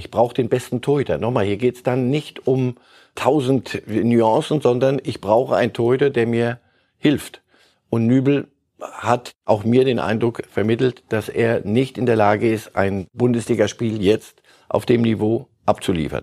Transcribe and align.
Ich 0.00 0.10
brauche 0.10 0.32
den 0.32 0.48
besten 0.48 0.80
Torhüter. 0.80 1.18
Nochmal, 1.18 1.44
hier 1.44 1.58
geht's 1.58 1.82
dann 1.82 2.08
nicht 2.08 2.46
um 2.46 2.76
tausend 3.14 3.82
Nuancen, 3.86 4.62
sondern 4.62 4.98
ich 5.04 5.20
brauche 5.20 5.54
einen 5.56 5.74
Torhüter, 5.74 6.08
der 6.08 6.26
mir 6.26 6.58
hilft. 6.96 7.42
Und 7.90 8.06
Nübel 8.06 8.48
hat 8.80 9.32
auch 9.44 9.62
mir 9.62 9.84
den 9.84 9.98
Eindruck 9.98 10.42
vermittelt, 10.50 11.02
dass 11.10 11.28
er 11.28 11.60
nicht 11.66 11.98
in 11.98 12.06
der 12.06 12.16
Lage 12.16 12.50
ist, 12.50 12.76
ein 12.76 13.08
Bundesligaspiel 13.12 14.02
jetzt 14.02 14.42
auf 14.70 14.86
dem 14.86 15.02
Niveau 15.02 15.48
abzuliefern. 15.66 16.22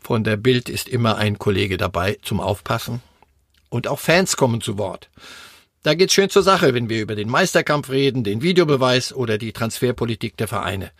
Von 0.00 0.24
der 0.24 0.36
Bild 0.36 0.68
ist 0.68 0.88
immer 0.88 1.16
ein 1.16 1.38
Kollege 1.38 1.76
dabei 1.76 2.18
zum 2.22 2.40
Aufpassen. 2.40 3.02
Und 3.68 3.86
auch 3.86 4.00
Fans 4.00 4.36
kommen 4.36 4.60
zu 4.60 4.78
Wort. 4.78 5.08
Da 5.82 5.94
geht's 5.94 6.12
schön 6.12 6.28
zur 6.28 6.42
Sache, 6.42 6.74
wenn 6.74 6.88
wir 6.88 7.00
über 7.00 7.14
den 7.14 7.28
Meisterkampf 7.28 7.88
reden, 7.88 8.24
den 8.24 8.42
Videobeweis 8.42 9.12
oder 9.14 9.38
die 9.38 9.52
Transferpolitik 9.52 10.36
der 10.36 10.48
Vereine. 10.48 10.90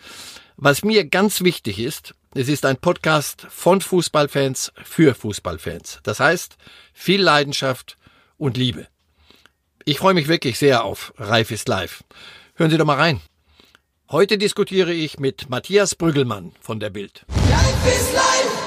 Was 0.57 0.85
mir 0.85 1.05
ganz 1.05 1.43
wichtig 1.43 1.79
ist, 1.79 2.15
es 2.35 2.49
ist 2.49 2.65
ein 2.65 2.77
Podcast 2.77 3.47
von 3.51 3.81
Fußballfans 3.81 4.73
für 4.85 5.15
Fußballfans. 5.15 6.01
Das 6.03 6.21
heißt, 6.21 6.57
viel 6.93 7.21
Leidenschaft 7.21 7.97
und 8.39 8.57
Liebe. 8.57 8.87
Ich 9.85 9.99
freue 9.99 10.15
mich 10.15 10.29
wirklich 10.29 10.59
sehr 10.59 10.85
auf 10.85 11.13
Reif 11.17 11.51
ist 11.51 11.69
live. 11.69 12.05
Hören 12.55 12.71
Sie 12.71 12.79
doch 12.79 12.85
mal 12.87 12.99
rein. 12.99 13.21
Heute 14.11 14.39
diskutiere 14.39 14.93
ich 14.93 15.19
mit 15.19 15.49
Matthias 15.51 15.95
Brüggelmann 15.95 16.53
von 16.61 16.79
der 16.79 16.91
Bild. 16.91 17.25
Reif 17.29 17.87
ist 17.87 18.13
live! 18.13 18.60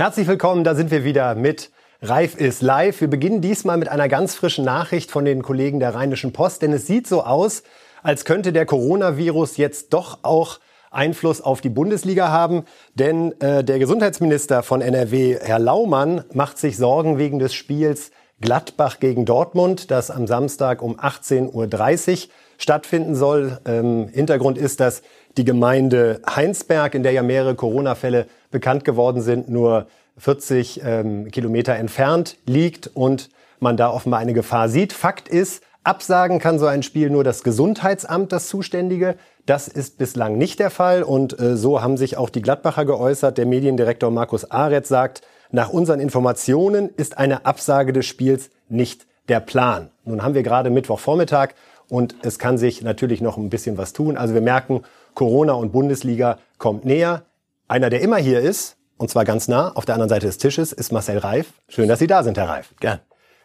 Herzlich 0.00 0.28
willkommen, 0.28 0.64
da 0.64 0.74
sind 0.74 0.90
wir 0.90 1.04
wieder 1.04 1.34
mit 1.34 1.70
Reif 2.00 2.34
ist 2.34 2.62
live. 2.62 3.02
Wir 3.02 3.10
beginnen 3.10 3.42
diesmal 3.42 3.76
mit 3.76 3.90
einer 3.90 4.08
ganz 4.08 4.34
frischen 4.34 4.64
Nachricht 4.64 5.10
von 5.10 5.26
den 5.26 5.42
Kollegen 5.42 5.78
der 5.78 5.94
Rheinischen 5.94 6.32
Post, 6.32 6.62
denn 6.62 6.72
es 6.72 6.86
sieht 6.86 7.06
so 7.06 7.22
aus, 7.22 7.62
als 8.02 8.24
könnte 8.24 8.54
der 8.54 8.64
Coronavirus 8.64 9.58
jetzt 9.58 9.92
doch 9.92 10.20
auch 10.22 10.58
Einfluss 10.90 11.42
auf 11.42 11.60
die 11.60 11.68
Bundesliga 11.68 12.28
haben, 12.28 12.64
denn 12.94 13.38
äh, 13.42 13.62
der 13.62 13.78
Gesundheitsminister 13.78 14.62
von 14.62 14.80
NRW, 14.80 15.36
Herr 15.38 15.58
Laumann, 15.58 16.24
macht 16.32 16.56
sich 16.56 16.78
Sorgen 16.78 17.18
wegen 17.18 17.38
des 17.38 17.52
Spiels 17.52 18.10
Gladbach 18.40 19.00
gegen 19.00 19.26
Dortmund, 19.26 19.90
das 19.90 20.10
am 20.10 20.26
Samstag 20.26 20.80
um 20.80 20.98
18.30 20.98 21.50
Uhr 21.52 22.30
stattfinden 22.56 23.14
soll. 23.14 23.58
Ähm, 23.66 24.08
Hintergrund 24.10 24.56
ist, 24.56 24.80
dass 24.80 25.02
die 25.36 25.44
Gemeinde 25.44 26.22
Heinsberg, 26.26 26.94
in 26.94 27.02
der 27.02 27.12
ja 27.12 27.22
mehrere 27.22 27.54
Corona-Fälle 27.54 28.26
bekannt 28.50 28.84
geworden 28.84 29.22
sind, 29.22 29.48
nur 29.48 29.86
40 30.18 30.82
ähm, 30.84 31.30
Kilometer 31.30 31.74
entfernt 31.74 32.36
liegt 32.46 32.90
und 32.94 33.30
man 33.58 33.76
da 33.76 33.90
offenbar 33.90 34.20
eine 34.20 34.32
Gefahr 34.32 34.68
sieht. 34.68 34.92
Fakt 34.92 35.28
ist, 35.28 35.62
absagen 35.84 36.38
kann 36.38 36.58
so 36.58 36.66
ein 36.66 36.82
Spiel 36.82 37.10
nur 37.10 37.24
das 37.24 37.42
Gesundheitsamt, 37.42 38.32
das 38.32 38.48
Zuständige. 38.48 39.16
Das 39.46 39.68
ist 39.68 39.98
bislang 39.98 40.38
nicht 40.38 40.58
der 40.58 40.70
Fall 40.70 41.02
und 41.02 41.38
äh, 41.38 41.56
so 41.56 41.82
haben 41.82 41.96
sich 41.96 42.16
auch 42.16 42.30
die 42.30 42.42
Gladbacher 42.42 42.84
geäußert. 42.84 43.38
Der 43.38 43.46
Mediendirektor 43.46 44.10
Markus 44.10 44.50
Aretz 44.50 44.88
sagt, 44.88 45.22
nach 45.50 45.70
unseren 45.70 46.00
Informationen 46.00 46.90
ist 46.96 47.18
eine 47.18 47.44
Absage 47.44 47.92
des 47.92 48.06
Spiels 48.06 48.50
nicht 48.68 49.06
der 49.28 49.40
Plan. 49.40 49.90
Nun 50.04 50.22
haben 50.22 50.34
wir 50.34 50.42
gerade 50.42 50.70
Mittwochvormittag 50.70 51.54
und 51.88 52.14
es 52.22 52.38
kann 52.38 52.58
sich 52.58 52.82
natürlich 52.82 53.20
noch 53.20 53.36
ein 53.36 53.50
bisschen 53.50 53.76
was 53.76 53.92
tun. 53.92 54.16
Also 54.16 54.34
wir 54.34 54.40
merken, 54.40 54.82
Corona 55.14 55.54
und 55.54 55.72
Bundesliga 55.72 56.38
kommt 56.58 56.84
näher. 56.84 57.22
Einer, 57.70 57.88
der 57.88 58.00
immer 58.00 58.16
hier 58.16 58.40
ist, 58.40 58.78
und 58.96 59.10
zwar 59.10 59.24
ganz 59.24 59.46
nah, 59.46 59.70
auf 59.76 59.84
der 59.84 59.94
anderen 59.94 60.08
Seite 60.08 60.26
des 60.26 60.38
Tisches, 60.38 60.72
ist 60.72 60.90
Marcel 60.90 61.18
Reif. 61.18 61.52
Schön, 61.68 61.86
dass 61.86 62.00
Sie 62.00 62.08
da 62.08 62.24
sind, 62.24 62.36
Herr 62.36 62.48
Reif. 62.48 62.74
Gern. 62.80 62.98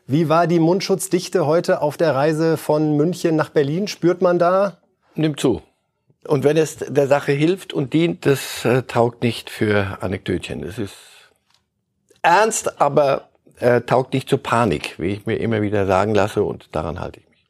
Wie 0.08 0.30
war 0.30 0.48
die 0.48 0.58
Mundschutzdichte 0.58 1.46
heute 1.46 1.80
auf 1.80 1.96
der 1.96 2.16
Reise 2.16 2.58
von 2.58 2.98
München 2.98 3.36
nach 3.36 3.52
Berlin? 3.52 3.88
Spürt 3.88 4.24
man 4.24 4.40
da? 4.40 4.80
Nimmt 5.14 5.40
zu. 5.40 5.62
Und 6.28 6.44
wenn 6.44 6.58
es 6.58 6.78
der 6.78 7.08
Sache 7.08 7.34
hilft 7.34 7.72
und 7.72 7.94
dient, 7.94 8.26
das 8.26 8.66
äh, 8.66 8.82
taugt 8.82 9.22
nicht 9.22 9.52
für 9.52 10.00
Anekdötchen. 10.02 10.64
Das 10.64 10.80
ist 10.80 10.96
ernst, 12.24 12.82
aber 12.82 13.30
äh, 13.60 13.82
taugt 13.82 14.14
nicht 14.14 14.28
zur 14.28 14.42
Panik, 14.42 14.96
wie 14.98 15.10
ich 15.10 15.28
mir 15.28 15.36
immer 15.36 15.62
wieder 15.62 15.86
sagen 15.86 16.16
lasse 16.16 16.42
und 16.42 16.76
daran 16.76 17.00
halte 17.00 17.20
ich 17.20 17.30
mich. 17.30 17.46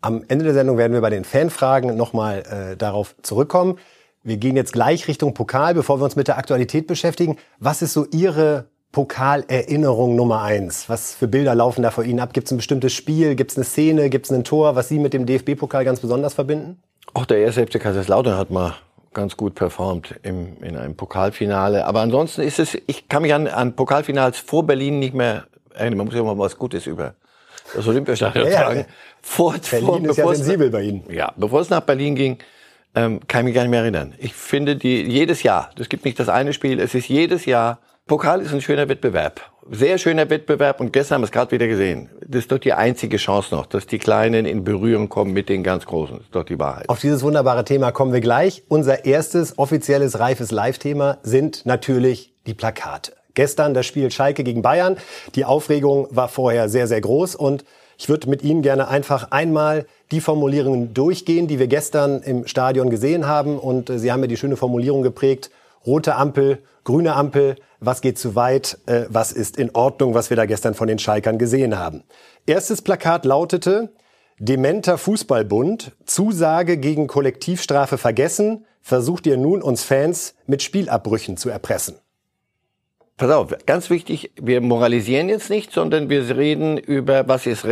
Am 0.00 0.24
Ende 0.26 0.44
der 0.46 0.54
Sendung 0.54 0.76
werden 0.76 0.92
wir 0.92 1.02
bei 1.02 1.10
den 1.10 1.24
Fanfragen 1.24 1.96
nochmal 1.96 2.72
äh, 2.72 2.76
darauf 2.76 3.14
zurückkommen. 3.22 3.78
Wir 4.26 4.38
gehen 4.38 4.56
jetzt 4.56 4.72
gleich 4.72 5.06
Richtung 5.06 5.34
Pokal, 5.34 5.72
bevor 5.72 6.00
wir 6.00 6.04
uns 6.04 6.16
mit 6.16 6.26
der 6.26 6.36
Aktualität 6.36 6.88
beschäftigen. 6.88 7.36
Was 7.60 7.80
ist 7.80 7.92
so 7.92 8.06
Ihre 8.10 8.64
Pokalerinnerung 8.90 10.16
Nummer 10.16 10.42
eins? 10.42 10.88
Was 10.88 11.14
für 11.14 11.28
Bilder 11.28 11.54
laufen 11.54 11.84
da 11.84 11.92
vor 11.92 12.02
Ihnen 12.02 12.18
ab? 12.18 12.32
Gibt 12.32 12.48
es 12.48 12.52
ein 12.52 12.56
bestimmtes 12.56 12.92
Spiel? 12.92 13.36
Gibt 13.36 13.52
es 13.52 13.56
eine 13.56 13.64
Szene? 13.64 14.10
Gibt 14.10 14.26
es 14.26 14.32
ein 14.32 14.42
Tor, 14.42 14.74
was 14.74 14.88
Sie 14.88 14.98
mit 14.98 15.12
dem 15.12 15.26
DFB-Pokal 15.26 15.84
ganz 15.84 16.00
besonders 16.00 16.34
verbinden? 16.34 16.82
Auch 17.14 17.24
der 17.24 17.38
erste 17.38 17.64
FC 17.64 17.78
Kaiserslautern 17.80 18.36
hat 18.36 18.50
mal 18.50 18.74
ganz 19.14 19.36
gut 19.36 19.54
performt 19.54 20.16
im, 20.24 20.60
in 20.60 20.76
einem 20.76 20.96
Pokalfinale. 20.96 21.84
Aber 21.84 22.00
ansonsten 22.00 22.40
ist 22.40 22.58
es, 22.58 22.76
ich 22.88 23.08
kann 23.08 23.22
mich 23.22 23.32
an, 23.32 23.46
an 23.46 23.76
Pokalfinals 23.76 24.40
vor 24.40 24.66
Berlin 24.66 24.98
nicht 24.98 25.14
mehr 25.14 25.44
erinnern. 25.72 25.98
Man 25.98 26.06
muss 26.06 26.16
ja 26.16 26.24
mal 26.24 26.36
was 26.36 26.58
Gutes 26.58 26.88
über 26.88 27.14
das 27.76 27.86
Olympiastadion 27.86 28.48
ja, 28.48 28.58
sagen. 28.58 28.86
Vor, 29.22 29.54
Berlin 29.70 29.86
vor, 29.86 30.10
ist 30.10 30.16
ja 30.16 30.34
sensibel 30.34 30.70
bei 30.70 30.82
Ihnen. 30.82 31.04
Ja, 31.12 31.32
bevor 31.36 31.60
es 31.60 31.70
nach 31.70 31.82
Berlin 31.82 32.16
ging, 32.16 32.38
ähm, 32.96 33.20
kann 33.28 33.42
ich 33.42 33.44
mich 33.46 33.54
gar 33.54 33.62
nicht 33.62 33.70
mehr 33.70 33.82
erinnern. 33.82 34.14
Ich 34.18 34.34
finde 34.34 34.74
die 34.74 35.02
jedes 35.02 35.44
Jahr, 35.44 35.70
das 35.76 35.88
gibt 35.88 36.04
nicht 36.04 36.18
das 36.18 36.28
eine 36.28 36.52
Spiel, 36.52 36.80
es 36.80 36.94
ist 36.94 37.08
jedes 37.08 37.44
Jahr, 37.44 37.78
Pokal 38.06 38.40
ist 38.40 38.52
ein 38.52 38.60
schöner 38.60 38.88
Wettbewerb. 38.88 39.40
Sehr 39.68 39.98
schöner 39.98 40.30
Wettbewerb 40.30 40.80
und 40.80 40.92
gestern 40.92 41.16
haben 41.16 41.22
wir 41.22 41.26
es 41.26 41.32
gerade 41.32 41.50
wieder 41.50 41.66
gesehen. 41.66 42.08
Das 42.24 42.42
ist 42.42 42.52
doch 42.52 42.58
die 42.58 42.72
einzige 42.72 43.16
Chance 43.16 43.52
noch, 43.52 43.66
dass 43.66 43.86
die 43.88 43.98
Kleinen 43.98 44.46
in 44.46 44.62
Berührung 44.62 45.08
kommen 45.08 45.32
mit 45.32 45.48
den 45.48 45.64
ganz 45.64 45.86
Großen. 45.86 46.16
Das 46.16 46.24
ist 46.26 46.34
doch 46.34 46.44
die 46.44 46.58
Wahrheit. 46.58 46.88
Auf 46.88 47.00
dieses 47.00 47.22
wunderbare 47.22 47.64
Thema 47.64 47.90
kommen 47.90 48.12
wir 48.12 48.20
gleich. 48.20 48.62
Unser 48.68 49.04
erstes 49.04 49.58
offizielles 49.58 50.20
reifes 50.20 50.52
Live-Thema 50.52 51.18
sind 51.24 51.66
natürlich 51.66 52.32
die 52.46 52.54
Plakate. 52.54 53.12
Gestern 53.34 53.74
das 53.74 53.86
Spiel 53.86 54.10
Schalke 54.12 54.44
gegen 54.44 54.62
Bayern. 54.62 54.96
Die 55.34 55.44
Aufregung 55.44 56.06
war 56.10 56.28
vorher 56.28 56.68
sehr, 56.68 56.86
sehr 56.86 57.00
groß 57.00 57.34
und 57.34 57.64
ich 57.98 58.08
würde 58.08 58.30
mit 58.30 58.42
Ihnen 58.42 58.62
gerne 58.62 58.88
einfach 58.88 59.30
einmal 59.30 59.86
die 60.10 60.20
Formulierungen 60.20 60.94
durchgehen, 60.94 61.48
die 61.48 61.58
wir 61.58 61.66
gestern 61.66 62.22
im 62.22 62.46
Stadion 62.46 62.90
gesehen 62.90 63.26
haben. 63.26 63.58
Und 63.58 63.90
äh, 63.90 63.98
Sie 63.98 64.12
haben 64.12 64.20
ja 64.20 64.26
die 64.26 64.36
schöne 64.36 64.56
Formulierung 64.56 65.02
geprägt, 65.02 65.50
rote 65.86 66.16
Ampel, 66.16 66.58
grüne 66.84 67.14
Ampel, 67.14 67.56
was 67.80 68.00
geht 68.00 68.18
zu 68.18 68.34
weit, 68.34 68.78
äh, 68.86 69.04
was 69.08 69.32
ist 69.32 69.56
in 69.56 69.74
Ordnung, 69.74 70.14
was 70.14 70.30
wir 70.30 70.36
da 70.36 70.46
gestern 70.46 70.74
von 70.74 70.88
den 70.88 70.98
Schalkern 70.98 71.38
gesehen 71.38 71.78
haben. 71.78 72.04
Erstes 72.46 72.82
Plakat 72.82 73.24
lautete, 73.24 73.92
Dementer 74.38 74.98
Fußballbund, 74.98 75.92
Zusage 76.04 76.76
gegen 76.76 77.06
Kollektivstrafe 77.06 77.96
vergessen, 77.96 78.66
versucht 78.82 79.26
ihr 79.26 79.38
nun 79.38 79.62
uns 79.62 79.82
Fans 79.82 80.34
mit 80.46 80.62
Spielabbrüchen 80.62 81.38
zu 81.38 81.48
erpressen. 81.48 81.96
Pass 83.16 83.30
auf, 83.30 83.54
ganz 83.64 83.88
wichtig, 83.88 84.32
wir 84.40 84.60
moralisieren 84.60 85.30
jetzt 85.30 85.48
nicht, 85.48 85.72
sondern 85.72 86.10
wir 86.10 86.36
reden 86.36 86.76
über, 86.76 87.26
was 87.28 87.46
ist 87.46 87.64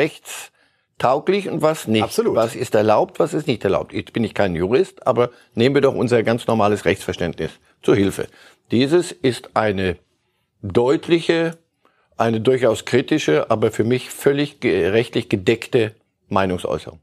rechtstauglich 0.95 1.49
und 1.49 1.63
was 1.63 1.87
nicht. 1.87 2.03
Absolut. 2.03 2.37
Was 2.37 2.55
ist 2.55 2.75
erlaubt, 2.75 3.19
was 3.19 3.35
ist 3.35 3.47
nicht 3.47 3.65
erlaubt. 3.65 3.93
Jetzt 3.93 4.13
bin 4.13 4.25
ich 4.25 4.35
kein 4.35 4.55
Jurist, 4.55 5.07
aber 5.07 5.31
nehmen 5.55 5.75
wir 5.75 5.83
doch 5.83 5.95
unser 5.95 6.23
ganz 6.23 6.47
normales 6.47 6.85
Rechtsverständnis 6.85 7.51
zur 7.83 7.97
Hilfe. 7.97 8.27
Dieses 8.71 9.13
ist 9.13 9.51
eine 9.55 9.97
deutliche, 10.63 11.59
eine 12.17 12.41
durchaus 12.41 12.85
kritische, 12.85 13.51
aber 13.51 13.71
für 13.71 13.85
mich 13.85 14.11
völlig 14.11 14.59
rechtlich 14.63 15.29
gedeckte 15.29 15.95
Meinungsäußerung. 16.29 17.01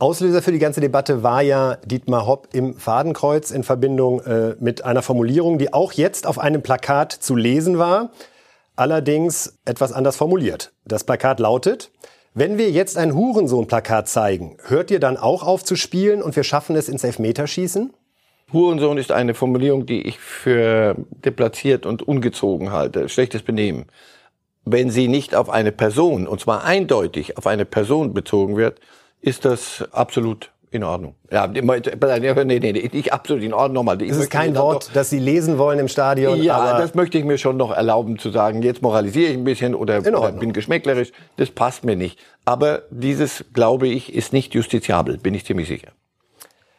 Auslöser 0.00 0.42
für 0.42 0.52
die 0.52 0.60
ganze 0.60 0.80
Debatte 0.80 1.24
war 1.24 1.42
ja 1.42 1.76
Dietmar 1.84 2.24
Hopp 2.24 2.48
im 2.52 2.76
Fadenkreuz 2.76 3.50
in 3.50 3.64
Verbindung 3.64 4.20
äh, 4.20 4.54
mit 4.60 4.84
einer 4.84 5.02
Formulierung, 5.02 5.58
die 5.58 5.72
auch 5.72 5.92
jetzt 5.92 6.24
auf 6.24 6.38
einem 6.38 6.62
Plakat 6.62 7.12
zu 7.12 7.34
lesen 7.34 7.78
war, 7.78 8.10
allerdings 8.76 9.58
etwas 9.64 9.92
anders 9.92 10.16
formuliert. 10.16 10.72
Das 10.84 11.02
Plakat 11.02 11.40
lautet, 11.40 11.90
wenn 12.34 12.58
wir 12.58 12.70
jetzt 12.70 12.96
ein 12.96 13.14
Hurensohn-Plakat 13.14 14.08
zeigen, 14.08 14.56
hört 14.66 14.90
ihr 14.90 15.00
dann 15.00 15.16
auch 15.16 15.42
auf 15.42 15.64
zu 15.64 15.76
spielen 15.76 16.22
und 16.22 16.36
wir 16.36 16.44
schaffen 16.44 16.76
es 16.76 16.88
ins 16.88 17.04
Elfmeterschießen? 17.04 17.92
Hurensohn 18.52 18.96
ist 18.96 19.12
eine 19.12 19.34
Formulierung, 19.34 19.86
die 19.86 20.02
ich 20.02 20.18
für 20.18 20.94
deplatziert 21.24 21.84
und 21.84 22.02
ungezogen 22.02 22.72
halte. 22.72 23.08
Schlechtes 23.08 23.42
Benehmen. 23.42 23.86
wenn 24.70 24.90
sie 24.90 25.08
nicht 25.08 25.34
auf 25.34 25.48
eine 25.48 25.72
Person, 25.72 26.26
und 26.26 26.40
zwar 26.40 26.64
eindeutig 26.64 27.38
auf 27.38 27.46
eine 27.46 27.64
Person 27.64 28.12
bezogen 28.12 28.56
wird, 28.56 28.80
ist 29.22 29.46
das 29.46 29.82
absolut 29.92 30.50
in 30.70 30.84
Ordnung. 30.84 31.14
Ja, 31.30 31.46
nee, 31.46 31.60
nee, 31.60 32.58
nee, 32.58 32.90
nicht 32.92 33.12
absolut 33.12 33.42
in 33.42 33.52
Ordnung. 33.52 33.84
Nochmal. 33.84 33.98
das 33.98 34.16
ist 34.16 34.30
kein 34.30 34.56
Wort, 34.56 34.90
das 34.94 35.10
Sie 35.10 35.18
lesen 35.18 35.58
wollen 35.58 35.78
im 35.78 35.88
Stadion. 35.88 36.42
Ja, 36.42 36.78
das 36.78 36.94
möchte 36.94 37.18
ich 37.18 37.24
mir 37.24 37.38
schon 37.38 37.56
noch 37.56 37.70
erlauben 37.70 38.18
zu 38.18 38.30
sagen. 38.30 38.62
Jetzt 38.62 38.82
moralisiere 38.82 39.30
ich 39.30 39.36
ein 39.36 39.44
bisschen 39.44 39.74
oder, 39.74 39.98
oder 39.98 40.32
bin 40.32 40.52
geschmäcklerisch. 40.52 41.12
Das 41.36 41.50
passt 41.50 41.84
mir 41.84 41.96
nicht. 41.96 42.18
Aber 42.44 42.82
dieses, 42.90 43.44
glaube 43.52 43.88
ich, 43.88 44.14
ist 44.14 44.32
nicht 44.32 44.54
justiziabel, 44.54 45.18
bin 45.18 45.34
ich 45.34 45.44
ziemlich 45.44 45.68
sicher. 45.68 45.88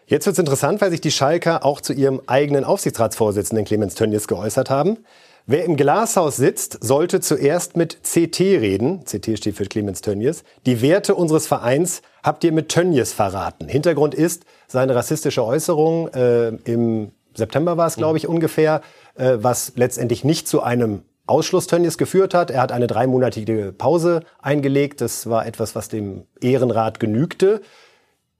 Jetzt 0.07 0.25
wird 0.25 0.33
es 0.33 0.39
interessant, 0.39 0.81
weil 0.81 0.89
sich 0.89 1.01
die 1.01 1.11
Schalker 1.11 1.63
auch 1.63 1.81
zu 1.81 1.93
ihrem 1.93 2.19
eigenen 2.25 2.63
Aufsichtsratsvorsitzenden 2.63 3.65
Clemens 3.65 3.93
Tönnies 3.93 4.27
geäußert 4.27 4.71
haben. 4.71 4.97
Wer 5.45 5.65
im 5.65 5.77
Glashaus 5.77 6.37
sitzt, 6.37 6.83
sollte 6.83 7.21
zuerst 7.21 7.77
mit 7.77 7.99
CT 8.03 8.39
reden. 8.39 9.03
CT 9.03 9.37
steht 9.37 9.55
für 9.55 9.65
Clemens 9.65 10.01
Tönnies. 10.01 10.43
Die 10.65 10.81
Werte 10.81 11.15
unseres 11.15 11.47
Vereins 11.47 12.01
habt 12.23 12.43
ihr 12.43 12.51
mit 12.51 12.69
Tönnies 12.69 13.13
verraten. 13.13 13.67
Hintergrund 13.67 14.13
ist 14.13 14.45
seine 14.67 14.95
rassistische 14.95 15.43
Äußerung 15.43 16.09
äh, 16.09 16.49
im 16.65 17.11
September 17.35 17.77
war 17.77 17.87
es, 17.87 17.95
glaube 17.95 18.17
ich, 18.17 18.27
ungefähr, 18.27 18.81
äh, 19.15 19.37
was 19.39 19.73
letztendlich 19.75 20.23
nicht 20.23 20.47
zu 20.47 20.61
einem 20.61 21.03
Ausschluss 21.25 21.67
Tönnies 21.67 21.97
geführt 21.97 22.33
hat. 22.33 22.51
Er 22.51 22.61
hat 22.61 22.71
eine 22.71 22.87
dreimonatige 22.87 23.73
Pause 23.77 24.21
eingelegt. 24.41 25.01
Das 25.01 25.29
war 25.29 25.45
etwas, 25.45 25.75
was 25.75 25.87
dem 25.89 26.25
Ehrenrat 26.41 26.99
genügte. 26.99 27.61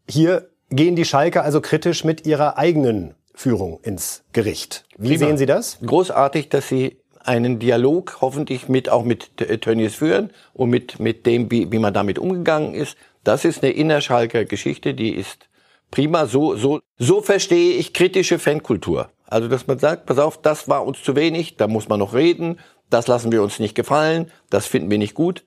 Hier 0.08 0.50
gehen 0.70 0.96
die 0.96 1.06
Schalker 1.06 1.44
also 1.44 1.62
kritisch 1.62 2.04
mit 2.04 2.26
ihrer 2.26 2.58
eigenen 2.58 3.14
Führung 3.34 3.80
ins 3.84 4.24
Gericht. 4.34 4.86
Wie 4.98 5.10
Prima. 5.10 5.28
sehen 5.28 5.38
Sie 5.38 5.46
das? 5.46 5.78
Großartig, 5.86 6.50
dass 6.50 6.68
Sie 6.68 6.98
einen 7.24 7.60
Dialog 7.60 8.18
hoffentlich 8.22 8.70
mit 8.70 8.90
auch 8.90 9.04
mit 9.04 9.38
Tönnies 9.38 9.96
führen 9.96 10.32
und 10.54 10.70
mit 10.70 11.00
mit 11.00 11.26
dem 11.26 11.52
wie, 11.52 11.72
wie 11.72 11.80
man 11.80 11.94
damit 11.94 12.18
umgegangen 12.18 12.74
ist. 12.74 12.98
Das 13.24 13.46
ist 13.46 13.64
eine 13.64 13.74
innerschalker 13.74 14.46
Geschichte, 14.46 14.94
die 14.94 15.14
ist 15.14 15.50
prima. 15.92 16.26
So 16.26 16.56
so 16.56 16.80
so 16.98 17.22
verstehe 17.22 17.74
ich 17.74 17.94
kritische 17.94 18.40
Fankultur. 18.40 19.10
Also 19.28 19.48
dass 19.48 19.68
man 19.68 19.80
sagt, 19.80 20.06
pass 20.06 20.20
auf, 20.20 20.42
das 20.42 20.68
war 20.68 20.86
uns 20.86 21.04
zu 21.04 21.16
wenig, 21.16 21.58
da 21.58 21.68
muss 21.68 21.88
man 21.88 22.00
noch 22.00 22.14
reden. 22.14 22.60
Das 22.90 23.08
lassen 23.08 23.32
wir 23.32 23.44
uns 23.44 23.60
nicht 23.60 23.76
gefallen, 23.76 24.32
das 24.50 24.66
finden 24.66 24.90
wir 24.90 24.98
nicht 24.98 25.14
gut. 25.14 25.46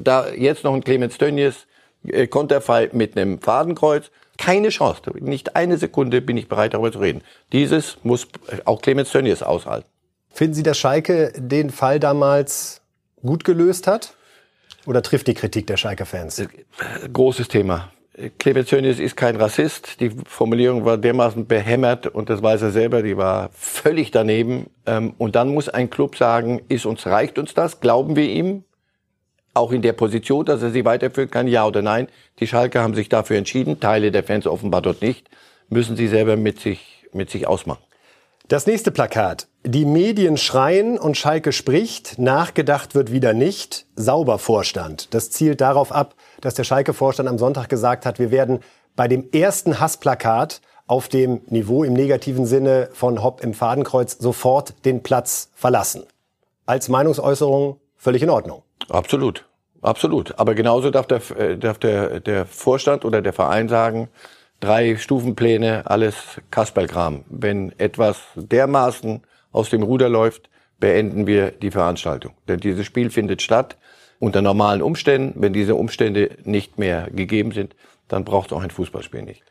Da 0.00 0.32
jetzt 0.32 0.64
noch 0.64 0.74
ein 0.74 0.82
Clemens 0.82 1.18
Tönnies 1.18 1.66
äh, 2.04 2.28
mit 2.92 3.16
einem 3.16 3.40
Fadenkreuz 3.40 4.10
keine 4.36 4.68
Chance. 4.70 5.02
Nicht 5.20 5.56
eine 5.56 5.78
Sekunde 5.78 6.20
bin 6.20 6.36
ich 6.36 6.48
bereit, 6.48 6.74
darüber 6.74 6.92
zu 6.92 6.98
reden. 6.98 7.22
Dieses 7.52 7.98
muss 8.02 8.26
auch 8.64 8.82
Clemens 8.82 9.10
Tönnies 9.10 9.42
aushalten. 9.42 9.88
Finden 10.32 10.54
Sie, 10.54 10.62
dass 10.62 10.78
Schalke 10.78 11.32
den 11.36 11.70
Fall 11.70 12.00
damals 12.00 12.82
gut 13.22 13.44
gelöst 13.44 13.86
hat? 13.86 14.14
Oder 14.86 15.02
trifft 15.02 15.26
die 15.26 15.34
Kritik 15.34 15.66
der 15.66 15.76
Schalke-Fans? 15.76 16.40
Äh, 16.40 16.48
großes 17.12 17.48
Thema. 17.48 17.90
Clemens 18.38 18.68
Tönnies 18.68 19.00
ist 19.00 19.16
kein 19.16 19.34
Rassist. 19.36 20.00
Die 20.00 20.10
Formulierung 20.26 20.84
war 20.84 20.98
dermaßen 20.98 21.46
behämmert 21.46 22.06
und 22.06 22.30
das 22.30 22.42
weiß 22.42 22.62
er 22.62 22.70
selber, 22.70 23.02
die 23.02 23.16
war 23.16 23.50
völlig 23.52 24.12
daneben. 24.12 24.70
Ähm, 24.86 25.14
und 25.18 25.34
dann 25.34 25.48
muss 25.48 25.68
ein 25.68 25.90
Club 25.90 26.16
sagen, 26.16 26.62
ist 26.68 26.86
uns, 26.86 27.06
reicht 27.06 27.38
uns 27.38 27.54
das? 27.54 27.80
Glauben 27.80 28.14
wir 28.14 28.28
ihm? 28.28 28.64
auch 29.54 29.70
in 29.70 29.82
der 29.82 29.92
Position, 29.92 30.44
dass 30.44 30.62
er 30.62 30.70
sie 30.70 30.84
weiterführen 30.84 31.30
kann, 31.30 31.48
ja 31.48 31.64
oder 31.64 31.80
nein. 31.80 32.08
Die 32.40 32.46
Schalke 32.46 32.80
haben 32.80 32.94
sich 32.94 33.08
dafür 33.08 33.38
entschieden, 33.38 33.80
Teile 33.80 34.10
der 34.10 34.24
Fans 34.24 34.46
offenbar 34.46 34.82
dort 34.82 35.00
nicht, 35.00 35.30
müssen 35.68 35.96
sie 35.96 36.08
selber 36.08 36.36
mit 36.36 36.60
sich, 36.60 37.06
mit 37.12 37.30
sich 37.30 37.46
ausmachen. 37.46 37.82
Das 38.48 38.66
nächste 38.66 38.90
Plakat. 38.90 39.48
Die 39.64 39.86
Medien 39.86 40.36
schreien 40.36 40.98
und 40.98 41.16
Schalke 41.16 41.50
spricht, 41.50 42.18
nachgedacht 42.18 42.94
wird 42.94 43.10
wieder 43.10 43.32
nicht, 43.32 43.86
sauber 43.96 44.38
Vorstand. 44.38 45.14
Das 45.14 45.30
zielt 45.30 45.62
darauf 45.62 45.90
ab, 45.90 46.14
dass 46.42 46.52
der 46.52 46.64
Schalke-Vorstand 46.64 47.26
am 47.26 47.38
Sonntag 47.38 47.70
gesagt 47.70 48.04
hat, 48.04 48.18
wir 48.18 48.30
werden 48.30 48.60
bei 48.96 49.08
dem 49.08 49.30
ersten 49.32 49.80
Hassplakat 49.80 50.60
auf 50.86 51.08
dem 51.08 51.40
Niveau 51.46 51.84
im 51.84 51.94
negativen 51.94 52.44
Sinne 52.44 52.90
von 52.92 53.22
Hopp 53.22 53.42
im 53.42 53.54
Fadenkreuz 53.54 54.18
sofort 54.18 54.74
den 54.84 55.02
Platz 55.02 55.48
verlassen. 55.54 56.02
Als 56.66 56.90
Meinungsäußerung 56.90 57.80
völlig 57.96 58.22
in 58.22 58.28
Ordnung. 58.28 58.62
Absolut, 58.90 59.46
absolut. 59.80 60.38
Aber 60.38 60.54
genauso 60.54 60.90
darf 60.90 61.06
der, 61.06 61.22
äh, 61.38 61.56
darf 61.56 61.78
der, 61.78 62.20
der 62.20 62.44
Vorstand 62.44 63.06
oder 63.06 63.22
der 63.22 63.32
Verein 63.32 63.70
sagen, 63.70 64.10
drei 64.60 64.96
Stufenpläne, 64.96 65.82
alles 65.86 66.14
Kasperlkram. 66.50 67.24
Wenn 67.28 67.72
etwas 67.78 68.18
dermaßen 68.34 69.22
aus 69.52 69.70
dem 69.70 69.82
Ruder 69.82 70.08
läuft, 70.08 70.50
beenden 70.78 71.26
wir 71.26 71.50
die 71.50 71.70
Veranstaltung. 71.70 72.34
Denn 72.48 72.60
dieses 72.60 72.86
Spiel 72.86 73.10
findet 73.10 73.42
statt 73.42 73.76
unter 74.18 74.42
normalen 74.42 74.82
Umständen. 74.82 75.40
Wenn 75.40 75.52
diese 75.52 75.74
Umstände 75.74 76.30
nicht 76.44 76.78
mehr 76.78 77.08
gegeben 77.10 77.52
sind, 77.52 77.74
dann 78.08 78.24
braucht 78.24 78.48
es 78.48 78.52
auch 78.52 78.62
ein 78.62 78.70
Fußballspiel 78.70 79.22
nicht. 79.22 79.42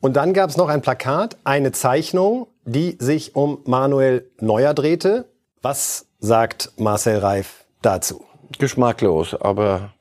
Und 0.00 0.16
dann 0.16 0.32
gab 0.32 0.50
es 0.50 0.56
noch 0.56 0.68
ein 0.68 0.80
Plakat, 0.80 1.36
eine 1.44 1.72
Zeichnung, 1.72 2.46
die 2.64 2.96
sich 2.98 3.36
um 3.36 3.58
Manuel 3.64 4.30
Neuer 4.40 4.72
drehte. 4.72 5.28
Was 5.60 6.06
sagt 6.20 6.72
Marcel 6.78 7.18
Reif 7.18 7.66
dazu? 7.82 8.24
geschmacklos, 8.58 9.34
aber 9.34 9.92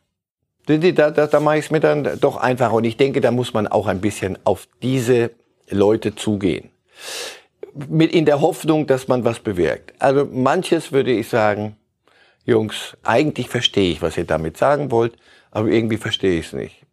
da, 0.78 1.12
da, 1.12 1.28
da 1.28 1.40
mache 1.40 1.58
ich 1.58 1.66
es 1.66 1.72
mir 1.72 1.80
dann 1.80 2.20
doch 2.20 2.38
einfach. 2.38 2.72
Und 2.72 2.84
ich 2.84 2.98
denke, 2.98 3.22
da 3.22 3.32
muss 3.32 3.54
man 3.54 3.68
auch 3.68 3.88
ein 3.88 4.02
bisschen 4.02 4.38
auf 4.46 4.68
diese 4.82 5.32
Leute 5.70 6.16
zugehen. 6.16 6.70
Mit 7.74 8.12
in 8.12 8.26
der 8.26 8.42
Hoffnung, 8.42 8.88
dass 8.88 9.08
man 9.08 9.24
was 9.24 9.40
bewirkt. 9.40 9.94
Also 10.00 10.26
manches 10.26 10.92
würde 10.92 11.12
ich 11.12 11.30
sagen, 11.30 11.76
Jungs, 12.46 12.98
eigentlich 13.04 13.50
verstehe 13.50 13.92
ich, 13.92 14.02
was 14.02 14.18
ihr 14.18 14.26
damit 14.26 14.58
sagen 14.58 14.92
wollt, 14.92 15.16
aber 15.52 15.70
irgendwie 15.70 15.98
verstehe 15.98 16.40
ich 16.40 16.48
es 16.48 16.54
nicht. 16.54 16.86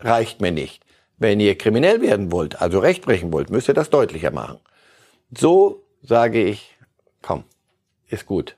Reicht 0.00 0.40
mir 0.40 0.52
nicht. 0.52 0.82
Wenn 1.18 1.40
ihr 1.40 1.58
kriminell 1.58 2.00
werden 2.00 2.30
wollt, 2.30 2.60
also 2.60 2.78
Recht 2.78 3.02
brechen 3.02 3.32
wollt, 3.32 3.50
müsst 3.50 3.68
ihr 3.68 3.74
das 3.74 3.90
deutlicher 3.90 4.30
machen. 4.30 4.58
So 5.36 5.82
sage 6.02 6.42
ich, 6.44 6.76
komm, 7.22 7.44
ist 8.08 8.26
gut 8.26 8.57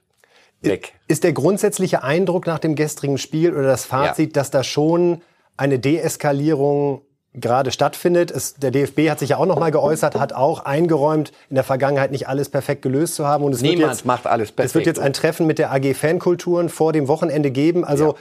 weg. 0.62 0.94
Ist 1.08 1.24
der 1.24 1.32
grundsätzliche 1.32 2.02
Eindruck 2.02 2.46
nach 2.46 2.58
dem 2.58 2.74
gestrigen 2.74 3.18
Spiel 3.18 3.52
oder 3.52 3.66
das 3.66 3.84
Fazit, 3.84 4.36
ja. 4.36 4.40
dass 4.40 4.50
da 4.50 4.62
schon 4.62 5.22
eine 5.56 5.78
Deeskalierung 5.78 7.02
gerade 7.34 7.70
stattfindet. 7.70 8.30
Es, 8.30 8.54
der 8.54 8.70
DFB 8.70 9.10
hat 9.10 9.20
sich 9.20 9.30
ja 9.30 9.36
auch 9.36 9.46
noch 9.46 9.58
mal 9.58 9.70
geäußert, 9.70 10.18
hat 10.18 10.32
auch 10.32 10.64
eingeräumt, 10.64 11.32
in 11.48 11.54
der 11.54 11.64
Vergangenheit 11.64 12.10
nicht 12.10 12.28
alles 12.28 12.48
perfekt 12.48 12.82
gelöst 12.82 13.14
zu 13.14 13.26
haben. 13.26 13.44
Und 13.44 13.52
es 13.52 13.60
Niemand 13.60 13.80
wird 13.80 13.90
jetzt, 13.90 14.04
macht 14.04 14.26
alles 14.26 14.52
perfekt. 14.52 14.70
Es 14.70 14.74
wird 14.74 14.86
jetzt 14.86 14.98
ein 14.98 15.12
Treffen 15.12 15.46
mit 15.46 15.58
der 15.58 15.72
AG 15.72 15.94
Fankulturen 15.94 16.68
vor 16.68 16.92
dem 16.92 17.08
Wochenende 17.08 17.50
geben. 17.50 17.84
Also 17.84 18.06
ja. 18.06 18.14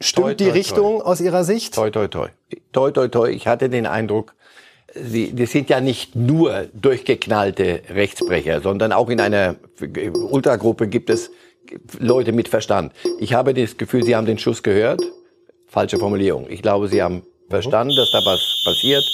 stimmt 0.00 0.26
toi, 0.26 0.34
toi, 0.34 0.44
die 0.44 0.50
Richtung 0.50 0.98
toi. 0.98 1.04
aus 1.04 1.20
Ihrer 1.20 1.44
Sicht? 1.44 1.74
Toi, 1.74 1.90
toi, 1.90 2.08
toi. 2.08 2.28
Toi, 2.72 2.90
toi, 2.90 3.08
toi. 3.08 3.30
Ich 3.30 3.46
hatte 3.46 3.68
den 3.68 3.86
Eindruck, 3.86 4.34
Sie, 4.94 5.34
das 5.34 5.52
sind 5.52 5.68
ja 5.68 5.82
nicht 5.82 6.16
nur 6.16 6.66
durchgeknallte 6.72 7.82
Rechtsbrecher, 7.90 8.62
sondern 8.62 8.92
auch 8.92 9.10
in 9.10 9.20
einer 9.20 9.56
Ultragruppe 10.14 10.88
gibt 10.88 11.10
es 11.10 11.30
Leute 11.98 12.32
mit 12.32 12.48
Verstand. 12.48 12.92
Ich 13.18 13.34
habe 13.34 13.54
das 13.54 13.76
Gefühl, 13.76 14.04
Sie 14.04 14.16
haben 14.16 14.26
den 14.26 14.38
Schuss 14.38 14.62
gehört. 14.62 15.02
Falsche 15.66 15.98
Formulierung. 15.98 16.46
Ich 16.48 16.62
glaube, 16.62 16.88
Sie 16.88 17.02
haben 17.02 17.22
verstanden, 17.48 17.94
dass 17.96 18.10
da 18.10 18.18
was 18.24 18.62
passiert 18.64 19.04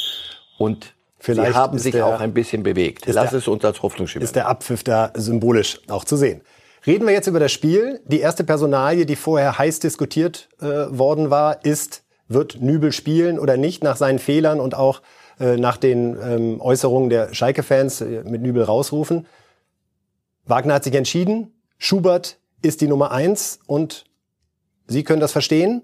und 0.58 0.94
Vielleicht 1.18 1.52
Sie 1.52 1.58
haben 1.58 1.78
sich 1.78 1.92
der, 1.92 2.06
auch 2.06 2.20
ein 2.20 2.34
bisschen 2.34 2.62
bewegt. 2.62 3.06
Lass 3.06 3.30
der, 3.30 3.38
es 3.38 3.49
uns 3.49 3.64
als 3.64 3.82
Hoffnung 3.82 4.06
schimmern. 4.06 4.25
Ist 4.25 4.37
der 4.37 4.46
Abpfiff 4.46 4.84
da 4.84 5.11
symbolisch 5.14 5.80
auch 5.88 6.04
zu 6.04 6.16
sehen. 6.16 6.42
Reden 6.87 7.06
wir 7.06 7.14
jetzt 7.14 7.28
über 7.28 7.40
das 7.40 7.50
Spiel. 7.50 8.02
Die 8.04 8.20
erste 8.20 8.44
Personalie, 8.44 9.06
die 9.06 9.16
vorher 9.16 9.56
heiß 9.56 9.80
diskutiert 9.80 10.50
äh, 10.61 10.66
worden 10.66 11.30
war, 11.30 11.64
ist, 11.64 12.02
wird 12.28 12.61
Nübel 12.61 12.92
spielen 12.92 13.38
oder 13.38 13.56
nicht 13.56 13.82
nach 13.82 13.96
seinen 13.96 14.18
Fehlern 14.18 14.61
und 14.61 14.75
auch 14.75 15.00
äh, 15.40 15.56
nach 15.56 15.78
den 15.78 16.16
ähm, 16.23 16.61
Äußerungen 16.61 17.08
der 17.08 17.32
Schalke-Fans 17.32 18.02
äh, 18.02 18.23
mit 18.25 18.42
Nübel 18.42 18.62
rausrufen. 18.62 19.26
Wagner 20.44 20.75
hat 20.75 20.84
sich 20.84 20.94
entschieden. 20.94 21.54
Schubert 21.78 22.38
ist 22.64 22.80
die 22.80 22.88
Nummer 22.88 23.12
eins 23.12 23.61
und 23.66 24.04
Sie 24.87 25.02
können 25.02 25.21
das 25.21 25.33
verstehen? 25.33 25.83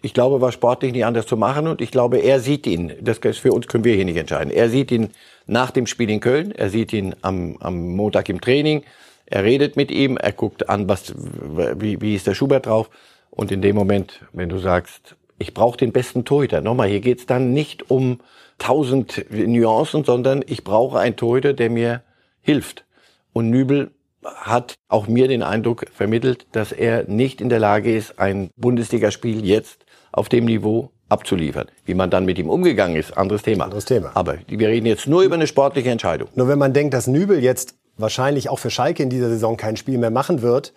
Ich 0.00 0.14
glaube, 0.14 0.40
war 0.40 0.52
sportlich 0.52 0.92
nicht 0.92 1.04
anders 1.04 1.26
zu 1.26 1.36
machen 1.36 1.66
und 1.66 1.80
ich 1.80 1.90
glaube, 1.90 2.18
er 2.18 2.40
sieht 2.40 2.66
ihn. 2.66 2.92
Das 3.00 3.18
ist 3.18 3.38
für 3.38 3.52
uns 3.52 3.66
können 3.66 3.84
wir 3.84 3.94
hier 3.94 4.04
nicht 4.04 4.16
entscheiden. 4.16 4.52
Er 4.52 4.68
sieht 4.68 4.90
ihn 4.90 5.10
nach 5.46 5.70
dem 5.70 5.86
Spiel 5.86 6.10
in 6.10 6.20
Köln, 6.20 6.52
er 6.52 6.70
sieht 6.70 6.92
ihn 6.92 7.14
am, 7.22 7.56
am 7.60 7.96
Montag 7.96 8.28
im 8.28 8.40
Training, 8.40 8.84
er 9.26 9.44
redet 9.44 9.76
mit 9.76 9.90
ihm, 9.90 10.16
er 10.16 10.32
guckt 10.32 10.68
an, 10.68 10.88
was, 10.88 11.14
wie, 11.16 12.00
wie 12.00 12.14
ist 12.14 12.26
der 12.26 12.34
Schubert 12.34 12.66
drauf 12.66 12.90
und 13.30 13.50
in 13.50 13.60
dem 13.60 13.76
Moment, 13.76 14.20
wenn 14.32 14.48
du 14.48 14.58
sagst, 14.58 15.16
ich 15.38 15.54
brauche 15.54 15.76
den 15.76 15.92
besten 15.92 16.24
Torhüter. 16.24 16.60
Nochmal, 16.60 16.88
hier 16.88 17.00
geht's 17.00 17.26
dann 17.26 17.52
nicht 17.52 17.90
um 17.90 18.20
tausend 18.58 19.24
Nuancen, 19.30 20.04
sondern 20.04 20.44
ich 20.46 20.64
brauche 20.64 20.98
einen 20.98 21.16
Torhüter, 21.16 21.52
der 21.52 21.70
mir 21.70 22.02
hilft. 22.40 22.84
Und 23.32 23.50
Nübel 23.50 23.92
hat 24.24 24.74
auch 24.88 25.06
mir 25.06 25.28
den 25.28 25.42
Eindruck 25.42 25.86
vermittelt, 25.92 26.46
dass 26.52 26.72
er 26.72 27.04
nicht 27.04 27.40
in 27.40 27.48
der 27.48 27.58
Lage 27.58 27.94
ist, 27.94 28.18
ein 28.18 28.50
Bundesligaspiel 28.56 29.44
jetzt 29.44 29.84
auf 30.12 30.28
dem 30.28 30.46
Niveau 30.46 30.90
abzuliefern. 31.08 31.68
Wie 31.84 31.94
man 31.94 32.10
dann 32.10 32.24
mit 32.24 32.38
ihm 32.38 32.50
umgegangen 32.50 32.96
ist, 32.96 33.16
anderes 33.16 33.42
Thema. 33.42 33.64
Anderes 33.64 33.84
Thema. 33.84 34.10
Aber 34.14 34.36
wir 34.46 34.68
reden 34.68 34.86
jetzt 34.86 35.06
nur 35.06 35.22
über 35.22 35.36
eine 35.36 35.46
sportliche 35.46 35.90
Entscheidung. 35.90 36.28
Nur 36.34 36.48
wenn 36.48 36.58
man 36.58 36.72
denkt, 36.72 36.94
dass 36.94 37.06
Nübel 37.06 37.42
jetzt 37.42 37.74
wahrscheinlich 37.96 38.48
auch 38.48 38.58
für 38.58 38.70
Schalke 38.70 39.02
in 39.02 39.10
dieser 39.10 39.28
Saison 39.28 39.56
kein 39.56 39.76
Spiel 39.76 39.98
mehr 39.98 40.10
machen 40.10 40.42
wird 40.42 40.72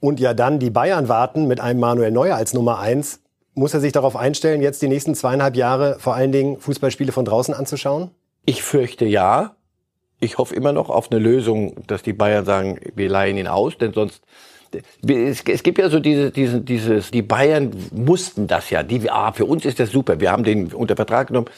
und 0.00 0.20
ja 0.20 0.34
dann 0.34 0.58
die 0.58 0.70
Bayern 0.70 1.08
warten 1.08 1.46
mit 1.46 1.60
einem 1.60 1.80
Manuel 1.80 2.10
Neuer 2.10 2.36
als 2.36 2.54
Nummer 2.54 2.78
eins, 2.78 3.20
muss 3.54 3.74
er 3.74 3.80
sich 3.80 3.92
darauf 3.92 4.16
einstellen, 4.16 4.62
jetzt 4.62 4.80
die 4.82 4.88
nächsten 4.88 5.14
zweieinhalb 5.14 5.56
Jahre 5.56 5.98
vor 5.98 6.14
allen 6.14 6.32
Dingen 6.32 6.60
Fußballspiele 6.60 7.12
von 7.12 7.24
draußen 7.24 7.54
anzuschauen? 7.54 8.10
Ich 8.46 8.62
fürchte 8.62 9.04
ja. 9.04 9.54
Ich 10.20 10.38
hoffe 10.38 10.54
immer 10.54 10.72
noch 10.72 10.90
auf 10.90 11.10
eine 11.10 11.18
Lösung, 11.18 11.74
dass 11.86 12.02
die 12.02 12.12
Bayern 12.12 12.44
sagen, 12.44 12.78
wir 12.94 13.08
leihen 13.08 13.38
ihn 13.38 13.46
aus, 13.46 13.78
denn 13.78 13.92
sonst 13.92 14.22
es, 15.06 15.42
es 15.44 15.62
gibt 15.62 15.78
ja 15.78 15.88
so 15.88 16.00
diese, 16.00 16.30
diese, 16.30 16.60
dieses, 16.60 17.10
die 17.10 17.22
Bayern 17.22 17.72
mussten 17.92 18.46
das 18.46 18.70
ja. 18.70 18.82
Die, 18.82 19.10
ah, 19.10 19.32
für 19.32 19.44
uns 19.44 19.64
ist 19.64 19.80
das 19.80 19.90
super. 19.90 20.20
Wir 20.20 20.30
haben 20.30 20.44
den 20.44 20.72
unter 20.72 20.96
Vertrag 20.96 21.28
genommen. 21.28 21.48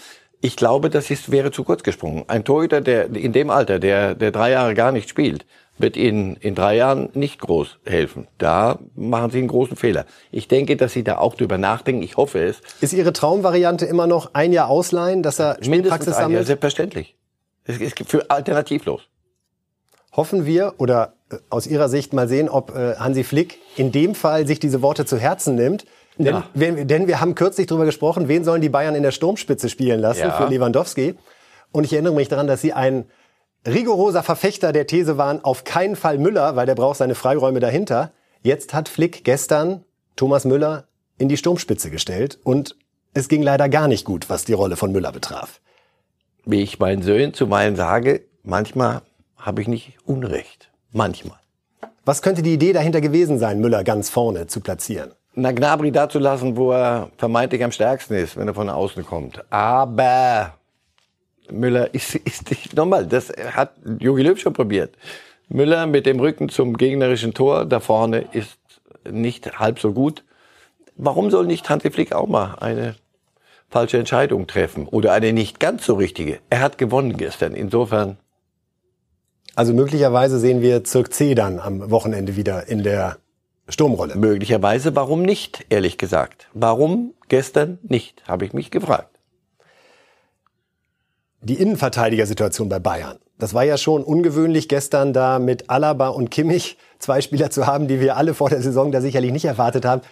Ich 0.41 0.57
glaube, 0.57 0.91
das 0.91 1.11
ist, 1.11 1.31
wäre 1.31 1.53
zu 1.53 1.63
kurz 1.63 1.83
gesprungen. 1.83 2.25
Ein 2.27 2.45
Torhüter, 2.45 2.81
der 2.81 3.15
in 3.15 3.33
dem 3.33 3.51
Alter, 3.51 3.79
der, 3.79 4.15
der 4.15 4.33
drei 4.33 4.51
Jahre 4.51 4.75
gar 4.75 4.91
nicht 4.91 5.09
spielt, 5.09 5.47
wird 5.79 5.97
Ihnen 5.97 6.37
in 6.37 6.55
drei 6.55 6.77
Jahren 6.77 7.11
nicht 7.15 7.41
groß 7.41 7.79
helfen. 7.85 8.27
Da 8.39 8.79
machen 8.95 9.31
Sie 9.31 9.39
einen 9.39 9.49
großen 9.49 9.77
Fehler. 9.77 10.05
Ich 10.31 10.49
denke, 10.49 10.77
dass 10.77 10.93
Sie 10.93 11.05
da 11.05 11.19
auch 11.19 11.35
drüber 11.35 11.59
nachdenken. 11.59 12.03
Ich 12.03 12.17
hoffe 12.17 12.43
es. 12.43 12.61
Ist 12.81 12.93
Ihre 12.93 13.13
Traumvariante 13.13 13.87
immer 13.87 14.07
noch 14.07 14.35
ein 14.35 14.53
Jahr 14.53 14.69
ausleihen, 14.69 15.23
dass 15.23 15.39
er 15.39 15.59
Spielpraxis 15.63 16.17
sammelt? 16.17 16.41
Ja, 16.41 16.45
selbstverständlich. 16.45 17.15
Es 17.65 17.79
ist 17.79 17.99
für 18.07 18.31
alternativlos. 18.31 19.03
Hoffen 20.13 20.45
wir 20.47 20.75
oder 20.79 21.15
äh, 21.31 21.37
aus 21.49 21.67
Ihrer 21.67 21.89
Sicht 21.89 22.13
mal 22.13 22.29
sehen, 22.29 22.49
ob 22.49 22.75
äh, 22.75 22.97
Hansi 22.97 23.25
Flick 23.25 23.59
in 23.77 23.93
dem 23.93 24.15
Fall 24.15 24.47
sich 24.47 24.61
diese 24.61 24.83
Worte 24.83 25.05
zu 25.05 25.17
Herzen 25.17 25.55
nimmt. 25.55 25.85
Denn, 26.19 26.27
ja. 26.35 26.45
wenn, 26.53 26.87
denn 26.87 27.07
wir 27.07 27.21
haben 27.21 27.35
kürzlich 27.35 27.67
darüber 27.67 27.87
gesprochen, 27.87 28.29
wen 28.29 28.45
sollen 28.45 28.61
die 28.61 28.69
Bayern 28.69 28.95
in 28.95 29.03
der 29.03 29.13
Sturmspitze 29.13 29.69
spielen 29.71 30.01
lassen 30.01 30.21
ja. 30.21 30.33
für 30.33 30.49
Lewandowski. 30.49 31.15
Und 31.71 31.85
ich 31.85 31.93
erinnere 31.95 32.15
mich 32.15 32.29
daran, 32.29 32.47
dass 32.47 32.61
Sie 32.61 32.75
ein 32.75 33.07
rigoroser 33.67 34.23
Verfechter 34.23 34.73
der 34.73 34.87
These 34.87 35.17
waren, 35.17 35.43
auf 35.43 35.65
keinen 35.65 35.97
Fall 35.97 36.19
Müller, 36.19 36.57
weil 36.57 36.67
der 36.67 36.75
braucht 36.75 36.99
seine 36.99 37.15
Freiräume 37.15 37.61
dahinter. 37.61 38.13
Jetzt 38.43 38.75
hat 38.75 38.89
Flick 38.89 39.25
gestern 39.25 39.85
Thomas 40.17 40.45
Müller 40.45 40.89
in 41.17 41.29
die 41.29 41.37
Sturmspitze 41.37 41.91
gestellt 41.91 42.39
und 42.45 42.77
es 43.15 43.29
ging 43.29 43.43
leider 43.43 43.69
gar 43.69 43.89
nicht 43.89 44.05
gut, 44.05 44.29
was 44.29 44.45
die 44.45 44.53
Rolle 44.53 44.77
von 44.77 44.93
Müller 44.93 45.13
betraf. 45.13 45.61
Wie 46.45 46.63
ich 46.63 46.79
meinen 46.79 47.03
Söhnen 47.03 47.35
zuweilen 47.35 47.77
sage, 47.77 48.23
manchmal 48.43 49.03
habe 49.37 49.63
ich 49.63 49.69
nicht 49.69 49.97
Unrecht. 50.05 50.71
Manchmal. 50.93 51.39
Was 52.05 52.21
könnte 52.21 52.43
die 52.43 52.55
Idee 52.55 52.73
dahinter 52.73 53.01
gewesen 53.01 53.39
sein, 53.39 53.61
Müller 53.61 53.85
ganz 53.85 54.11
vorne 54.11 54.49
zu 54.49 54.61
platzieren? 54.61 55.13
Na, 55.35 55.53
Gnabry 55.53 55.93
da 55.93 56.09
zu 56.09 56.19
lassen, 56.19 56.57
wo 56.57 56.73
er 56.73 57.11
vermeintlich 57.17 57.63
am 57.63 57.73
stärksten 57.73 58.15
ist, 58.15 58.37
wenn 58.37 58.49
er 58.49 58.55
von 58.55 58.69
außen 58.69 59.07
kommt. 59.07 59.43
Aber 59.51 60.55
Müller 61.51 61.95
ist, 61.95 62.15
ist 62.27 62.51
nicht 62.51 62.75
normal. 62.75 63.07
Das 63.07 63.29
hat 63.53 63.75
Jogi 63.99 64.23
Löw 64.23 64.39
schon 64.39 64.53
probiert. 64.53 64.95
Müller 65.49 65.87
mit 65.87 66.07
dem 66.07 66.19
Rücken 66.19 66.49
zum 66.49 66.77
gegnerischen 66.77 67.35
Tor 67.35 67.67
da 67.67 67.81
vorne 67.81 68.25
ist 68.33 68.59
nicht 69.11 69.59
halb 69.59 69.79
so 69.79 69.93
gut. 69.93 70.25
Warum 70.97 71.31
soll 71.31 71.47
nicht 71.47 71.69
Hansi 71.71 71.91
Flick 71.91 72.13
auch 72.13 72.27
mal 72.27 72.57
eine 72.61 72.97
falsche 73.73 73.99
Entscheidung 73.99 74.47
treffen 74.47 74.87
oder 74.87 75.13
eine 75.13 75.33
nicht 75.33 75.59
ganz 75.59 75.85
so 75.85 75.95
richtige? 75.95 76.39
Er 76.51 76.61
hat 76.61 76.79
gewonnen 76.79 77.17
gestern. 77.17 77.55
Insofern. 77.55 78.19
Also 79.55 79.75
möglicherweise 79.75 80.39
sehen 80.39 80.63
wir 80.63 80.85
Zirk 80.85 81.13
C 81.13 81.35
dann 81.35 81.59
am 81.59 81.91
Wochenende 81.91 82.37
wieder 82.37 82.69
in 82.69 82.83
der 82.83 83.19
Sturmrolle. 83.69 84.17
Möglicherweise, 84.17 84.95
warum 84.95 85.23
nicht, 85.23 85.67
ehrlich 85.71 85.99
gesagt? 85.99 86.49
Warum 86.53 87.15
gestern 87.29 87.79
nicht, 87.83 88.23
habe 88.29 88.45
ich 88.45 88.53
mich 88.53 88.71
gefragt 88.71 89.13
die 91.43 91.55
Innenverteidigersituation 91.61 92.69
bei 92.69 92.79
Bayern. 92.79 93.19
Das 93.39 93.55
war 93.55 93.65
ja 93.65 93.77
schon 93.77 94.05
ungewöhnlich, 94.05 94.69
gestern 94.69 95.13
da 95.13 95.41
mit 95.41 95.69
Alaba 95.69 96.09
und 96.09 96.31
Kimmich 96.31 96.79
zwei 97.01 97.21
Spieler 97.21 97.51
zu 97.51 97.67
haben, 97.67 97.89
die 97.89 98.01
wir 98.01 98.17
alle 98.17 98.35
vor 98.35 98.49
der 98.49 98.63
Saison 98.63 98.93
da 98.93 99.01
sicherlich 99.01 99.33
nicht 99.33 99.45
erwartet 99.45 99.85
haben. 99.85 100.03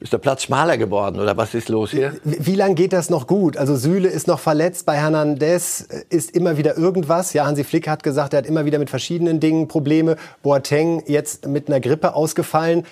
Ist 0.00 0.14
der 0.14 0.18
Platz 0.18 0.44
schmaler 0.44 0.78
geworden 0.78 1.20
oder 1.20 1.36
was 1.36 1.52
ist 1.52 1.68
los 1.68 1.90
hier? 1.90 2.14
Wie, 2.24 2.54
lange 2.54 2.74
geht 2.74 2.94
das 2.94 3.10
noch 3.10 3.26
gut? 3.26 3.58
Also 3.58 3.76
Süle 3.76 4.08
ist 4.08 4.26
noch 4.26 4.40
verletzt, 4.40 4.86
bei 4.86 4.96
Hernandez 4.96 5.86
ist 6.08 6.34
immer 6.34 6.56
wieder 6.56 6.78
irgendwas. 6.78 7.34
Ja, 7.34 7.44
Hansi 7.44 7.64
Flick 7.64 7.86
hat 7.86 8.02
gesagt, 8.02 8.32
er 8.32 8.38
hat 8.38 8.46
immer 8.46 8.64
wieder 8.64 8.78
mit 8.78 8.88
verschiedenen 8.88 9.40
Dingen 9.40 9.68
Probleme. 9.68 10.16
Boateng 10.42 11.02
jetzt 11.06 11.46
mit 11.46 11.68
einer 11.68 11.80
Grippe 11.80 12.14
ausgefallen. 12.14 12.86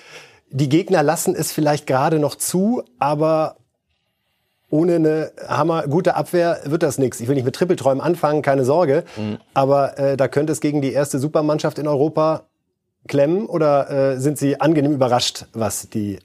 Die 0.51 0.69
Gegner 0.69 1.01
lassen 1.01 1.33
es 1.33 1.51
vielleicht 1.51 1.87
gerade 1.87 2.19
noch 2.19 2.35
zu, 2.35 2.83
aber 2.99 3.55
ohne 4.69 4.95
eine 4.95 5.31
hammer 5.47 5.87
gute 5.87 6.15
Abwehr 6.15 6.59
wird 6.65 6.83
das 6.83 6.99
nichts. 6.99 7.19
Ich 7.19 7.27
will 7.27 7.33
nicht 7.33 7.45
mit 7.45 7.55
Trippelträumen 7.55 8.01
anfangen, 8.01 8.43
keine 8.43 8.65
Sorge. 8.65 9.03
Mhm. 9.17 9.39
Aber 9.55 9.97
äh, 9.97 10.15
da 10.15 10.27
könnte 10.27 10.53
es 10.53 10.61
gegen 10.61 10.83
die 10.83 10.93
erste 10.93 11.17
Supermannschaft 11.17 11.79
in 11.79 11.87
Europa 11.87 12.43
klemmen 13.07 13.47
oder 13.47 13.89
äh, 13.89 14.19
sind 14.19 14.37
Sie 14.37 14.61
angenehm 14.61 14.93
überrascht, 14.93 15.47
was 15.53 15.89
die 15.89 16.19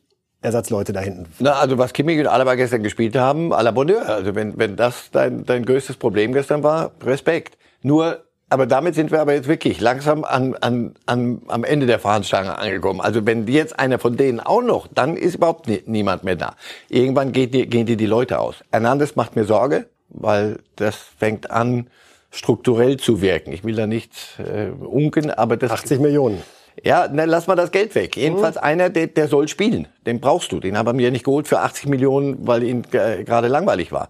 Ersatzleute 0.44 0.92
da 0.92 1.00
hinten? 1.00 1.26
Na, 1.38 1.54
also 1.54 1.78
was 1.78 1.92
Kimmich 1.92 2.20
und 2.20 2.26
Alaba 2.26 2.54
gestern 2.54 2.82
gespielt 2.82 3.16
haben, 3.16 3.52
à 3.52 3.62
la 3.62 3.70
Bonheur. 3.70 4.08
Also 4.08 4.34
wenn, 4.34 4.58
wenn 4.58 4.76
das 4.76 5.10
dein, 5.10 5.44
dein 5.44 5.64
größtes 5.64 5.96
Problem 5.96 6.32
gestern 6.32 6.62
war, 6.62 6.92
Respekt. 7.02 7.56
Nur 7.82 8.24
aber 8.50 8.66
damit 8.66 8.94
sind 8.94 9.10
wir 9.10 9.20
aber 9.20 9.32
jetzt 9.34 9.48
wirklich 9.48 9.80
langsam 9.80 10.22
an, 10.22 10.54
an, 10.60 10.94
an, 11.06 11.42
am 11.48 11.64
Ende 11.64 11.86
der 11.86 11.98
Fahnenstange 11.98 12.56
angekommen. 12.56 13.00
Also 13.00 13.26
wenn 13.26 13.48
jetzt 13.48 13.78
einer 13.78 13.98
von 13.98 14.16
denen 14.16 14.38
auch 14.38 14.62
noch, 14.62 14.86
dann 14.86 15.16
ist 15.16 15.36
überhaupt 15.36 15.66
nie, 15.66 15.82
niemand 15.86 16.22
mehr 16.22 16.36
da. 16.36 16.54
Irgendwann 16.88 17.32
geht 17.32 17.54
die, 17.54 17.66
gehen 17.66 17.86
die 17.86 17.96
die 17.96 18.06
Leute 18.06 18.38
aus. 18.38 18.62
Hernandez 18.70 19.16
macht 19.16 19.34
mir 19.34 19.44
Sorge, 19.44 19.86
weil 20.10 20.58
das 20.76 20.94
fängt 21.18 21.50
an, 21.50 21.88
strukturell 22.30 22.98
zu 22.98 23.20
wirken. 23.20 23.52
Ich 23.52 23.64
will 23.64 23.74
da 23.74 23.86
nicht 23.86 24.12
äh, 24.38 24.68
unken, 24.70 25.30
aber 25.30 25.56
das... 25.56 25.70
80 25.70 26.00
Millionen. 26.00 26.42
Ja, 26.82 27.08
dann 27.08 27.28
lass 27.28 27.46
mal 27.46 27.54
das 27.54 27.70
Geld 27.70 27.94
weg. 27.94 28.16
Jedenfalls 28.16 28.56
mhm. 28.56 28.62
einer, 28.62 28.90
der, 28.90 29.06
der 29.06 29.28
soll 29.28 29.48
spielen. 29.48 29.88
Den 30.06 30.20
brauchst 30.20 30.52
du. 30.52 30.60
Den 30.60 30.76
haben 30.76 30.86
wir 30.86 30.92
mir 30.92 31.10
nicht 31.10 31.24
geholt 31.24 31.46
für 31.46 31.60
80 31.60 31.86
Millionen, 31.88 32.46
weil 32.46 32.62
ihn 32.62 32.82
gerade 32.90 33.48
langweilig 33.48 33.92
war. 33.92 34.08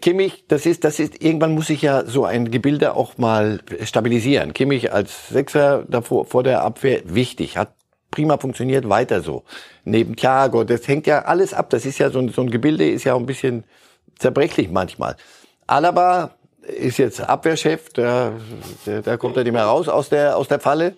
Kimmich, 0.00 0.44
das 0.48 0.66
ist, 0.66 0.84
das 0.84 0.98
ist, 0.98 1.22
irgendwann 1.22 1.54
muss 1.54 1.70
ich 1.70 1.82
ja 1.82 2.04
so 2.04 2.24
ein 2.24 2.50
Gebilde 2.50 2.94
auch 2.94 3.16
mal 3.16 3.60
stabilisieren. 3.82 4.52
Kimmich 4.52 4.92
als 4.92 5.28
Sechser 5.28 5.84
davor, 5.88 6.26
vor 6.26 6.42
der 6.42 6.62
Abwehr, 6.62 7.02
wichtig, 7.06 7.56
hat 7.56 7.72
prima 8.10 8.38
funktioniert, 8.38 8.88
weiter 8.88 9.20
so. 9.20 9.44
Neben 9.84 10.16
Thiago, 10.16 10.64
das 10.64 10.86
hängt 10.86 11.06
ja 11.06 11.24
alles 11.24 11.54
ab. 11.54 11.70
Das 11.70 11.86
ist 11.86 11.98
ja 11.98 12.10
so 12.10 12.18
ein, 12.18 12.28
so 12.28 12.42
ein 12.42 12.50
Gebilde, 12.50 12.88
ist 12.88 13.04
ja 13.04 13.14
auch 13.14 13.20
ein 13.20 13.26
bisschen 13.26 13.64
zerbrechlich 14.18 14.70
manchmal. 14.70 15.16
Alaba 15.66 16.30
ist 16.62 16.98
jetzt 16.98 17.20
Abwehrchef, 17.20 17.90
da, 17.92 18.32
da, 18.84 19.16
kommt 19.16 19.36
er 19.36 19.44
nicht 19.44 19.52
mehr 19.52 19.64
raus 19.64 19.88
aus 19.88 20.08
der, 20.08 20.36
aus 20.36 20.48
der 20.48 20.60
Falle, 20.60 20.94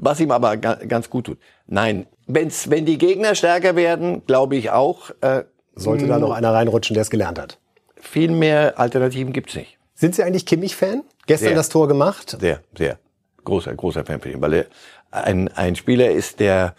was 0.00 0.20
ihm 0.20 0.30
aber 0.30 0.56
ganz 0.56 1.10
gut 1.10 1.26
tut. 1.26 1.38
Nein, 1.66 2.06
wenn's, 2.26 2.70
wenn 2.70 2.84
die 2.84 2.98
Gegner 2.98 3.34
stärker 3.34 3.76
werden, 3.76 4.24
glaube 4.26 4.56
ich 4.56 4.70
auch. 4.70 5.10
Äh, 5.20 5.44
Sollte 5.74 6.06
da 6.06 6.18
noch 6.18 6.32
einer 6.32 6.52
reinrutschen, 6.52 6.94
der 6.94 7.02
es 7.02 7.10
gelernt 7.10 7.38
hat 7.38 7.58
viel 8.02 8.30
mehr 8.30 8.78
Alternativen 8.78 9.32
gibt's 9.32 9.54
nicht. 9.54 9.78
Sind 9.94 10.14
Sie 10.14 10.22
eigentlich 10.22 10.44
Kimmich-Fan? 10.44 11.02
Gestern 11.26 11.48
sehr, 11.48 11.56
das 11.56 11.68
Tor 11.68 11.88
gemacht? 11.88 12.36
Sehr, 12.38 12.60
sehr. 12.76 12.98
Großer, 13.44 13.74
großer 13.74 14.04
Fan 14.04 14.20
für 14.20 14.30
ihn, 14.30 14.40
weil 14.40 14.52
er 14.52 14.66
ein, 15.10 15.48
ein 15.48 15.76
Spieler 15.76 16.10
ist, 16.10 16.40
der 16.40 16.74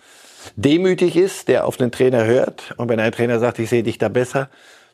demütig 0.55 1.15
ist, 1.15 1.47
der 1.47 1.65
auf 1.65 1.77
den 1.77 1.91
Trainer 1.91 2.25
hört. 2.25 2.73
Und 2.77 2.89
wenn 2.89 2.99
ein 2.99 3.11
Trainer 3.11 3.39
sagt, 3.39 3.59
ich 3.59 3.69
sehe 3.69 3.83
dich 3.83 3.97
da 3.97 4.09
besser, 4.09 4.49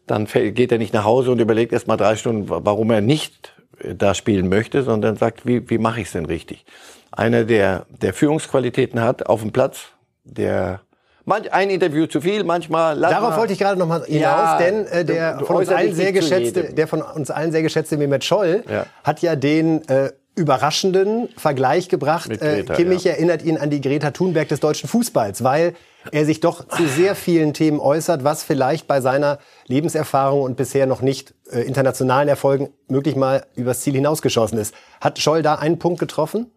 dann 0.06 0.26
geht 0.26 0.72
er 0.72 0.78
nicht 0.78 0.94
nach 0.94 1.04
Hause 1.04 1.32
und 1.32 1.40
überlegt 1.40 1.74
erst 1.74 1.88
mal 1.88 1.98
drei 1.98 2.16
Stunden, 2.16 2.46
warum 2.48 2.92
er 2.92 3.02
nicht 3.02 3.54
da 3.84 4.14
spielen 4.14 4.50
möchte, 4.50 4.84
sondern 4.84 5.16
sagt, 5.16 5.46
wie, 5.46 5.70
wie 5.70 5.78
mache 5.78 6.02
ich 6.02 6.08
es 6.08 6.14
denn 6.14 6.26
richtig? 6.26 6.66
Einer, 7.12 7.44
der, 7.44 7.86
der 7.90 8.14
Führungsqualitäten 8.14 9.02
hat 9.02 9.26
auf 9.26 9.42
dem 9.42 9.52
Platz, 9.52 9.88
der 10.24 10.82
Manch, 11.26 11.54
ein 11.54 11.70
Interview 11.70 12.08
zu 12.08 12.22
viel, 12.22 12.44
manchmal. 12.44 13.00
Darauf 13.00 13.32
mal. 13.32 13.38
wollte 13.38 13.54
ich 13.54 13.60
gerade 13.60 13.78
noch 13.78 13.88
mal 13.88 14.04
hinaus, 14.04 14.22
ja, 14.22 14.58
denn 14.58 14.88
äh, 14.88 15.06
der, 15.06 15.34
du, 15.34 15.40
du 15.40 15.46
von 15.46 15.58
uns 15.58 15.70
allen 15.70 15.94
sehr 15.94 16.12
geschätzte, 16.12 16.74
der 16.74 16.88
von 16.88 17.04
uns 17.04 17.30
allen 17.30 17.52
sehr 17.52 17.62
geschätzte 17.62 17.98
Mehmet 17.98 18.24
Scholl 18.24 18.64
ja. 18.68 18.86
hat 19.04 19.22
ja 19.22 19.36
den 19.36 19.88
äh, 19.90 20.12
überraschenden 20.36 21.30
Vergleich 21.38 21.88
gebracht. 21.88 22.32
Äh, 22.32 22.38
Greta, 22.38 22.74
äh, 22.74 22.76
Kimmich 22.76 23.04
ja. 23.04 23.12
erinnert 23.12 23.44
ihn 23.44 23.58
an 23.58 23.70
die 23.70 23.80
Greta 23.80 24.10
Thunberg 24.10 24.48
des 24.48 24.60
deutschen 24.60 24.90
Fußballs, 24.90 25.44
weil 25.44 25.76
er 26.12 26.26
sich 26.26 26.40
doch 26.40 26.68
zu 26.68 26.88
sehr 26.88 27.16
vielen 27.16 27.54
Themen 27.54 27.80
äußert, 27.80 28.24
was 28.24 28.44
vielleicht 28.44 28.88
bei 28.88 29.02
seiner 29.02 29.40
Lebenserfahrung 29.68 30.42
und 30.42 30.56
bisher 30.56 30.86
noch 30.86 31.02
nicht 31.02 31.34
äh, 31.52 31.62
internationalen 31.62 32.30
Erfolgen 32.30 32.70
möglich 32.88 33.16
mal 33.16 33.46
übers 33.56 33.82
Ziel 33.82 33.94
hinausgeschossen 33.94 34.58
ist. 34.58 34.74
Hat 35.02 35.20
Scholl 35.20 35.42
da 35.42 35.56
einen 35.56 35.80
Punkt 35.80 36.00
getroffen? 36.00 36.52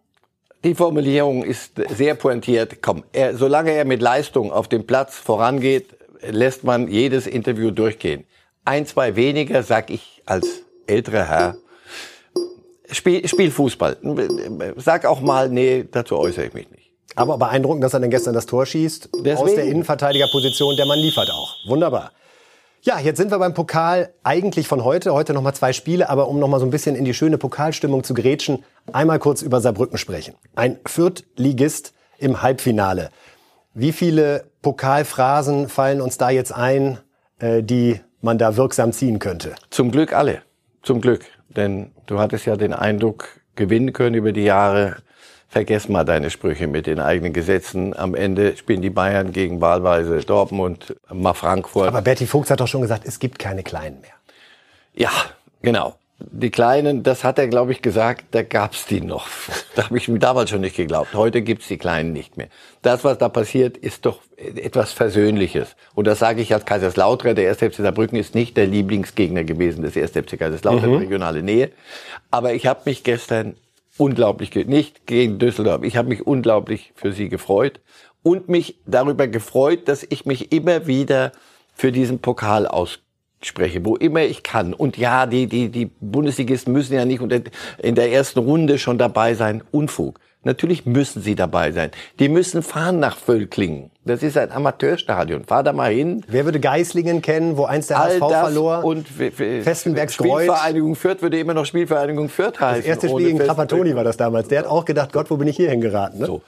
Die 0.63 0.75
Formulierung 0.75 1.43
ist 1.43 1.73
sehr 1.95 2.15
pointiert. 2.15 2.81
Komm, 2.81 3.03
er, 3.11 3.35
solange 3.35 3.71
er 3.71 3.83
mit 3.83 4.01
Leistung 4.01 4.51
auf 4.51 4.69
dem 4.69 4.87
Platz 4.87 5.17
vorangeht, 5.17 5.97
lässt 6.21 6.63
man 6.63 6.87
jedes 6.87 7.27
Interview 7.27 7.71
durchgehen. 7.71 8.23
Ein, 8.63 8.85
zwei 8.85 9.17
weniger, 9.17 9.61
sag 9.63 9.89
ich 9.89 10.21
als 10.25 10.63
älterer 10.87 11.27
Herr. 11.27 11.57
Spiel, 12.89 13.27
spiel 13.27 13.51
Fußball. 13.51 13.97
Sag 14.77 15.05
auch 15.05 15.19
mal, 15.19 15.49
nee, 15.49 15.85
dazu 15.91 16.17
äußere 16.17 16.45
ich 16.45 16.53
mich 16.53 16.71
nicht. 16.71 16.82
Aber 17.15 17.37
beeindruckend, 17.37 17.83
dass 17.83 17.93
er 17.93 17.99
dann 17.99 18.09
gestern 18.09 18.33
das 18.33 18.45
Tor 18.45 18.65
schießt. 18.65 19.09
Deswegen. 19.17 19.37
Aus 19.37 19.55
der 19.55 19.65
Innenverteidigerposition, 19.65 20.75
der 20.75 20.85
man 20.85 20.99
liefert 20.99 21.29
auch. 21.31 21.55
Wunderbar. 21.65 22.11
Ja, 22.81 22.99
jetzt 22.99 23.17
sind 23.17 23.31
wir 23.31 23.39
beim 23.39 23.53
Pokal 23.53 24.13
eigentlich 24.23 24.67
von 24.67 24.83
heute. 24.83 25.13
Heute 25.13 25.33
nochmal 25.33 25.55
zwei 25.55 25.71
Spiele, 25.71 26.09
aber 26.09 26.27
um 26.27 26.37
nochmal 26.39 26.59
so 26.59 26.65
ein 26.65 26.69
bisschen 26.69 26.95
in 26.95 27.05
die 27.05 27.13
schöne 27.13 27.37
Pokalstimmung 27.37 28.03
zu 28.03 28.13
grätschen, 28.13 28.65
einmal 28.91 29.19
kurz 29.19 29.41
über 29.41 29.61
Saarbrücken 29.61 29.97
sprechen. 29.97 30.35
Ein 30.55 30.79
Viertligist 30.85 31.93
im 32.17 32.41
Halbfinale. 32.41 33.09
Wie 33.73 33.93
viele 33.93 34.45
Pokalphrasen 34.61 35.69
fallen 35.69 36.01
uns 36.01 36.17
da 36.17 36.29
jetzt 36.29 36.53
ein, 36.53 36.99
äh, 37.39 37.63
die 37.63 38.01
man 38.21 38.37
da 38.37 38.57
wirksam 38.57 38.91
ziehen 38.91 39.19
könnte? 39.19 39.55
Zum 39.69 39.89
Glück 39.89 40.11
alle. 40.11 40.41
Zum 40.81 40.99
Glück. 40.99 41.25
Denn 41.55 41.91
du 42.05 42.19
hattest 42.19 42.45
ja 42.45 42.57
den 42.57 42.73
Eindruck 42.73 43.29
gewinnen 43.55 43.93
können 43.93 44.15
über 44.15 44.33
die 44.33 44.43
Jahre, 44.43 44.97
vergess 45.53 45.87
mal 45.87 46.03
deine 46.03 46.29
Sprüche 46.31 46.67
mit 46.67 46.87
den 46.87 46.99
eigenen 46.99 47.31
Gesetzen. 47.31 47.95
Am 47.95 48.15
Ende 48.15 48.57
spielen 48.57 48.81
die 48.81 48.89
Bayern 48.89 49.31
gegen 49.31 49.61
wahlweise 49.61 50.17
Dortmund, 50.17 50.95
mal 51.11 51.33
Frankfurt. 51.33 51.87
Aber 51.87 52.01
Berti 52.01 52.25
Fuchs 52.25 52.49
hat 52.49 52.59
doch 52.59 52.67
schon 52.67 52.81
gesagt, 52.81 53.03
es 53.05 53.19
gibt 53.19 53.39
keine 53.39 53.63
Kleinen 53.63 54.01
mehr. 54.01 54.11
Ja, 54.95 55.11
genau. 55.61 55.95
Die 56.19 56.51
Kleinen, 56.51 57.03
das 57.03 57.23
hat 57.23 57.37
er, 57.37 57.47
glaube 57.47 57.71
ich, 57.71 57.81
gesagt, 57.81 58.25
da 58.31 58.43
gab's 58.43 58.85
die 58.85 59.01
noch. 59.01 59.27
Da 59.75 59.85
habe 59.85 59.97
ich 59.97 60.07
mir 60.07 60.19
damals 60.19 60.51
schon 60.51 60.61
nicht 60.61 60.75
geglaubt. 60.75 61.13
Heute 61.13 61.41
gibt's 61.41 61.67
die 61.67 61.77
Kleinen 61.77 62.13
nicht 62.13 62.37
mehr. 62.37 62.47
Das, 62.81 63.03
was 63.03 63.17
da 63.17 63.27
passiert, 63.27 63.77
ist 63.77 64.05
doch 64.05 64.19
etwas 64.37 64.93
Versöhnliches. 64.93 65.75
Und 65.95 66.05
das 66.05 66.19
sage 66.19 66.41
ich 66.41 66.53
als 66.53 66.65
Kaiserslautrer. 66.65 67.33
Der 67.33 67.49
1. 67.49 67.57
FC 67.57 67.75
Saarbrücken 67.77 68.17
ist 68.17 68.35
nicht 68.35 68.55
der 68.55 68.67
Lieblingsgegner 68.67 69.43
gewesen 69.43 69.81
des 69.81 69.97
1. 69.97 70.11
FC 70.11 70.37
Kaiserslautern, 70.37 70.91
mhm. 70.91 70.97
regionale 70.97 71.41
Nähe. 71.43 71.71
Aber 72.31 72.53
ich 72.53 72.67
habe 72.67 72.81
mich 72.85 73.03
gestern 73.03 73.55
unglaublich, 73.97 74.53
nicht 74.67 75.05
gegen 75.05 75.39
Düsseldorf, 75.39 75.83
ich 75.83 75.97
habe 75.97 76.09
mich 76.09 76.25
unglaublich 76.25 76.93
für 76.95 77.13
sie 77.13 77.29
gefreut 77.29 77.79
und 78.23 78.49
mich 78.49 78.79
darüber 78.85 79.27
gefreut, 79.27 79.87
dass 79.87 80.03
ich 80.03 80.25
mich 80.25 80.51
immer 80.51 80.87
wieder 80.87 81.31
für 81.73 81.91
diesen 81.91 82.19
Pokal 82.19 82.67
aus 82.67 82.99
spreche, 83.45 83.83
wo 83.85 83.95
immer 83.95 84.21
ich 84.21 84.43
kann. 84.43 84.73
Und 84.73 84.97
ja, 84.97 85.25
die, 85.25 85.47
die, 85.47 85.69
die 85.69 85.91
Bundesligisten 85.99 86.71
müssen 86.71 86.93
ja 86.93 87.05
nicht 87.05 87.21
in 87.79 87.95
der 87.95 88.11
ersten 88.11 88.39
Runde 88.39 88.77
schon 88.77 88.97
dabei 88.97 89.33
sein. 89.33 89.63
Unfug. 89.71 90.19
Natürlich 90.43 90.85
müssen 90.85 91.21
sie 91.21 91.35
dabei 91.35 91.71
sein. 91.71 91.91
Die 92.19 92.27
müssen 92.27 92.63
fahren 92.63 92.99
nach 92.99 93.17
Völklingen. 93.17 93.91
Das 94.03 94.21
ist 94.21 94.37
ein 94.37 94.51
Amateurstadion. 94.51 95.45
Fahr 95.45 95.63
da 95.63 95.71
mal 95.71 95.91
hin. 95.91 96.23
Wer 96.27 96.43
würde 96.43 96.59
Geislingen 96.59 97.21
kennen, 97.21 97.55
wo 97.55 97.63
einst 97.63 97.89
der 97.89 98.01
All 98.01 98.19
HSV 98.19 98.29
verlor? 98.29 98.83
Und 98.83 99.07
Festenbergs 99.07 100.15
Spielvereinigung 100.15 100.95
Fürth 100.95 101.21
würde 101.21 101.39
immer 101.39 101.53
noch 101.53 101.65
Spielvereinigung 101.65 102.27
Fürth 102.27 102.59
heißen. 102.59 102.81
Das 102.81 102.85
erste 102.85 103.09
Spiel 103.09 103.27
gegen 103.27 103.39
Trapattoni 103.39 103.95
war 103.95 104.03
das 104.03 104.17
damals. 104.17 104.49
Der 104.49 104.59
hat 104.59 104.65
auch 104.65 104.83
gedacht, 104.83 105.13
Gott, 105.13 105.29
wo 105.29 105.37
bin 105.37 105.47
ich 105.47 105.55
hier 105.55 105.69
hingeraten? 105.69 106.19
Ne? 106.19 106.25
So. 106.25 106.41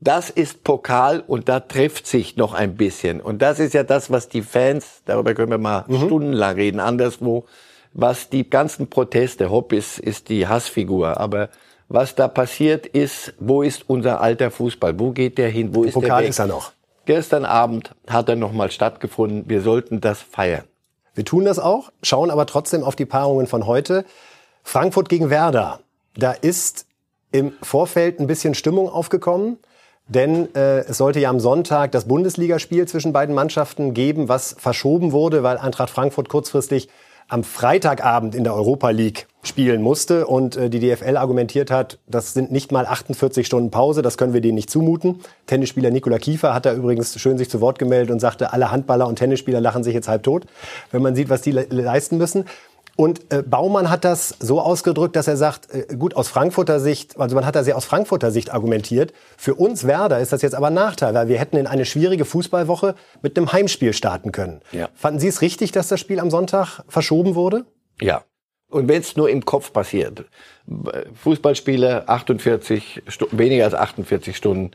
Das 0.00 0.30
ist 0.30 0.62
Pokal 0.62 1.24
und 1.26 1.48
da 1.48 1.58
trifft 1.58 2.06
sich 2.06 2.36
noch 2.36 2.54
ein 2.54 2.76
bisschen. 2.76 3.20
Und 3.20 3.42
das 3.42 3.58
ist 3.58 3.74
ja 3.74 3.82
das, 3.82 4.10
was 4.10 4.28
die 4.28 4.42
Fans, 4.42 5.02
darüber 5.06 5.34
können 5.34 5.50
wir 5.50 5.58
mal 5.58 5.84
mhm. 5.88 6.06
stundenlang 6.06 6.54
reden, 6.54 6.78
anderswo, 6.78 7.46
was 7.94 8.28
die 8.28 8.48
ganzen 8.48 8.88
Proteste, 8.88 9.50
Hopp 9.50 9.72
ist, 9.72 9.98
ist 9.98 10.28
die 10.28 10.46
Hassfigur, 10.46 11.18
aber 11.18 11.48
was 11.88 12.14
da 12.14 12.28
passiert 12.28 12.86
ist, 12.86 13.34
wo 13.38 13.62
ist 13.62 13.88
unser 13.88 14.20
alter 14.20 14.50
Fußball? 14.50 14.98
Wo 14.98 15.12
geht 15.12 15.38
der 15.38 15.48
hin? 15.48 15.74
Wo 15.74 15.82
der 15.82 15.88
ist 15.88 15.94
Pokal 15.94 16.08
der 16.08 16.18
weg? 16.18 16.28
ist 16.30 16.38
er 16.38 16.46
noch. 16.46 16.72
Gestern 17.06 17.44
Abend 17.44 17.94
hat 18.06 18.28
er 18.28 18.36
nochmal 18.36 18.70
stattgefunden. 18.70 19.44
Wir 19.46 19.62
sollten 19.62 20.00
das 20.00 20.20
feiern. 20.20 20.64
Wir 21.14 21.24
tun 21.24 21.46
das 21.46 21.58
auch, 21.58 21.90
schauen 22.02 22.30
aber 22.30 22.46
trotzdem 22.46 22.84
auf 22.84 22.94
die 22.94 23.06
Paarungen 23.06 23.46
von 23.46 23.66
heute. 23.66 24.04
Frankfurt 24.62 25.08
gegen 25.08 25.30
Werder. 25.30 25.80
Da 26.16 26.32
ist 26.32 26.86
im 27.32 27.52
Vorfeld 27.62 28.20
ein 28.20 28.26
bisschen 28.26 28.54
Stimmung 28.54 28.88
aufgekommen. 28.88 29.58
Denn 30.08 30.54
äh, 30.54 30.80
es 30.80 30.96
sollte 30.96 31.20
ja 31.20 31.28
am 31.28 31.38
Sonntag 31.38 31.92
das 31.92 32.08
Bundesligaspiel 32.08 32.88
zwischen 32.88 33.12
beiden 33.12 33.34
Mannschaften 33.34 33.92
geben, 33.92 34.28
was 34.28 34.56
verschoben 34.58 35.12
wurde, 35.12 35.42
weil 35.42 35.58
Eintracht 35.58 35.90
Frankfurt 35.90 36.30
kurzfristig 36.30 36.88
am 37.28 37.44
Freitagabend 37.44 38.34
in 38.34 38.42
der 38.42 38.54
Europa 38.54 38.90
League 38.90 39.26
spielen 39.42 39.82
musste 39.82 40.26
und 40.26 40.56
äh, 40.56 40.70
die 40.70 40.80
DFL 40.80 41.16
argumentiert 41.16 41.70
hat, 41.70 41.98
das 42.06 42.34
sind 42.34 42.50
nicht 42.50 42.72
mal 42.72 42.86
48 42.86 43.46
Stunden 43.46 43.70
Pause, 43.70 44.02
das 44.02 44.18
können 44.18 44.32
wir 44.32 44.40
denen 44.40 44.56
nicht 44.56 44.70
zumuten. 44.70 45.20
Tennisspieler 45.46 45.90
Nikola 45.90 46.18
Kiefer 46.18 46.54
hat 46.54 46.66
da 46.66 46.74
übrigens 46.74 47.18
schön 47.20 47.38
sich 47.38 47.48
zu 47.48 47.60
Wort 47.60 47.78
gemeldet 47.78 48.10
und 48.10 48.20
sagte, 48.20 48.52
alle 48.52 48.70
Handballer 48.70 49.06
und 49.06 49.16
Tennisspieler 49.16 49.60
lachen 49.60 49.84
sich 49.84 49.94
jetzt 49.94 50.08
halb 50.08 50.22
tot, 50.22 50.46
wenn 50.90 51.02
man 51.02 51.14
sieht, 51.14 51.28
was 51.28 51.42
die 51.42 51.52
le 51.52 51.66
leisten 51.70 52.18
müssen. 52.18 52.46
Und 53.00 53.32
äh, 53.32 53.44
Baumann 53.44 53.90
hat 53.90 54.04
das 54.04 54.34
so 54.40 54.60
ausgedrückt, 54.60 55.14
dass 55.14 55.28
er 55.28 55.36
sagt, 55.36 55.72
äh, 55.72 55.94
gut, 55.96 56.16
aus 56.16 56.26
Frankfurter 56.26 56.80
Sicht, 56.80 57.16
also 57.16 57.36
man 57.36 57.46
hat 57.46 57.54
da 57.54 57.62
sehr 57.62 57.76
aus 57.76 57.84
Frankfurter 57.84 58.32
Sicht 58.32 58.52
argumentiert. 58.52 59.12
Für 59.36 59.54
uns 59.54 59.86
Werder 59.86 60.18
ist 60.18 60.32
das 60.32 60.42
jetzt 60.42 60.56
aber 60.56 60.66
ein 60.66 60.74
Nachteil, 60.74 61.14
weil 61.14 61.28
wir 61.28 61.38
hätten 61.38 61.56
in 61.56 61.68
eine 61.68 61.84
schwierige 61.84 62.24
Fußballwoche 62.24 62.96
mit 63.22 63.38
einem 63.38 63.52
Heimspiel 63.52 63.92
starten 63.92 64.32
können. 64.32 64.62
Ja. 64.72 64.88
Fanden 64.96 65.20
Sie 65.20 65.28
es 65.28 65.42
richtig, 65.42 65.70
dass 65.70 65.86
das 65.86 66.00
Spiel 66.00 66.18
am 66.18 66.32
Sonntag 66.32 66.82
verschoben 66.88 67.36
wurde? 67.36 67.66
Ja. 68.00 68.24
Und 68.68 68.88
wenn 68.88 69.00
es 69.00 69.16
nur 69.16 69.30
im 69.30 69.44
Kopf 69.44 69.72
passiert. 69.72 70.24
Fußballspiele 71.22 72.08
48, 72.08 73.04
weniger 73.30 73.64
als 73.66 73.74
48 73.74 74.36
Stunden 74.36 74.72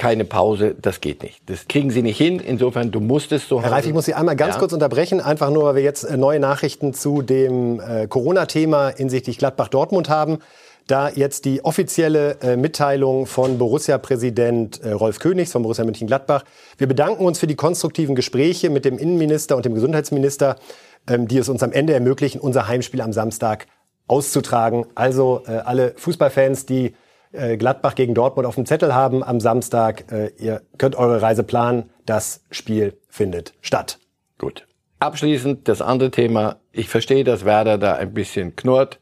keine 0.00 0.24
Pause, 0.24 0.74
das 0.80 1.02
geht 1.02 1.22
nicht. 1.22 1.42
Das 1.44 1.68
kriegen 1.68 1.90
sie 1.90 2.00
nicht 2.00 2.16
hin. 2.16 2.40
Insofern, 2.40 2.90
du 2.90 3.00
musst 3.00 3.32
es 3.32 3.46
so 3.46 3.62
Herr 3.62 3.70
Reif, 3.70 3.86
ich 3.86 3.92
muss 3.92 4.06
Sie 4.06 4.14
einmal 4.14 4.34
ganz 4.34 4.54
ja. 4.54 4.58
kurz 4.58 4.72
unterbrechen, 4.72 5.20
einfach 5.20 5.50
nur, 5.50 5.64
weil 5.64 5.74
wir 5.74 5.82
jetzt 5.82 6.04
äh, 6.04 6.16
neue 6.16 6.40
Nachrichten 6.40 6.94
zu 6.94 7.20
dem 7.20 7.80
äh, 7.80 8.06
Corona-Thema 8.06 8.94
hinsichtlich 8.96 9.36
Gladbach-Dortmund 9.36 10.08
haben. 10.08 10.38
Da 10.86 11.10
jetzt 11.10 11.44
die 11.44 11.62
offizielle 11.66 12.38
äh, 12.40 12.56
Mitteilung 12.56 13.26
von 13.26 13.58
Borussia-Präsident 13.58 14.82
äh, 14.82 14.92
Rolf 14.92 15.18
Königs 15.18 15.52
von 15.52 15.62
Borussia 15.62 15.84
Mönchengladbach. 15.84 16.44
Wir 16.78 16.86
bedanken 16.86 17.26
uns 17.26 17.38
für 17.38 17.46
die 17.46 17.54
konstruktiven 17.54 18.14
Gespräche 18.14 18.70
mit 18.70 18.86
dem 18.86 18.96
Innenminister 18.96 19.54
und 19.54 19.66
dem 19.66 19.74
Gesundheitsminister, 19.74 20.56
ähm, 21.08 21.28
die 21.28 21.36
es 21.36 21.50
uns 21.50 21.62
am 21.62 21.72
Ende 21.72 21.92
ermöglichen, 21.92 22.40
unser 22.40 22.68
Heimspiel 22.68 23.02
am 23.02 23.12
Samstag 23.12 23.66
auszutragen. 24.06 24.86
Also 24.94 25.42
äh, 25.46 25.50
alle 25.50 25.92
Fußballfans, 25.98 26.64
die 26.64 26.94
Gladbach 27.32 27.94
gegen 27.94 28.14
Dortmund 28.14 28.46
auf 28.46 28.56
dem 28.56 28.66
Zettel 28.66 28.94
haben 28.94 29.22
am 29.22 29.40
Samstag. 29.40 30.10
Äh, 30.10 30.32
ihr 30.38 30.62
könnt 30.78 30.96
eure 30.96 31.22
Reise 31.22 31.44
planen. 31.44 31.90
Das 32.04 32.42
Spiel 32.50 32.98
findet 33.08 33.54
statt. 33.60 33.98
Gut. 34.38 34.66
Abschließend 34.98 35.68
das 35.68 35.80
andere 35.80 36.10
Thema. 36.10 36.56
Ich 36.72 36.88
verstehe, 36.88 37.24
dass 37.24 37.44
Werder 37.44 37.78
da 37.78 37.94
ein 37.94 38.12
bisschen 38.12 38.56
knurrt, 38.56 38.98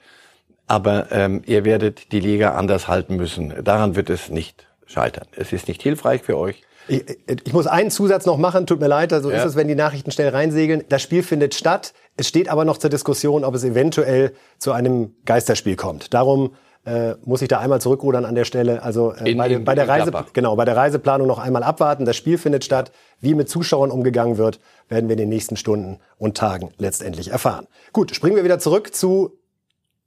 aber 0.66 1.10
ähm, 1.10 1.42
ihr 1.46 1.64
werdet 1.64 2.12
die 2.12 2.20
Liga 2.20 2.54
anders 2.54 2.86
halten 2.86 3.16
müssen. 3.16 3.64
Daran 3.64 3.96
wird 3.96 4.10
es 4.10 4.28
nicht 4.28 4.68
scheitern. 4.86 5.26
Es 5.34 5.52
ist 5.52 5.66
nicht 5.66 5.82
hilfreich 5.82 6.22
für 6.22 6.36
euch. 6.36 6.62
Ich, 6.86 7.04
ich 7.44 7.52
muss 7.52 7.66
einen 7.66 7.90
Zusatz 7.90 8.26
noch 8.26 8.38
machen, 8.38 8.66
tut 8.66 8.80
mir 8.80 8.88
leid, 8.88 9.12
also 9.12 9.30
ja. 9.30 9.38
ist 9.38 9.44
es, 9.44 9.56
wenn 9.56 9.68
die 9.68 9.74
Nachrichten 9.74 10.10
schnell 10.10 10.30
reinsegeln. 10.30 10.84
Das 10.88 11.02
Spiel 11.02 11.22
findet 11.22 11.54
statt. 11.54 11.92
Es 12.16 12.28
steht 12.28 12.48
aber 12.48 12.64
noch 12.64 12.78
zur 12.78 12.90
Diskussion, 12.90 13.44
ob 13.44 13.54
es 13.54 13.64
eventuell 13.64 14.32
zu 14.58 14.72
einem 14.72 15.14
Geisterspiel 15.24 15.76
kommt. 15.76 16.14
Darum 16.14 16.54
äh, 16.88 17.16
muss 17.24 17.42
ich 17.42 17.48
da 17.48 17.58
einmal 17.58 17.80
zurückrudern 17.80 18.24
an 18.24 18.34
der 18.34 18.44
Stelle. 18.44 18.82
Also 18.82 19.12
äh, 19.12 19.30
in, 19.30 19.38
bei, 19.38 19.48
in, 19.48 19.64
bei, 19.64 19.74
der 19.74 19.88
Reise, 19.88 20.10
genau, 20.32 20.56
bei 20.56 20.64
der 20.64 20.76
Reiseplanung 20.76 21.26
noch 21.26 21.38
einmal 21.38 21.62
abwarten. 21.62 22.04
Das 22.04 22.16
Spiel 22.16 22.38
findet 22.38 22.64
statt. 22.64 22.92
Wie 23.20 23.34
mit 23.34 23.48
Zuschauern 23.48 23.90
umgegangen 23.90 24.38
wird, 24.38 24.58
werden 24.88 25.08
wir 25.08 25.14
in 25.14 25.18
den 25.18 25.28
nächsten 25.28 25.56
Stunden 25.56 25.98
und 26.16 26.36
Tagen 26.36 26.70
letztendlich 26.78 27.30
erfahren. 27.30 27.66
Gut, 27.92 28.14
springen 28.14 28.36
wir 28.36 28.44
wieder 28.44 28.58
zurück 28.58 28.94
zu 28.94 29.38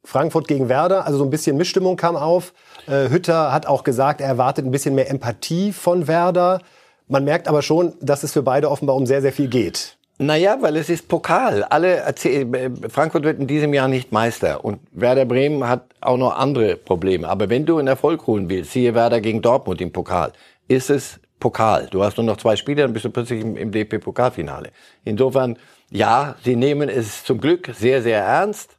Frankfurt 0.04 0.48
gegen 0.48 0.70
Werder. 0.70 1.06
Also 1.06 1.20
so 1.20 1.24
ein 1.24 1.30
bisschen 1.30 1.58
Missstimmung 1.58 1.98
kam 1.98 2.16
auf. 2.16 2.54
Äh, 2.88 3.10
Hütter 3.10 3.54
hat 3.54 3.68
auch 3.68 3.84
gesagt, 3.84 4.20
er 4.20 4.28
erwartet 4.28 4.66
ein 4.66 4.72
bisschen 4.72 4.96
mehr 4.96 5.10
Empathie 5.10 5.74
von 5.74 6.08
Werder. 6.08 6.62
Man 7.08 7.24
merkt 7.26 7.48
aber 7.48 7.62
schon, 7.62 7.94
dass 8.02 8.24
es 8.24 8.32
für 8.32 8.42
beide 8.42 8.72
offenbar 8.72 8.96
um 8.96 9.06
sehr, 9.06 9.22
sehr 9.22 9.34
viel 9.34 9.50
geht. 9.50 9.98
Naja, 10.22 10.58
weil 10.62 10.78
es 10.78 10.88
ist 10.92 11.08
Pokal. 11.08 11.64
Alle 11.64 11.96
erzählen, 11.96 12.78
Frankfurt 12.92 13.24
wird 13.24 13.40
in 13.40 13.48
diesem 13.48 13.74
Jahr 13.74 13.88
nicht 13.88 14.12
Meister 14.12 14.64
und 14.64 14.80
Werder 14.92 15.26
Bremen 15.26 15.68
hat 15.68 15.86
auch 16.00 16.18
noch 16.18 16.38
andere 16.38 16.76
Probleme. 16.76 17.28
Aber 17.28 17.50
wenn 17.50 17.66
du 17.66 17.80
in 17.80 17.88
Erfolg 17.88 18.28
holen 18.28 18.48
willst, 18.48 18.72
siehe 18.72 18.94
Werder 18.94 19.20
gegen 19.20 19.42
Dortmund 19.42 19.82
im 19.82 19.92
Pokal, 19.92 20.32
ist 20.68 20.92
es 20.92 21.20
Pokal. 21.40 21.88
Du 21.90 22.04
hast 22.04 22.18
nur 22.18 22.26
noch 22.28 22.38
zwei 22.38 22.56
Spiele, 22.56 22.84
dann 22.84 22.94
bist 22.94 23.06
du 23.06 23.10
plötzlich 23.10 23.42
im, 23.42 23.58
im 23.58 23.72
DP-Pokalfinale. 23.72 24.70
Insofern, 25.04 25.58
ja, 25.90 26.36
sie 26.44 26.56
nehmen 26.56 26.88
es 26.88 27.24
zum 27.24 27.42
Glück 27.42 27.72
sehr, 27.74 28.04
sehr 28.04 28.22
ernst. 28.24 28.78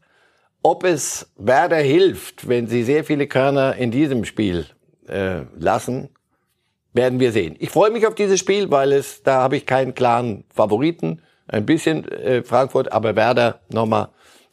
Ob 0.63 0.85
es 0.85 1.29
Werder 1.35 1.79
hilft, 1.79 2.47
wenn 2.47 2.69
sie 2.69 2.85
sehr 2.85 3.03
viele 3.03 3.27
Körner 3.27 3.75
in 3.75 3.91
diesem 3.91 4.25
Spiel 4.27 4.67
äh, 5.09 5.41
lassen, 5.59 6.11
werden 6.93 7.19
wir 7.19 7.33
sehen. 7.33 7.57
Ich 7.59 7.71
freue 7.71 7.91
mich 7.91 8.07
auf 8.07 8.15
dieses 8.15 8.39
Spiel, 8.39 8.71
weil 8.71 8.93
es 8.93 9.25
da 9.25 9.41
habe 9.41 9.57
ich 9.57 9.67
keinen 9.67 9.97
klaren 9.97 10.45
Favoriten 10.55 11.21
ein 11.53 11.67
bisschen 11.67 12.09
äh, 12.09 12.43
Frankfurt, 12.43 12.93
aber 12.93 13.15
Werder 13.15 13.61
nochmal 13.69 14.09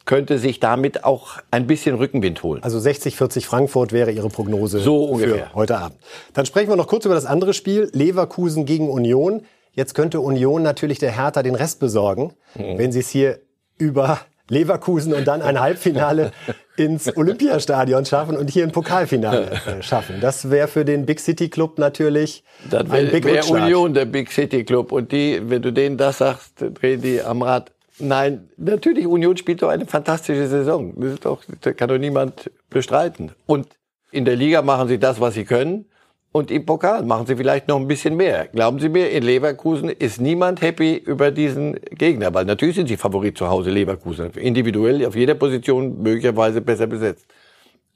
könnte 0.06 0.38
sich 0.38 0.60
damit 0.60 1.04
auch 1.04 1.38
ein 1.50 1.66
bisschen 1.66 1.94
Rückenwind 1.94 2.42
holen. 2.42 2.62
Also 2.62 2.78
60-40 2.78 3.44
Frankfurt 3.44 3.92
wäre 3.92 4.10
Ihre 4.10 4.28
Prognose 4.28 4.80
so 4.80 5.04
ungefähr. 5.04 5.46
für 5.48 5.54
heute 5.54 5.78
Abend. 5.78 5.98
Dann 6.34 6.46
sprechen 6.46 6.68
wir 6.68 6.76
noch 6.76 6.88
kurz 6.88 7.04
über 7.04 7.14
das 7.14 7.26
andere 7.26 7.54
Spiel, 7.54 7.90
Leverkusen 7.92 8.64
gegen 8.64 8.88
Union. 8.88 9.42
Jetzt 9.72 9.94
könnte 9.94 10.20
Union 10.20 10.62
natürlich 10.62 10.98
der 10.98 11.12
Hertha 11.12 11.42
den 11.42 11.54
Rest 11.54 11.80
besorgen, 11.80 12.32
mhm. 12.54 12.78
wenn 12.78 12.92
sie 12.92 13.00
es 13.00 13.08
hier 13.08 13.40
über 13.78 14.20
Leverkusen 14.50 15.14
und 15.14 15.26
dann 15.26 15.40
ein 15.40 15.58
Halbfinale 15.60 16.32
ins 16.76 17.16
Olympiastadion 17.16 18.04
schaffen 18.04 18.36
und 18.36 18.50
hier 18.50 18.64
ein 18.64 18.72
Pokalfinale 18.72 19.50
äh, 19.50 19.82
schaffen. 19.82 20.20
Das 20.20 20.50
wäre 20.50 20.68
für 20.68 20.84
den 20.84 21.06
Big 21.06 21.20
City 21.20 21.48
Club 21.48 21.78
natürlich 21.78 22.44
das 22.70 22.90
wär, 22.90 23.00
ein 23.00 23.10
Big 23.10 23.24
wär 23.24 23.48
Union 23.48 23.94
der 23.94 24.04
Big 24.04 24.30
City 24.30 24.64
Club 24.64 24.92
und 24.92 25.12
die, 25.12 25.40
wenn 25.44 25.62
du 25.62 25.72
denen 25.72 25.96
das 25.96 26.18
sagst, 26.18 26.54
drehen 26.58 27.00
die 27.00 27.22
am 27.22 27.42
Rad. 27.42 27.72
Nein, 27.98 28.48
natürlich 28.56 29.06
Union 29.06 29.36
spielt 29.36 29.62
doch 29.62 29.68
eine 29.68 29.86
fantastische 29.86 30.46
Saison. 30.46 30.94
Das 30.96 31.12
ist 31.12 31.24
doch, 31.24 31.42
das 31.60 31.76
kann 31.76 31.88
doch 31.88 31.98
niemand 31.98 32.50
bestreiten. 32.70 33.32
Und 33.46 33.68
in 34.10 34.24
der 34.24 34.36
Liga 34.36 34.62
machen 34.62 34.88
sie 34.88 34.98
das, 34.98 35.20
was 35.20 35.34
sie 35.34 35.44
können. 35.44 35.84
Und 36.32 36.52
im 36.52 36.64
Pokal 36.64 37.04
machen 37.04 37.26
sie 37.26 37.34
vielleicht 37.34 37.66
noch 37.66 37.76
ein 37.76 37.88
bisschen 37.88 38.16
mehr. 38.16 38.46
Glauben 38.46 38.78
Sie 38.78 38.88
mir, 38.88 39.10
in 39.10 39.24
Leverkusen 39.24 39.88
ist 39.88 40.20
niemand 40.20 40.60
happy 40.60 40.94
über 40.94 41.32
diesen 41.32 41.74
Gegner, 41.90 42.32
weil 42.32 42.44
natürlich 42.44 42.76
sind 42.76 42.86
sie 42.86 42.96
Favorit 42.96 43.36
zu 43.36 43.48
Hause 43.48 43.70
Leverkusen. 43.70 44.30
Individuell 44.34 45.04
auf 45.04 45.16
jeder 45.16 45.34
Position 45.34 46.00
möglicherweise 46.00 46.60
besser 46.60 46.86
besetzt. 46.86 47.26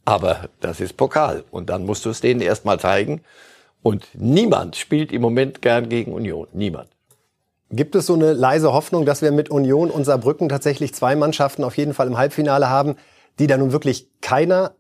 Aber 0.05 0.49
das 0.61 0.81
ist 0.81 0.97
Pokal. 0.97 1.45
Und 1.53 1.71
dann 1.71 1.87
musst 1.87 2.05
du 2.05 2.11
es 2.11 2.21
denen 2.21 2.41
erstmal 2.41 2.81
zeigen. 2.81 3.21
Und 3.83 4.09
niemand 4.15 4.75
spielt 4.75 5.13
im 5.13 5.23
Moment 5.23 5.63
gern 5.63 5.89
gegen 5.89 6.13
Union. 6.13 6.49
Niemand. 6.53 6.89
Gibt 7.71 7.95
es 7.95 8.07
so 8.07 8.15
eine 8.15 8.33
leise 8.33 8.73
Hoffnung, 8.73 9.07
dass 9.07 9.23
wir 9.23 9.31
mit 9.31 9.49
Union 9.49 9.91
und 9.91 10.05
Saarbrücken 10.05 10.49
tatsächlich 10.49 10.93
zwei 10.93 11.15
Mannschaften 11.15 11.63
auf 11.63 11.77
jeden 11.77 11.95
Fall 11.95 12.09
im 12.09 12.19
Halbfinale 12.19 12.69
haben, 12.69 12.97
die 13.39 13.47
da 13.47 13.57
nun 13.57 13.73
wirklich 13.73 14.09
keiner 14.21 14.73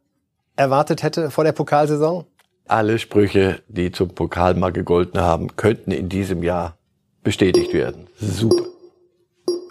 erwartet 0.56 1.02
hätte 1.02 1.30
vor 1.30 1.44
der 1.44 1.52
Pokalsaison? 1.52 2.26
Alle 2.66 2.98
Sprüche, 2.98 3.60
die 3.68 3.92
zum 3.92 4.08
Pokal 4.10 4.54
mal 4.54 4.72
gegolten 4.72 5.20
haben, 5.20 5.56
könnten 5.56 5.90
in 5.90 6.08
diesem 6.08 6.42
Jahr 6.42 6.76
bestätigt 7.22 7.72
werden. 7.72 8.06
Super. 8.20 8.64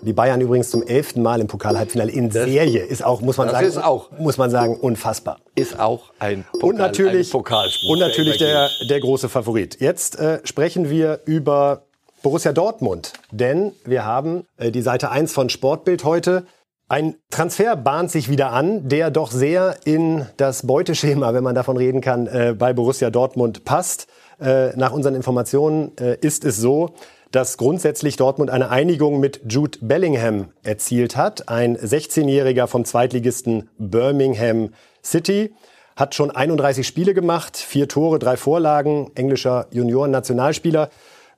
Die 0.02 0.12
Bayern 0.12 0.42
übrigens 0.42 0.70
zum 0.70 0.84
elften 0.84 1.22
Mal 1.22 1.40
im 1.40 1.48
Pokal-Halbfinale 1.48 2.12
in 2.12 2.30
das, 2.30 2.44
Serie 2.44 2.84
ist 2.84 3.06
auch, 3.06 3.22
muss 3.22 3.38
man 3.38 3.50
sagen, 3.50 3.78
auch, 3.78 4.12
muss 4.20 4.38
man 4.38 4.50
sagen, 4.52 4.76
unfassbar. 4.76 5.40
Ist 5.56 5.80
auch 5.80 6.12
ein 6.20 6.44
Pokal, 6.52 6.70
und 6.70 6.76
natürlich, 6.78 7.32
Pokalspruch. 7.32 7.90
Und 7.90 8.00
natürlich 8.00 8.38
der, 8.38 8.70
der 8.90 9.00
große 9.00 9.30
Favorit. 9.30 9.80
Jetzt 9.80 10.20
äh, 10.20 10.42
sprechen 10.44 10.90
wir 10.90 11.22
über 11.26 11.84
Borussia 12.22 12.52
Dortmund, 12.52 13.14
denn 13.32 13.72
wir 13.86 14.04
haben 14.04 14.46
äh, 14.58 14.72
die 14.72 14.82
Seite 14.82 15.10
1 15.10 15.32
von 15.32 15.50
Sportbild 15.50 16.04
heute 16.04 16.46
ein 16.90 17.16
Transfer 17.30 17.76
bahnt 17.76 18.12
sich 18.12 18.30
wieder 18.30 18.52
an, 18.52 18.88
der 18.88 19.10
doch 19.10 19.32
sehr 19.32 19.78
in 19.86 20.28
das 20.38 20.68
Beuteschema, 20.68 21.34
wenn 21.34 21.44
man 21.44 21.56
davon 21.56 21.78
reden 21.78 22.02
kann, 22.02 22.28
äh, 22.28 22.56
bei 22.58 22.74
Borussia 22.74 23.10
Dortmund 23.10 23.66
passt. 23.66 24.08
Äh, 24.40 24.76
nach 24.76 24.92
unseren 24.92 25.16
Informationen 25.16 25.98
äh, 25.98 26.18
ist 26.20 26.46
es 26.46 26.58
so, 26.58 26.94
dass 27.32 27.58
grundsätzlich 27.58 28.16
Dortmund 28.16 28.52
eine 28.52 28.70
Einigung 28.70 29.20
mit 29.20 29.42
Jude 29.50 29.80
Bellingham 29.82 30.50
erzielt 30.62 31.16
hat. 31.16 31.50
Ein 31.50 31.78
16-Jähriger 31.78 32.68
vom 32.68 32.86
Zweitligisten 32.86 33.70
Birmingham 33.80 34.70
City 35.04 35.56
hat 35.96 36.14
schon 36.16 36.32
31 36.32 36.86
Spiele 36.86 37.14
gemacht, 37.14 37.58
vier 37.58 37.88
Tore, 37.88 38.20
drei 38.20 38.38
Vorlagen, 38.38 39.12
englischer 39.16 39.68
Junioren-Nationalspieler 39.72 40.90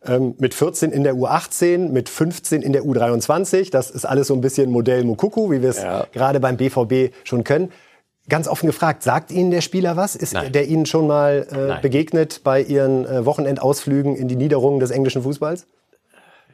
ähm, 0.08 0.36
mit 0.38 0.54
14 0.54 0.92
in 0.92 1.04
der 1.04 1.16
U18, 1.16 1.90
mit 1.90 2.10
15 2.10 2.62
in 2.62 2.74
der 2.74 2.84
U23. 2.84 3.72
Das 3.72 3.90
ist 3.92 4.06
alles 4.06 4.28
so 4.28 4.34
ein 4.34 4.42
bisschen 4.42 4.72
Modell 4.72 5.04
Mukuku, 5.04 5.52
wie 5.52 5.62
wir 5.62 5.70
es 5.70 5.82
ja. 5.82 6.06
gerade 6.12 6.40
beim 6.40 6.58
BVB 6.58 7.14
schon 7.24 7.44
können. 7.44 7.72
Ganz 8.28 8.48
offen 8.48 8.66
gefragt, 8.66 9.04
sagt 9.04 9.32
Ihnen 9.32 9.52
der 9.52 9.62
Spieler 9.62 9.98
was? 9.98 10.16
Ist 10.16 10.34
Nein. 10.34 10.52
der 10.52 10.68
Ihnen 10.68 10.88
schon 10.88 11.06
mal 11.06 11.48
äh, 11.52 11.82
begegnet 11.82 12.42
bei 12.44 12.62
Ihren 12.62 13.06
äh, 13.06 13.26
Wochenendausflügen 13.26 14.16
in 14.16 14.28
die 14.28 14.36
Niederungen 14.36 14.80
des 14.80 14.90
englischen 14.90 15.22
Fußballs? 15.22 15.68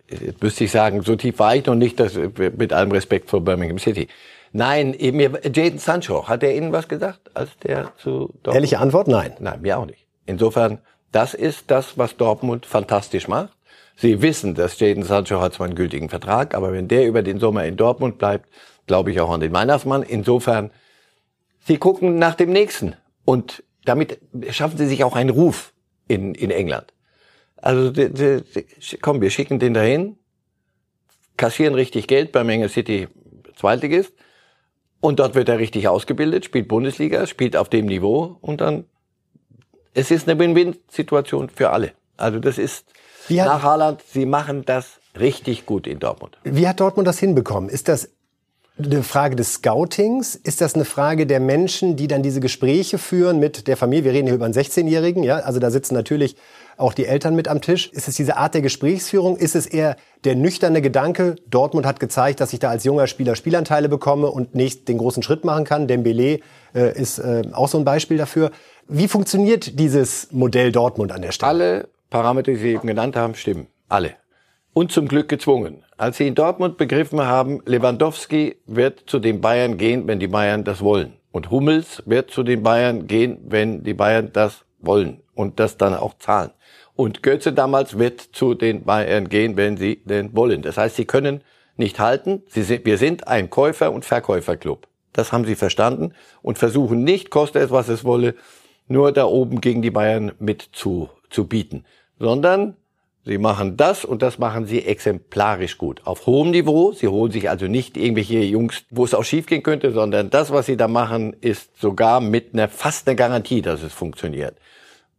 Jetzt 0.09 0.43
müsste 0.43 0.65
ich 0.65 0.71
sagen, 0.71 1.01
so 1.03 1.15
tief 1.15 1.39
war 1.39 1.55
ich 1.55 1.65
noch 1.65 1.75
nicht, 1.75 1.97
dass, 1.99 2.15
mit 2.57 2.73
allem 2.73 2.91
Respekt 2.91 3.29
vor 3.29 3.39
Birmingham 3.41 3.79
City. 3.79 4.09
Nein, 4.51 4.95
mir, 4.99 5.39
Jaden 5.53 5.79
Sancho, 5.79 6.27
hat 6.27 6.43
er 6.43 6.53
Ihnen 6.53 6.73
was 6.73 6.89
gesagt, 6.89 7.31
als 7.33 7.55
der 7.63 7.93
zu 7.95 8.33
Dortmund? 8.43 8.55
Ehrliche 8.55 8.79
Antwort, 8.79 9.07
nein. 9.07 9.31
Nein, 9.39 9.61
mir 9.61 9.77
auch 9.77 9.85
nicht. 9.85 10.05
Insofern 10.25 10.79
das 11.11 11.33
ist 11.33 11.65
das, 11.67 11.97
was 11.97 12.17
Dortmund 12.17 12.65
fantastisch 12.65 13.27
macht. 13.27 13.51
Sie 13.95 14.21
wissen, 14.21 14.55
dass 14.55 14.79
Jadon 14.79 15.03
Sancho 15.03 15.41
hat 15.41 15.53
zwar 15.53 15.67
einen 15.67 15.75
gültigen 15.75 16.09
Vertrag, 16.09 16.55
aber 16.55 16.73
wenn 16.73 16.87
der 16.87 17.05
über 17.05 17.21
den 17.21 17.39
Sommer 17.39 17.65
in 17.65 17.77
Dortmund 17.77 18.17
bleibt, 18.17 18.49
glaube 18.87 19.11
ich 19.11 19.19
auch 19.19 19.29
an 19.29 19.41
den 19.41 19.53
Weihnachtsmann. 19.53 20.03
Insofern, 20.03 20.71
sie 21.65 21.77
gucken 21.77 22.17
nach 22.17 22.35
dem 22.35 22.51
nächsten. 22.51 22.95
Und 23.25 23.63
damit 23.85 24.19
schaffen 24.49 24.77
sie 24.77 24.87
sich 24.87 25.03
auch 25.03 25.15
einen 25.15 25.29
Ruf 25.29 25.73
in, 26.07 26.33
in 26.33 26.51
England. 26.51 26.93
Also, 27.57 27.91
die, 27.91 28.11
die, 28.11 28.41
die, 28.41 28.97
komm, 28.97 29.21
wir 29.21 29.29
schicken 29.29 29.59
den 29.59 29.73
dahin, 29.73 30.17
kassieren 31.37 31.75
richtig 31.75 32.07
Geld 32.07 32.31
bei 32.31 32.43
Menge 32.43 32.69
City 32.69 33.07
Zweitligist. 33.55 34.13
Und 34.99 35.19
dort 35.19 35.35
wird 35.35 35.49
er 35.49 35.59
richtig 35.59 35.87
ausgebildet, 35.87 36.45
spielt 36.45 36.67
Bundesliga, 36.67 37.25
spielt 37.25 37.55
auf 37.55 37.69
dem 37.69 37.87
Niveau 37.87 38.37
und 38.41 38.61
dann 38.61 38.85
es 39.93 40.11
ist 40.11 40.27
eine 40.27 40.39
Win-Win-Situation 40.39 41.49
für 41.49 41.71
alle. 41.71 41.91
Also 42.17 42.39
das 42.39 42.57
ist 42.57 42.85
hat, 43.27 43.45
nach 43.45 43.63
Haaland, 43.63 44.01
sie 44.05 44.25
machen 44.25 44.63
das 44.65 44.99
richtig 45.19 45.65
gut 45.65 45.87
in 45.87 45.99
Dortmund. 45.99 46.37
Wie 46.43 46.67
hat 46.67 46.79
Dortmund 46.79 47.07
das 47.07 47.19
hinbekommen? 47.19 47.69
Ist 47.69 47.87
das 47.87 48.09
eine 48.85 49.03
Frage 49.03 49.35
des 49.35 49.53
Scoutings? 49.53 50.35
Ist 50.35 50.61
das 50.61 50.75
eine 50.75 50.85
Frage 50.85 51.25
der 51.27 51.39
Menschen, 51.39 51.95
die 51.95 52.07
dann 52.07 52.23
diese 52.23 52.39
Gespräche 52.39 52.97
führen 52.97 53.39
mit 53.39 53.67
der 53.67 53.77
Familie? 53.77 54.05
Wir 54.05 54.13
reden 54.13 54.27
hier 54.27 54.35
über 54.35 54.45
einen 54.45 54.53
16-Jährigen, 54.53 55.23
ja? 55.23 55.37
Also 55.37 55.59
da 55.59 55.71
sitzen 55.71 55.93
natürlich 55.93 56.35
auch 56.77 56.93
die 56.93 57.05
Eltern 57.05 57.35
mit 57.35 57.47
am 57.47 57.61
Tisch. 57.61 57.89
Ist 57.91 58.07
es 58.07 58.15
diese 58.15 58.37
Art 58.37 58.53
der 58.53 58.61
Gesprächsführung? 58.61 59.37
Ist 59.37 59.55
es 59.55 59.65
eher 59.65 59.95
der 60.23 60.35
nüchterne 60.35 60.81
Gedanke, 60.81 61.35
Dortmund 61.49 61.85
hat 61.85 61.99
gezeigt, 61.99 62.39
dass 62.39 62.53
ich 62.53 62.59
da 62.59 62.69
als 62.69 62.83
junger 62.83 63.07
Spieler 63.07 63.35
Spielanteile 63.35 63.89
bekomme 63.89 64.27
und 64.27 64.55
nicht 64.55 64.87
den 64.87 64.97
großen 64.97 65.23
Schritt 65.23 65.45
machen 65.45 65.63
kann? 65.63 65.87
Dembele 65.87 66.39
äh, 66.73 66.99
ist 66.99 67.19
äh, 67.19 67.43
auch 67.53 67.67
so 67.67 67.77
ein 67.77 67.85
Beispiel 67.85 68.17
dafür. 68.17 68.51
Wie 68.87 69.07
funktioniert 69.07 69.79
dieses 69.79 70.31
Modell 70.31 70.71
Dortmund 70.71 71.11
an 71.11 71.21
der 71.21 71.31
Stelle? 71.31 71.49
Alle 71.49 71.87
Parameter, 72.09 72.51
die 72.51 72.57
Sie 72.57 72.73
eben 72.73 72.87
genannt 72.87 73.15
haben, 73.15 73.35
stimmen. 73.35 73.67
Alle. 73.87 74.15
Und 74.73 74.91
zum 74.91 75.07
Glück 75.07 75.29
gezwungen. 75.29 75.83
Als 76.01 76.17
Sie 76.17 76.25
in 76.25 76.33
Dortmund 76.33 76.77
begriffen 76.77 77.21
haben, 77.21 77.61
Lewandowski 77.67 78.55
wird 78.65 79.03
zu 79.05 79.19
den 79.19 79.39
Bayern 79.39 79.77
gehen, 79.77 80.07
wenn 80.07 80.19
die 80.19 80.27
Bayern 80.27 80.63
das 80.63 80.81
wollen. 80.81 81.13
Und 81.31 81.51
Hummels 81.51 82.01
wird 82.07 82.31
zu 82.31 82.41
den 82.41 82.63
Bayern 82.63 83.05
gehen, 83.05 83.37
wenn 83.43 83.83
die 83.83 83.93
Bayern 83.93 84.31
das 84.33 84.65
wollen 84.79 85.21
und 85.35 85.59
das 85.59 85.77
dann 85.77 85.93
auch 85.93 86.15
zahlen. 86.17 86.49
Und 86.95 87.21
Götze 87.21 87.53
damals 87.53 87.99
wird 87.99 88.19
zu 88.19 88.55
den 88.55 88.83
Bayern 88.83 89.29
gehen, 89.29 89.57
wenn 89.57 89.77
sie 89.77 90.01
denn 90.03 90.35
wollen. 90.35 90.63
Das 90.63 90.75
heißt, 90.75 90.95
sie 90.95 91.05
können 91.05 91.43
nicht 91.77 91.99
halten. 91.99 92.41
Sie 92.47 92.63
sind, 92.63 92.83
wir 92.83 92.97
sind 92.97 93.27
ein 93.27 93.51
Käufer- 93.51 93.91
und 93.91 94.03
Verkäuferclub. 94.03 94.87
Das 95.13 95.31
haben 95.31 95.45
sie 95.45 95.53
verstanden 95.53 96.15
und 96.41 96.57
versuchen 96.57 97.03
nicht, 97.03 97.29
koste 97.29 97.59
es, 97.59 97.69
was 97.69 97.89
es 97.89 98.03
wolle, 98.03 98.33
nur 98.87 99.11
da 99.11 99.25
oben 99.25 99.61
gegen 99.61 99.83
die 99.83 99.91
Bayern 99.91 100.31
mit 100.39 100.67
zu, 100.71 101.11
zu 101.29 101.45
bieten, 101.45 101.85
sondern 102.17 102.75
sie 103.25 103.37
machen 103.37 103.77
das 103.77 104.05
und 104.05 104.21
das 104.21 104.39
machen 104.39 104.65
sie 104.65 104.85
exemplarisch 104.85 105.77
gut. 105.77 106.01
Auf 106.05 106.25
hohem 106.25 106.51
Niveau. 106.51 106.91
Sie 106.91 107.07
holen 107.07 107.31
sich 107.31 107.49
also 107.49 107.67
nicht 107.67 107.97
irgendwelche 107.97 108.39
Jungs, 108.39 108.83
wo 108.89 109.03
es 109.03 109.13
auch 109.13 109.23
schiefgehen 109.23 109.63
könnte, 109.63 109.91
sondern 109.91 110.29
das, 110.29 110.51
was 110.51 110.65
sie 110.65 110.77
da 110.77 110.87
machen, 110.87 111.33
ist 111.41 111.79
sogar 111.79 112.21
mit 112.21 112.53
einer 112.53 112.67
fast 112.67 113.07
einer 113.07 113.15
Garantie, 113.15 113.61
dass 113.61 113.83
es 113.83 113.93
funktioniert. 113.93 114.55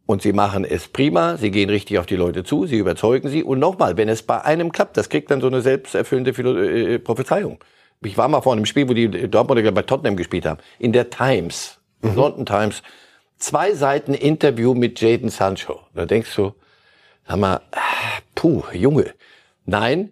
Und 0.05 0.21
sie 0.21 0.33
machen 0.33 0.65
es 0.65 0.89
prima, 0.89 1.37
sie 1.37 1.49
gehen 1.49 1.69
richtig 1.69 1.97
auf 1.97 2.05
die 2.05 2.17
Leute 2.17 2.43
zu, 2.43 2.65
sie 2.65 2.77
überzeugen 2.77 3.29
sie. 3.29 3.43
Und 3.43 3.59
nochmal, 3.59 3.95
wenn 3.95 4.09
es 4.09 4.21
bei 4.21 4.41
einem 4.41 4.71
klappt, 4.71 4.97
das 4.97 5.07
kriegt 5.07 5.31
dann 5.31 5.39
so 5.39 5.47
eine 5.47 5.61
selbsterfüllende 5.61 6.33
Philo 6.33 6.57
äh, 6.57 6.99
Prophezeiung. 6.99 7.59
Ich 8.03 8.17
war 8.17 8.27
mal 8.27 8.41
vor 8.41 8.51
einem 8.51 8.65
Spiel, 8.65 8.89
wo 8.89 8.93
die 8.93 9.29
Dortmunder 9.29 9.71
bei 9.71 9.83
Tottenham 9.83 10.17
gespielt 10.17 10.45
haben, 10.45 10.59
in 10.77 10.91
der 10.91 11.09
Times, 11.09 11.79
mhm. 12.01 12.15
London 12.15 12.45
Times 12.45 12.83
zwei 13.37 13.73
Seiten 13.73 14.13
Interview 14.13 14.73
mit 14.73 14.99
Jaden 14.99 15.29
Sancho. 15.29 15.79
Da 15.93 16.05
denkst 16.05 16.35
du, 16.35 16.53
sag 17.27 17.37
mal, 17.37 17.61
puh, 18.35 18.63
Junge. 18.73 19.13
Nein, 19.65 20.11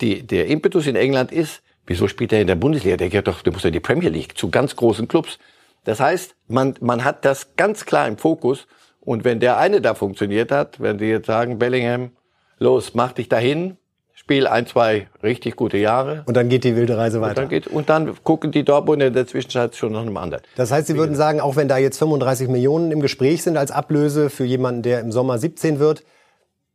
die, 0.00 0.26
der 0.26 0.46
Impetus 0.46 0.86
in 0.86 0.96
England 0.96 1.32
ist, 1.32 1.62
wieso 1.86 2.08
spielt 2.08 2.32
er 2.32 2.40
in 2.40 2.46
der 2.46 2.56
Bundesliga? 2.56 2.96
Der 2.96 3.08
geht 3.08 3.26
doch, 3.26 3.42
der 3.42 3.52
muss 3.52 3.62
ja 3.62 3.70
die 3.70 3.80
Premier 3.80 4.10
League 4.10 4.36
zu 4.36 4.50
ganz 4.50 4.76
großen 4.76 5.08
Clubs. 5.08 5.38
Das 5.84 6.00
heißt, 6.00 6.34
man, 6.48 6.74
man 6.80 7.04
hat 7.04 7.24
das 7.24 7.56
ganz 7.56 7.84
klar 7.84 8.06
im 8.06 8.18
Fokus. 8.18 8.66
Und 9.00 9.24
wenn 9.24 9.40
der 9.40 9.58
eine 9.58 9.80
da 9.80 9.94
funktioniert 9.94 10.52
hat, 10.52 10.80
wenn 10.80 10.98
Sie 10.98 11.06
jetzt 11.06 11.26
sagen, 11.26 11.58
Bellingham, 11.58 12.12
los, 12.58 12.94
mach 12.94 13.12
dich 13.12 13.28
dahin, 13.28 13.76
Spiel 14.22 14.46
ein, 14.46 14.68
zwei 14.68 15.08
richtig 15.24 15.56
gute 15.56 15.78
Jahre. 15.78 16.22
Und 16.26 16.36
dann 16.36 16.48
geht 16.48 16.62
die 16.62 16.76
wilde 16.76 16.96
Reise 16.96 17.20
weiter. 17.20 17.30
Und 17.30 17.38
dann, 17.38 17.48
geht, 17.48 17.66
und 17.66 17.88
dann 17.88 18.14
gucken 18.22 18.52
die 18.52 18.62
Dortmunder 18.62 19.08
in 19.08 19.14
der 19.14 19.26
Zwischenzeit 19.26 19.74
schon 19.74 19.92
nach 19.92 20.02
einem 20.02 20.16
anderen. 20.16 20.44
Das 20.54 20.70
heißt, 20.70 20.86
Sie 20.86 20.96
würden 20.96 21.16
sagen, 21.16 21.40
auch 21.40 21.56
wenn 21.56 21.66
da 21.66 21.76
jetzt 21.76 21.98
35 21.98 22.46
Millionen 22.48 22.92
im 22.92 23.00
Gespräch 23.00 23.42
sind 23.42 23.56
als 23.56 23.72
Ablöse 23.72 24.30
für 24.30 24.44
jemanden, 24.44 24.82
der 24.82 25.00
im 25.00 25.10
Sommer 25.10 25.38
17 25.38 25.80
wird, 25.80 26.04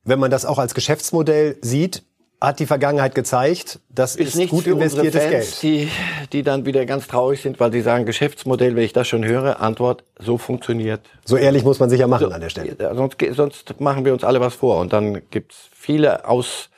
wenn 0.07 0.19
man 0.19 0.31
das 0.31 0.45
auch 0.45 0.57
als 0.57 0.73
Geschäftsmodell 0.73 1.57
sieht, 1.61 2.03
hat 2.39 2.59
die 2.59 2.67
Vergangenheit 2.67 3.15
gezeigt, 3.15 3.79
das 3.89 4.15
ist, 4.15 4.35
ist 4.35 4.49
gut 4.49 4.67
investiertes 4.67 5.21
Fans, 5.21 5.31
Geld. 5.31 5.63
Die, 5.63 5.91
die 6.31 6.43
dann 6.43 6.65
wieder 6.65 6.85
ganz 6.85 7.07
traurig 7.07 7.41
sind, 7.41 7.59
weil 7.59 7.71
sie 7.71 7.81
sagen, 7.81 8.05
Geschäftsmodell, 8.05 8.75
wenn 8.75 8.83
ich 8.83 8.93
das 8.93 9.07
schon 9.07 9.25
höre, 9.25 9.59
Antwort, 9.59 10.03
so 10.19 10.37
funktioniert. 10.37 11.01
So 11.25 11.35
ehrlich 11.35 11.63
muss 11.63 11.79
man 11.79 11.89
sich 11.89 11.99
ja 11.99 12.07
machen 12.07 12.27
so, 12.27 12.31
an 12.31 12.41
der 12.41 12.49
Stelle. 12.49 12.75
Sonst, 12.95 13.17
sonst 13.35 13.79
machen 13.79 14.05
wir 14.05 14.13
uns 14.13 14.23
alle 14.23 14.39
was 14.39 14.53
vor. 14.53 14.79
Und 14.79 14.93
dann 14.93 15.21
gibt's 15.31 15.67
viele 15.73 16.27
aus 16.27 16.69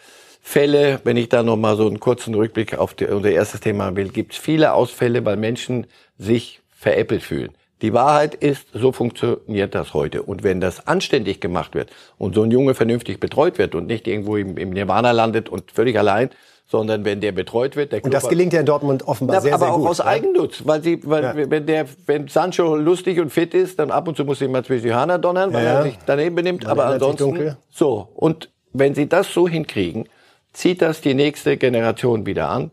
Fälle, 0.42 1.02
wenn 1.04 1.18
ich 1.18 1.28
da 1.28 1.44
noch 1.44 1.58
mal 1.58 1.76
so 1.76 1.86
einen 1.86 2.00
kurzen 2.00 2.34
Rückblick 2.34 2.78
auf 2.78 2.94
die, 2.94 3.06
unser 3.06 3.30
erstes 3.30 3.60
Thema 3.60 3.96
will, 3.96 4.10
gibt 4.10 4.34
es 4.34 4.40
viele 4.40 4.74
Ausfälle, 4.74 5.26
weil 5.26 5.36
Menschen 5.36 5.88
sich 6.18 6.62
veräppelt 6.72 7.22
fühlen. 7.22 7.52
Die 7.82 7.94
Wahrheit 7.94 8.36
ist, 8.36 8.68
so 8.74 8.92
funktioniert 8.92 9.74
das 9.74 9.94
heute. 9.94 10.24
Und 10.24 10.44
wenn 10.44 10.60
das 10.60 10.86
anständig 10.88 11.40
gemacht 11.40 11.76
wird 11.76 11.90
und 12.18 12.36
so 12.36 12.44
ein 12.44 12.52
Junge 12.52 12.74
vernünftig 12.74 13.20
betreut 13.20 13.58
wird 13.58 13.74
und 13.74 13.88
nicht 13.88 14.08
irgendwo 14.08 14.36
im, 14.36 14.58
im 14.58 14.72
Nirvana 14.72 15.12
landet 15.12 15.48
und 15.50 15.72
völlig 15.72 15.98
allein, 15.98 16.30
sondern 16.68 17.04
wenn 17.04 17.20
der 17.20 17.32
betreut 17.32 17.76
wird. 17.76 17.92
Der 17.94 18.04
Und 18.04 18.14
das 18.14 18.28
gelingt 18.28 18.54
ja 18.54 18.60
in 18.60 18.66
Dortmund 18.66 19.08
offenbar 19.08 19.38
ja, 19.38 19.42
sehr, 19.42 19.54
aber 19.56 19.66
sehr 19.66 19.74
auch 19.74 19.78
gut. 19.80 19.88
aus 19.88 20.00
ne? 20.00 20.06
Eigennutz, 20.06 20.62
weil 20.66 20.84
sie, 20.84 21.00
weil 21.04 21.24
Ja. 21.24 21.34
wenn 21.50 21.66
der, 21.66 21.86
wenn 22.06 22.28
Sancho 22.28 22.76
lustig 22.76 23.20
und 23.20 23.32
fit 23.32 23.54
ist, 23.56 23.80
dann 23.80 23.90
ab 23.90 24.08
und 24.08 24.16
zu 24.18 24.24
muss 24.26 24.40
ihn 24.42 24.52
mal 24.52 24.64
zwischen 24.64 24.84
die 24.84 24.94
Hörner 24.94 25.18
donnern, 25.18 25.52
weil 25.54 25.66
Ja, 25.66 25.74
er 25.80 25.84
sich 25.84 25.98
daneben 26.06 26.36
benimmt. 26.36 26.68
Aber 26.68 26.86
ansonsten 26.86 27.56
so. 27.72 28.10
Und 28.14 28.52
wenn 28.72 28.94
sie 28.94 29.10
das 29.10 29.34
so 29.34 29.48
hinkriegen, 29.48 30.08
zieht 30.54 30.82
das 30.82 31.02
die 31.02 31.16
nächste 31.16 31.58
Generation 31.58 32.26
wieder 32.26 32.50
an. 32.50 32.72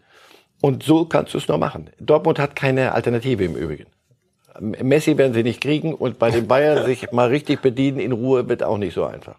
Und 0.60 0.82
so 0.82 1.04
kannst 1.06 1.32
du 1.34 1.38
es 1.38 1.48
nur 1.48 1.58
machen. 1.58 1.90
Dortmund 2.00 2.38
hat 2.38 2.56
keine 2.56 2.92
Alternative 2.92 3.44
im 3.44 3.56
Übrigen. 3.56 3.86
Messi 4.60 5.16
werden 5.18 5.34
sie 5.34 5.42
nicht 5.42 5.60
kriegen 5.60 5.94
und 5.94 6.18
bei 6.18 6.30
den 6.30 6.46
Bayern 6.46 6.84
sich 6.86 7.10
mal 7.12 7.28
richtig 7.28 7.62
bedienen 7.62 7.98
in 7.98 8.12
Ruhe 8.12 8.48
wird 8.48 8.62
auch 8.62 8.78
nicht 8.78 8.94
so 8.94 9.04
einfach. 9.04 9.36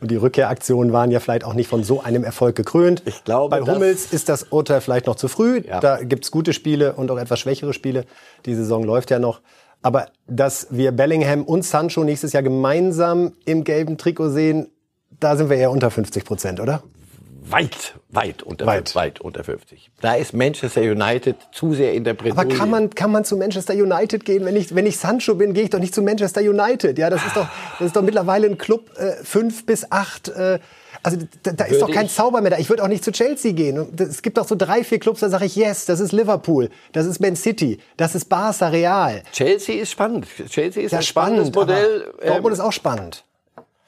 Und 0.00 0.10
die 0.10 0.16
Rückkehraktionen 0.16 0.92
waren 0.92 1.10
ja 1.10 1.20
vielleicht 1.20 1.44
auch 1.44 1.52
nicht 1.52 1.68
von 1.68 1.84
so 1.84 2.00
einem 2.00 2.24
Erfolg 2.24 2.56
gekrönt. 2.56 3.02
Ich 3.04 3.22
glaube, 3.24 3.60
Bei 3.60 3.72
Hummels 3.72 4.12
ist 4.12 4.30
das 4.30 4.44
Urteil 4.44 4.80
vielleicht 4.80 5.06
noch 5.06 5.16
zu 5.16 5.28
früh. 5.28 5.60
Ja. 5.66 5.80
Da 5.80 6.02
gibt's 6.02 6.30
gute 6.30 6.54
Spiele 6.54 6.94
und 6.94 7.10
auch 7.10 7.18
etwas 7.18 7.38
schwächere 7.38 7.74
Spiele. 7.74 8.06
Die 8.46 8.54
Saison 8.54 8.82
läuft 8.82 9.10
ja 9.10 9.18
noch. 9.18 9.40
Aber 9.82 10.06
dass 10.26 10.68
wir 10.70 10.92
Bellingham 10.92 11.44
und 11.44 11.64
Sancho 11.64 12.02
nächstes 12.04 12.32
Jahr 12.32 12.42
gemeinsam 12.42 13.32
im 13.44 13.64
gelben 13.64 13.98
Trikot 13.98 14.30
sehen, 14.30 14.68
da 15.18 15.36
sind 15.36 15.50
wir 15.50 15.56
eher 15.56 15.70
unter 15.70 15.90
50 15.90 16.24
Prozent, 16.24 16.60
oder? 16.60 16.82
Weit, 17.42 17.94
weit 18.10 18.42
unter, 18.42 18.66
Weit. 18.66 18.94
weit. 18.94 19.20
unter 19.20 19.42
50. 19.44 19.90
Da 20.00 20.14
ist 20.14 20.34
Manchester 20.34 20.82
United 20.82 21.36
zu 21.52 21.72
sehr 21.74 21.94
in 21.94 22.04
der 22.04 22.14
Bredouille. 22.14 22.46
Aber 22.48 22.54
kann 22.54 22.68
man, 22.70 22.90
kann 22.90 23.10
man 23.10 23.24
zu 23.24 23.36
Manchester 23.36 23.72
United 23.74 24.24
gehen? 24.24 24.44
Wenn 24.44 24.56
ich, 24.56 24.74
wenn 24.74 24.86
ich 24.86 24.98
Sancho 24.98 25.34
bin, 25.34 25.54
gehe 25.54 25.64
ich 25.64 25.70
doch 25.70 25.78
nicht 25.78 25.94
zu 25.94 26.02
Manchester 26.02 26.42
United. 26.42 26.98
Ja, 26.98 27.08
das 27.08 27.24
ist 27.24 27.36
doch, 27.36 27.46
das 27.78 27.86
ist 27.86 27.96
doch 27.96 28.02
mittlerweile 28.02 28.46
ein 28.46 28.58
Club 28.58 28.90
äh, 28.98 29.12
fünf 29.24 29.64
bis 29.64 29.90
acht. 29.90 30.28
Äh, 30.28 30.58
also 31.02 31.16
da, 31.42 31.52
da 31.52 31.64
ist 31.64 31.80
doch 31.80 31.90
kein 31.90 32.06
ich- 32.06 32.14
Zauber 32.14 32.42
mehr 32.42 32.50
da. 32.50 32.58
Ich 32.58 32.68
würde 32.68 32.82
auch 32.82 32.88
nicht 32.88 33.02
zu 33.04 33.10
Chelsea 33.10 33.52
gehen. 33.52 33.88
Es 33.98 34.20
gibt 34.20 34.36
doch 34.36 34.46
so 34.46 34.54
drei, 34.54 34.84
vier 34.84 34.98
Clubs, 34.98 35.20
da 35.20 35.30
sage 35.30 35.46
ich, 35.46 35.56
yes, 35.56 35.86
das 35.86 35.98
ist 36.00 36.12
Liverpool, 36.12 36.68
das 36.92 37.06
ist 37.06 37.20
Man 37.20 37.36
City, 37.36 37.78
das 37.96 38.14
ist 38.14 38.26
Barca 38.28 38.68
Real. 38.68 39.22
Chelsea 39.32 39.80
ist 39.80 39.90
spannend. 39.92 40.26
Chelsea 40.50 40.82
ist 40.82 40.92
Ja, 40.92 40.98
ein 40.98 41.02
spannendes 41.04 41.48
spannend. 41.48 41.70
Modell. 41.70 42.00
Dortmund 42.26 42.46
Ähm, 42.48 42.52
ist 42.52 42.60
auch 42.60 42.72
spannend. 42.72 43.24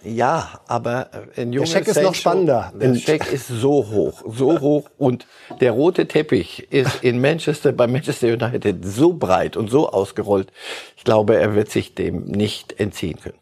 Ja, 0.04 0.60
aber 0.66 1.08
äh, 1.36 1.42
ein 1.42 1.52
junger 1.52 1.66
Scheck 1.66 1.86
ist 1.88 2.02
noch 2.02 2.14
spannender. 2.14 2.72
Der 2.74 2.94
Scheck 2.94 3.32
ist 3.32 3.48
so 3.48 3.86
hoch, 3.88 4.22
so 4.26 4.60
hoch 4.60 4.88
und 4.98 5.26
der 5.60 5.72
rote 5.72 6.06
Teppich 6.08 6.72
ist 6.72 7.02
in 7.02 7.20
Manchester 7.20 7.72
bei 7.72 7.86
Manchester 7.86 8.28
United 8.28 8.84
so 8.84 9.12
breit 9.12 9.56
und 9.56 9.70
so 9.70 9.88
ausgerollt. 9.90 10.52
Ich 10.96 11.04
glaube, 11.04 11.36
er 11.36 11.54
wird 11.54 11.70
sich 11.70 11.94
dem 11.94 12.24
nicht 12.24 12.78
entziehen 12.80 13.18
können. 13.20 13.38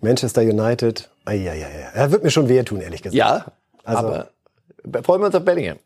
Manchester 0.00 0.42
United, 0.42 1.10
ja, 1.26 1.34
ja, 1.34 1.52
ja. 1.54 1.66
Er 1.94 2.12
wird 2.12 2.22
mir 2.22 2.30
schon 2.30 2.48
wehtun, 2.48 2.80
ehrlich 2.80 3.02
gesagt. 3.02 3.16
Ja, 3.16 3.46
Also- 3.84 4.06
aber 4.06 4.28
freuen 5.02 5.20
wir 5.20 5.26
uns 5.26 5.34
auf 5.34 5.44
Bellingham. 5.44 5.78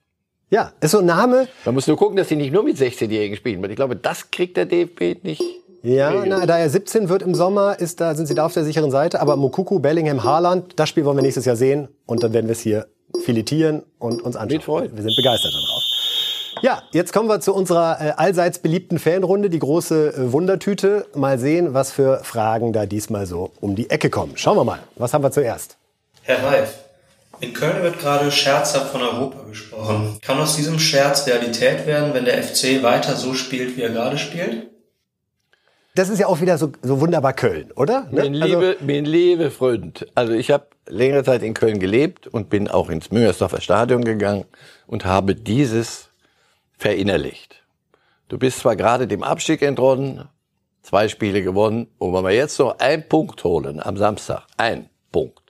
Ja, 0.51 0.73
ist 0.83 0.91
so 0.91 0.99
ein 0.99 1.07
Name. 1.07 1.49
Man 1.65 1.75
muss 1.75 1.87
nur 1.87 1.97
gucken, 1.97 2.17
dass 2.19 2.29
sie 2.29 2.37
nicht 2.37 2.53
nur 2.53 2.63
mit 2.63 2.77
16-Jährigen 2.77 3.39
spielen, 3.39 3.63
weil 3.63 3.71
ich 3.71 3.77
glaube, 3.77 3.97
das 3.97 4.31
kriegt 4.31 4.59
der 4.59 4.67
DFB 4.67 5.25
nicht. 5.25 5.43
Ja, 5.83 6.25
na, 6.25 6.47
da 6.47 6.59
er 6.59 6.71
17 6.71 7.09
wird 7.09 7.23
im 7.23 7.35
Sommer, 7.35 7.79
ist 7.81 8.01
da, 8.01 8.15
sind 8.15 8.27
sie 8.27 8.35
da 8.35 8.47
auf 8.47 8.55
der 8.55 8.65
sicheren 8.65 8.91
Seite. 8.93 9.21
Aber 9.21 9.37
Mukuku, 9.37 9.81
Bellingham, 9.81 10.23
Haaland, 10.23 10.75
das 10.77 10.89
Spiel 10.89 11.05
wollen 11.05 11.17
wir 11.17 11.23
nächstes 11.23 11.45
Jahr 11.45 11.57
sehen. 11.57 11.89
Und 12.07 12.23
dann 12.23 12.33
werden 12.33 12.47
wir 12.47 12.53
es 12.53 12.61
hier 12.61 12.87
filetieren 13.25 13.83
und 13.99 14.23
uns 14.23 14.37
anschauen. 14.37 14.57
Mit 14.57 14.65
Freude. 14.65 14.97
Wir 14.97 15.03
sind 15.03 15.17
begeistert 15.17 15.53
darauf. 15.53 15.83
Ja, 16.63 16.83
jetzt 16.93 17.13
kommen 17.13 17.29
wir 17.29 17.41
zu 17.41 17.53
unserer 17.53 18.01
äh, 18.01 18.13
allseits 18.17 18.61
beliebten 18.61 19.01
Fanrunde, 19.01 19.51
die 19.51 19.59
große 19.59 20.15
äh, 20.15 20.33
Wundertüte. 20.33 21.07
Mal 21.15 21.41
sehen, 21.41 21.75
was 21.75 21.91
für 21.91 22.21
Fragen 22.23 22.73
da 22.73 22.87
diesmal 22.87 23.27
so 23.27 23.51
um 23.61 23.75
die 23.75 23.91
Ecke 23.91 24.11
kommen. 24.11 24.35
Schauen 24.37 24.57
wir 24.57 24.65
mal. 24.65 24.79
Was 24.95 25.13
haben 25.13 25.25
wir 25.25 25.33
zuerst? 25.33 25.77
Herr 26.23 26.45
Reif, 26.45 26.75
in 27.41 27.53
Köln 27.53 27.83
wird 27.83 27.99
gerade 27.99 28.31
scherzhaft 28.31 28.93
von 28.93 29.03
Europa 29.03 29.43
gesprochen. 29.49 30.19
Kann 30.23 30.39
aus 30.39 30.55
diesem 30.55 30.79
Scherz 30.79 31.27
Realität 31.27 31.85
werden, 31.87 32.15
wenn 32.15 32.25
der 32.25 32.41
FC 32.41 32.85
weiter 32.85 33.17
so 33.17 33.35
spielt, 33.35 33.77
wie 33.77 33.83
er 33.83 33.91
gerade 33.91 34.17
spielt? 34.17 34.72
Das 35.95 36.09
ist 36.09 36.19
ja 36.19 36.27
auch 36.27 36.41
wieder 36.41 36.57
so, 36.57 36.73
so 36.83 37.01
wunderbar 37.01 37.35
Köln, 37.35 37.71
oder? 37.73 38.03
Ne? 38.11 38.23
Mein 38.31 38.43
Also- 38.43 38.61
liebe, 38.61 38.77
mein 38.81 39.05
liebe 39.05 39.51
Freund, 39.51 40.07
also 40.15 40.33
ich 40.33 40.51
habe 40.51 40.67
längere 40.87 41.23
Zeit 41.23 41.43
in 41.43 41.53
Köln 41.55 41.79
gelebt 41.79 42.27
und 42.27 42.49
bin 42.49 42.69
auch 42.69 42.89
ins 42.89 43.11
Müngersdorfer 43.11 43.61
Stadion 43.61 44.03
gegangen 44.05 44.45
und 44.87 45.05
habe 45.05 45.35
dieses 45.35 46.09
verinnerlicht. 46.79 47.63
Du 48.29 48.39
bist 48.39 48.61
zwar 48.61 48.77
gerade 48.77 49.07
dem 49.07 49.23
Abstieg 49.23 49.61
entronnen, 49.63 50.29
zwei 50.83 51.09
Spiele 51.09 51.43
gewonnen, 51.43 51.89
und 51.99 52.15
wenn 52.15 52.25
wir 52.25 52.31
jetzt 52.33 52.59
noch 52.59 52.79
einen 52.79 53.07
Punkt 53.07 53.45
holen 53.45 53.81
am 53.81 53.97
Samstag, 53.99 54.45
ein 54.57 54.89
Punkt, 55.13 55.41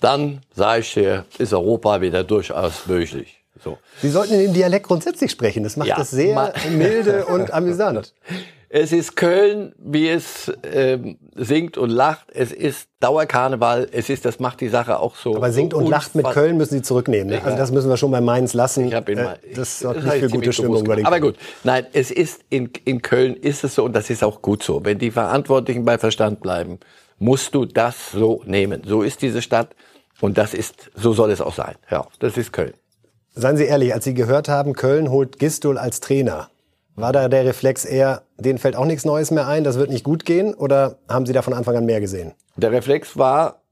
dann 0.00 0.40
sage 0.54 0.80
ich 0.82 0.94
dir, 0.94 1.24
ist 1.38 1.52
Europa 1.52 2.00
wieder 2.00 2.22
durchaus 2.24 2.86
möglich. 2.86 3.40
So. 3.62 3.78
Sie 4.00 4.10
sollten 4.10 4.34
in 4.34 4.40
dem 4.40 4.52
Dialekt 4.54 4.86
grundsätzlich 4.86 5.30
sprechen. 5.30 5.62
Das 5.64 5.76
macht 5.76 5.88
Ja, 5.88 6.00
es 6.00 6.10
sehr 6.10 6.52
milde 6.70 7.26
und 7.26 7.52
amüsant. 7.52 8.14
Es 8.76 8.90
ist 8.90 9.14
Köln, 9.14 9.72
wie 9.78 10.08
es 10.08 10.52
ähm, 10.64 11.16
singt 11.36 11.78
und 11.78 11.90
lacht. 11.90 12.26
Es 12.32 12.50
ist 12.50 12.88
Dauerkarneval. 12.98 13.86
Es 13.92 14.10
ist, 14.10 14.24
das 14.24 14.40
macht 14.40 14.60
die 14.60 14.68
Sache 14.68 14.98
auch 14.98 15.14
so. 15.14 15.36
Aber 15.36 15.52
singt 15.52 15.74
und 15.74 15.86
lacht 15.86 16.16
mit 16.16 16.28
Köln 16.28 16.56
müssen 16.56 16.74
Sie 16.74 16.82
zurücknehmen. 16.82 17.28
Ne? 17.28 17.44
Also 17.44 17.56
das 17.56 17.70
müssen 17.70 17.88
wir 17.88 17.96
schon 17.96 18.10
bei 18.10 18.20
Mainz 18.20 18.52
lassen. 18.52 18.88
Ich 18.88 18.94
hab 18.94 19.08
ihn 19.08 19.18
Äh, 19.18 19.36
das 19.54 19.78
sorgt 19.78 20.02
nicht 20.02 20.16
für 20.16 20.28
gute 20.28 20.52
Stimmung 20.52 20.84
über 20.84 20.96
den. 20.96 21.06
Aber 21.06 21.20
gut, 21.20 21.36
nein, 21.62 21.86
es 21.92 22.10
ist 22.10 22.40
in, 22.50 22.68
in 22.84 23.00
Köln 23.00 23.36
ist 23.36 23.62
es 23.62 23.76
so 23.76 23.84
und 23.84 23.94
das 23.94 24.10
ist 24.10 24.24
auch 24.24 24.42
gut 24.42 24.64
so. 24.64 24.84
Wenn 24.84 24.98
die 24.98 25.12
Verantwortlichen 25.12 25.84
bei 25.84 25.96
Verstand 25.96 26.40
bleiben, 26.40 26.80
musst 27.20 27.54
du 27.54 27.66
das 27.66 28.10
so 28.10 28.42
nehmen. 28.44 28.82
So 28.84 29.02
ist 29.02 29.22
diese 29.22 29.40
Stadt 29.40 29.68
und 30.20 30.36
das 30.36 30.52
ist, 30.52 30.90
so 30.96 31.12
soll 31.12 31.30
es 31.30 31.40
auch 31.40 31.54
sein. 31.54 31.76
Ja, 31.92 32.08
das 32.18 32.36
ist 32.36 32.52
Köln. 32.52 32.74
Seien 33.36 33.56
Sie 33.56 33.66
ehrlich, 33.66 33.94
als 33.94 34.02
Sie 34.02 34.14
gehört 34.14 34.48
haben, 34.48 34.72
Köln 34.72 35.10
holt 35.10 35.38
Gistol 35.38 35.78
als 35.78 36.00
Trainer, 36.00 36.50
war 36.96 37.12
da 37.12 37.28
der 37.28 37.44
Reflex 37.44 37.84
eher, 37.84 38.22
denen 38.38 38.58
fällt 38.58 38.76
auch 38.76 38.84
nichts 38.84 39.04
Neues 39.04 39.30
mehr 39.30 39.48
ein, 39.48 39.64
das 39.64 39.78
wird 39.78 39.90
nicht 39.90 40.04
gut 40.04 40.24
gehen? 40.24 40.54
Oder 40.54 40.98
haben 41.08 41.26
Sie 41.26 41.32
da 41.32 41.42
von 41.42 41.52
Anfang 41.52 41.76
an 41.76 41.86
mehr 41.86 42.00
gesehen? 42.00 42.32
Der 42.56 42.70
Reflex 42.70 43.16
war, 43.16 43.62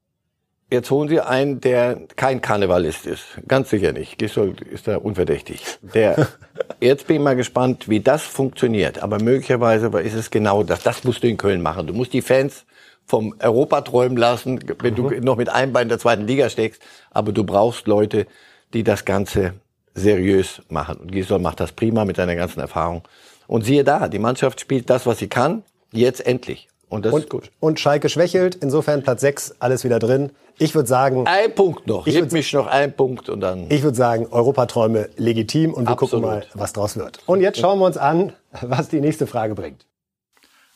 jetzt 0.71 0.91
holen 0.91 1.09
Sie 1.09 1.21
einen, 1.21 1.61
der 1.61 2.01
kein 2.17 2.41
Karnevalist 2.41 3.07
ist. 3.07 3.25
Ganz 3.47 3.71
sicher 3.71 3.93
nicht. 3.93 4.19
Gisdol 4.19 4.55
ist 4.71 4.89
da 4.89 4.97
unverdächtig. 4.97 5.63
Der, 5.95 6.29
jetzt 6.81 7.07
bin 7.07 7.17
ich 7.17 7.23
mal 7.23 7.37
gespannt, 7.37 7.89
wie 7.89 8.01
das 8.01 8.23
funktioniert. 8.23 9.03
Aber 9.03 9.23
möglicherweise 9.23 9.87
ist 10.01 10.15
es 10.15 10.31
genau 10.31 10.65
das. 10.65 10.83
Das 10.83 11.05
musst 11.05 11.23
du 11.23 11.29
in 11.29 11.37
Köln 11.37 11.63
machen. 11.63 11.87
Du 11.87 11.95
musst 11.95 12.13
die 12.13 12.23
Fans 12.23 12.65
vom 13.05 13.35
Europa 13.41 13.83
träumen 13.83 14.17
lassen, 14.17 14.61
wenn 14.81 14.95
du 14.95 15.11
noch 15.21 15.37
mit 15.37 15.49
einem 15.49 15.73
Bein 15.73 15.85
in 15.85 15.89
der 15.89 15.99
zweiten 15.99 16.27
Liga 16.27 16.49
steckst. 16.49 16.83
Aber 17.11 17.33
du 17.33 17.45
brauchst 17.45 17.87
Leute, 17.87 18.27
die 18.73 18.85
das 18.85 19.05
Ganze 19.05 19.55
seriös 19.95 20.63
machen. 20.69 20.97
Und 20.97 21.13
Gisdol 21.13 21.39
macht 21.39 21.61
das 21.61 21.73
prima 21.73 22.05
mit 22.05 22.17
seiner 22.17 22.37
ganzen 22.37 22.61
Erfahrung. 22.61 23.03
Und 23.47 23.65
siehe 23.65 23.85
da, 23.85 24.09
die 24.09 24.19
Mannschaft 24.19 24.61
spielt 24.61 24.89
das, 24.91 25.07
was 25.07 25.19
sie 25.19 25.29
kann, 25.29 25.63
jetzt 25.93 26.25
endlich. 26.27 26.69
Und 26.89 27.07
das 27.07 27.15
ist 27.15 27.31
gut. 27.31 27.51
Und 27.59 27.81
Schalke 27.81 28.09
schwächelt, 28.11 28.55
insofern 28.57 29.03
Platz 29.03 29.23
6, 29.23 29.55
alles 29.61 29.83
wieder 29.85 29.99
drin. 29.99 30.31
Ich 30.59 30.75
würde 30.75 30.89
sagen, 30.89 31.27
Ein 31.27 31.55
Punkt 31.55 31.87
noch. 31.87 32.07
Ich 32.07 32.15
würd- 32.17 32.33
mich 32.33 32.53
noch 32.53 32.67
ein 32.67 32.95
Punkt 32.95 33.31
und 33.31 33.41
dann. 33.41 33.67
ich 33.71 33.83
würde 33.83 33.97
sagen, 33.97 34.27
Europaträume 34.31 35.09
legitim 35.17 35.73
und 35.73 35.89
wir 35.89 35.97
gucken 35.97 36.19
Absolut. 36.23 36.23
mal, 36.27 36.47
was 36.55 36.75
draus 36.75 36.97
wird. 36.99 37.21
Und 37.25 37.41
jetzt 37.41 37.59
schauen 37.59 37.79
wir 37.79 37.87
uns 37.87 37.97
an, 37.97 38.35
was 38.61 38.89
die 38.91 39.01
nächste 39.01 39.27
Frage 39.27 39.55
bringt. 39.55 39.87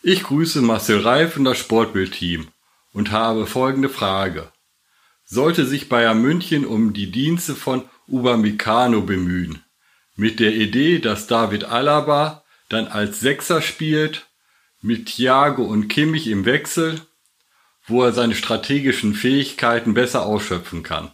Ich 0.03 0.23
grüße 0.23 0.63
Marcel 0.63 1.01
Reif 1.01 1.37
und 1.37 1.45
das 1.45 1.59
Sportbildteam 1.59 2.49
und 2.95 3.11
habe 3.13 3.47
folgende 3.47 3.91
Frage. 3.91 4.49
Sollte 5.25 5.67
sich 5.67 5.89
Bayern 5.91 6.23
München 6.23 6.65
um 6.65 6.93
die 6.95 7.11
Dienste 7.11 7.55
von 7.55 7.83
Upamecano 8.09 9.03
bemühen, 9.03 9.63
mit 10.15 10.41
der 10.41 10.55
Idee, 10.55 10.99
dass 10.99 11.27
David 11.27 11.65
Alaba 11.65 12.45
dann 12.69 12.87
als 12.89 13.21
Sechser 13.21 13.63
spielt, 13.63 14.27
mit 14.81 15.07
Thiago 15.07 15.65
und 15.65 15.89
Kimmich 15.89 16.29
im 16.29 16.45
Wechsel, 16.45 17.01
wo 17.87 18.03
er 18.03 18.13
seine 18.13 18.35
strategischen 18.35 19.15
Fähigkeiten 19.15 19.95
besser 19.95 20.27
ausschöpfen 20.27 20.83
kann. 20.83 21.11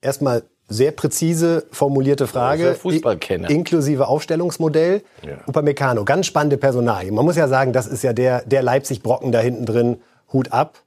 Erstmal 0.00 0.44
sehr 0.68 0.92
präzise 0.92 1.66
formulierte 1.70 2.26
Frage. 2.26 2.76
Inklusive 3.48 4.08
Aufstellungsmodell. 4.08 5.02
Ja. 5.24 5.38
Upamecano, 5.46 6.04
ganz 6.04 6.26
spannende 6.26 6.56
Personalie. 6.56 7.12
Man 7.12 7.24
muss 7.24 7.36
ja 7.36 7.48
sagen, 7.48 7.72
das 7.72 7.86
ist 7.86 8.02
ja 8.02 8.12
der, 8.12 8.44
der 8.44 8.62
Leipzig-Brocken 8.62 9.30
da 9.32 9.40
hinten 9.40 9.64
drin. 9.64 10.00
Hut 10.32 10.52
ab. 10.52 10.82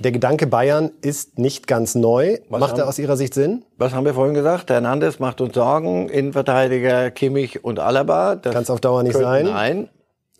Der 0.00 0.12
Gedanke 0.12 0.46
Bayern 0.46 0.90
ist 1.02 1.38
nicht 1.38 1.66
ganz 1.66 1.94
neu. 1.94 2.38
Macht 2.48 2.72
er 2.78 2.82
haben- 2.82 2.88
aus 2.88 2.98
Ihrer 2.98 3.16
Sicht 3.18 3.34
Sinn? 3.34 3.64
Was 3.76 3.92
haben 3.92 4.04
wir 4.06 4.14
vorhin 4.14 4.34
gesagt? 4.34 4.70
Hernandez 4.70 5.18
macht 5.18 5.40
uns 5.42 5.54
Sorgen. 5.54 6.08
Innenverteidiger 6.08 7.10
Kimmich 7.10 7.62
und 7.64 7.78
Alaba. 7.78 8.36
Das 8.36 8.54
Kann's 8.54 8.70
auf 8.70 8.80
Dauer 8.80 9.02
nicht 9.02 9.16
sein. 9.16 9.44
Nein. 9.44 9.88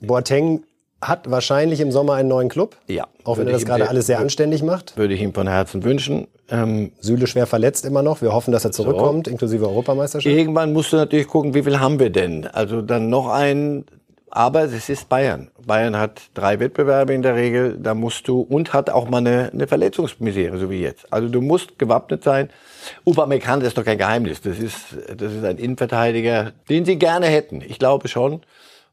Boateng 0.00 0.62
hat 1.02 1.30
wahrscheinlich 1.30 1.80
im 1.80 1.92
Sommer 1.92 2.14
einen 2.14 2.28
neuen 2.28 2.48
Club. 2.48 2.76
Ja. 2.86 3.06
Auch 3.24 3.38
wenn 3.38 3.46
er 3.46 3.52
das 3.54 3.64
gerade 3.64 3.88
alles 3.88 4.06
sehr 4.06 4.18
anständig 4.18 4.62
macht. 4.62 4.96
Würde 4.96 5.14
ich 5.14 5.20
ihm 5.22 5.32
von 5.34 5.46
Herzen 5.46 5.82
wünschen. 5.84 6.26
Ähm, 6.50 6.92
Süle 7.00 7.26
schwer 7.26 7.46
verletzt 7.46 7.84
immer 7.86 8.02
noch. 8.02 8.20
Wir 8.22 8.32
hoffen, 8.32 8.52
dass 8.52 8.64
er 8.64 8.72
zurückkommt, 8.72 9.28
inklusive 9.28 9.66
Europameisterschaft. 9.66 10.34
irgendwann 10.34 10.72
musst 10.72 10.92
du 10.92 10.96
natürlich 10.96 11.28
gucken, 11.28 11.54
wie 11.54 11.62
viel 11.62 11.80
haben 11.80 11.98
wir 12.00 12.10
denn? 12.10 12.46
Also 12.46 12.82
dann 12.82 13.08
noch 13.08 13.28
einen 13.28 13.84
Aber 14.30 14.62
es 14.62 14.88
ist 14.88 15.08
Bayern. 15.08 15.50
Bayern 15.66 15.96
hat 15.96 16.22
drei 16.34 16.60
Wettbewerbe 16.60 17.12
in 17.12 17.22
der 17.22 17.34
Regel, 17.34 17.76
da 17.78 17.94
musst 17.94 18.28
du, 18.28 18.40
und 18.40 18.72
hat 18.72 18.88
auch 18.88 19.08
mal 19.08 19.18
eine, 19.18 19.50
eine 19.52 19.66
Verletzungsmisere, 19.66 20.56
so 20.58 20.70
wie 20.70 20.80
jetzt. 20.80 21.12
Also 21.12 21.28
du 21.28 21.40
musst 21.40 21.78
gewappnet 21.78 22.22
sein. 22.22 22.48
Upamecano 23.04 23.64
ist 23.64 23.76
doch 23.76 23.84
kein 23.84 23.98
Geheimnis. 23.98 24.40
Das 24.40 24.58
ist, 24.58 24.96
das 25.16 25.32
ist 25.32 25.44
ein 25.44 25.58
Innenverteidiger, 25.58 26.52
den 26.68 26.84
sie 26.84 26.96
gerne 26.96 27.26
hätten. 27.26 27.60
Ich 27.60 27.78
glaube 27.78 28.06
schon. 28.08 28.42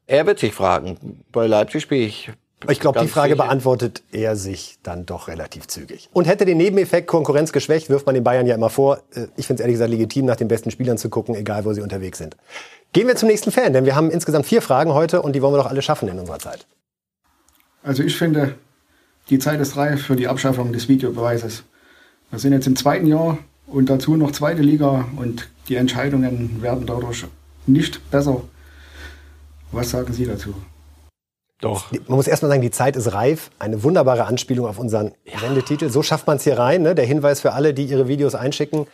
Er 0.07 0.25
wird 0.25 0.39
sich 0.39 0.53
fragen, 0.53 1.23
bei 1.31 1.47
Leipzig 1.47 1.83
spiele 1.83 2.05
ich 2.05 2.31
ich 2.67 2.79
glaube, 2.79 2.99
die 2.99 3.07
Frage 3.07 3.33
sicher. 3.33 3.43
beantwortet 3.43 4.01
er 4.11 4.35
sich 4.35 4.79
dann 4.81 5.05
doch 5.05 5.27
relativ 5.27 5.67
zügig. 5.67 6.09
Und 6.13 6.25
hätte 6.25 6.43
den 6.43 6.57
Nebeneffekt 6.57 7.07
Konkurrenz 7.07 7.51
geschwächt, 7.51 7.89
wirft 7.89 8.07
man 8.07 8.15
den 8.15 8.23
Bayern 8.23 8.47
ja 8.47 8.55
immer 8.55 8.69
vor. 8.69 8.99
Äh, 9.13 9.27
ich 9.35 9.45
finde 9.45 9.61
es 9.61 9.61
ehrlich 9.61 9.75
gesagt 9.75 9.91
legitim, 9.91 10.25
nach 10.25 10.37
den 10.37 10.47
besten 10.47 10.71
Spielern 10.71 10.97
zu 10.97 11.09
gucken, 11.09 11.35
egal 11.35 11.65
wo 11.65 11.73
sie 11.73 11.81
unterwegs 11.81 12.17
sind. 12.17 12.35
Gehen 12.93 13.07
wir 13.07 13.15
zum 13.15 13.29
nächsten 13.29 13.51
Fan, 13.51 13.73
denn 13.73 13.85
wir 13.85 13.95
haben 13.95 14.09
insgesamt 14.09 14.47
vier 14.47 14.61
Fragen 14.63 14.93
heute 14.93 15.21
und 15.21 15.33
die 15.33 15.41
wollen 15.41 15.53
wir 15.53 15.59
doch 15.59 15.69
alle 15.69 15.83
schaffen 15.83 16.09
in 16.09 16.17
unserer 16.17 16.39
Zeit. 16.39 16.65
Also 17.83 18.01
ich 18.01 18.17
finde, 18.17 18.55
die 19.29 19.37
Zeit 19.39 19.59
ist 19.59 19.77
reif 19.77 20.03
für 20.03 20.15
die 20.15 20.27
Abschaffung 20.27 20.73
des 20.73 20.87
Videobeweises. 20.87 21.63
Wir 22.31 22.39
sind 22.39 22.53
jetzt 22.53 22.65
im 22.65 22.75
zweiten 22.75 23.05
Jahr 23.05 23.37
und 23.67 23.89
dazu 23.89 24.15
noch 24.15 24.31
zweite 24.31 24.61
Liga 24.61 25.05
und 25.17 25.47
die 25.69 25.75
Entscheidungen 25.75 26.61
werden 26.61 26.87
dadurch 26.87 27.25
nicht 27.67 28.09
besser. 28.09 28.41
Was 29.71 29.91
sagen 29.91 30.11
Sie 30.13 30.25
dazu? 30.25 30.55
Doch. 31.59 31.91
Man 31.91 32.17
muss 32.17 32.27
erstmal 32.27 32.49
sagen, 32.49 32.61
die 32.61 32.71
Zeit 32.71 32.95
ist 32.95 33.13
reif. 33.13 33.49
Eine 33.57 33.83
wunderbare 33.83 34.25
Anspielung 34.25 34.67
auf 34.67 34.77
unseren 34.77 35.13
ja. 35.25 35.39
Sendetitel. 35.39 35.89
So 35.89 36.03
schafft 36.03 36.27
man 36.27 36.37
es 36.37 36.43
hier 36.43 36.59
rein. 36.59 36.83
Ne? 36.83 36.93
Der 36.93 37.05
Hinweis 37.05 37.41
für 37.41 37.53
alle, 37.53 37.73
die 37.73 37.85
ihre 37.85 38.07
Videos 38.07 38.35
einschicken. 38.35 38.87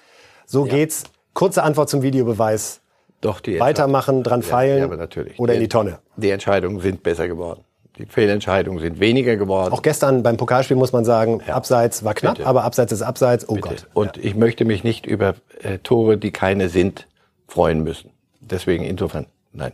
So 0.46 0.66
ja. 0.66 0.74
geht's. 0.74 1.04
Kurze 1.34 1.64
Antwort 1.64 1.90
zum 1.90 2.04
Videobeweis. 2.04 2.80
Doch, 3.20 3.40
die 3.40 3.60
Weitermachen, 3.60 4.22
dran 4.22 4.44
feilen 4.44 4.80
ja, 4.80 4.86
aber 4.86 4.98
natürlich. 4.98 5.40
oder 5.40 5.54
in 5.54 5.62
die 5.62 5.70
Tonne. 5.70 6.00
Die 6.18 6.30
Entscheidungen 6.30 6.80
sind 6.82 7.04
besser 7.04 7.28
geworden. 7.28 7.64
Die 7.98 8.06
Fehlentscheidungen 8.06 8.80
sind 8.80 9.00
weniger 9.00 9.36
geworden. 9.38 9.72
Auch 9.72 9.82
gestern 9.82 10.24
beim 10.24 10.36
Pokalspiel 10.36 10.76
muss 10.76 10.92
man 10.92 11.06
sagen, 11.06 11.42
ja. 11.48 11.54
Abseits 11.54 12.04
war 12.04 12.16
knapp, 12.16 12.36
Bitte. 12.36 12.48
aber 12.48 12.64
Abseits 12.64 12.92
ist 12.92 13.02
Abseits. 13.02 13.48
Oh 13.48 13.56
Bitte. 13.56 13.70
Gott. 13.70 13.88
Und 13.94 14.18
ich 14.18 14.36
möchte 14.36 14.66
mich 14.66 14.84
nicht 14.84 15.06
über 15.06 15.36
äh, 15.62 15.78
Tore, 15.78 16.18
die 16.18 16.32
keine 16.32 16.70
sind, 16.70 17.08
freuen 17.48 17.84
müssen. 17.84 18.12
Deswegen 18.42 18.84
insofern, 18.84 19.28
nein. 19.54 19.74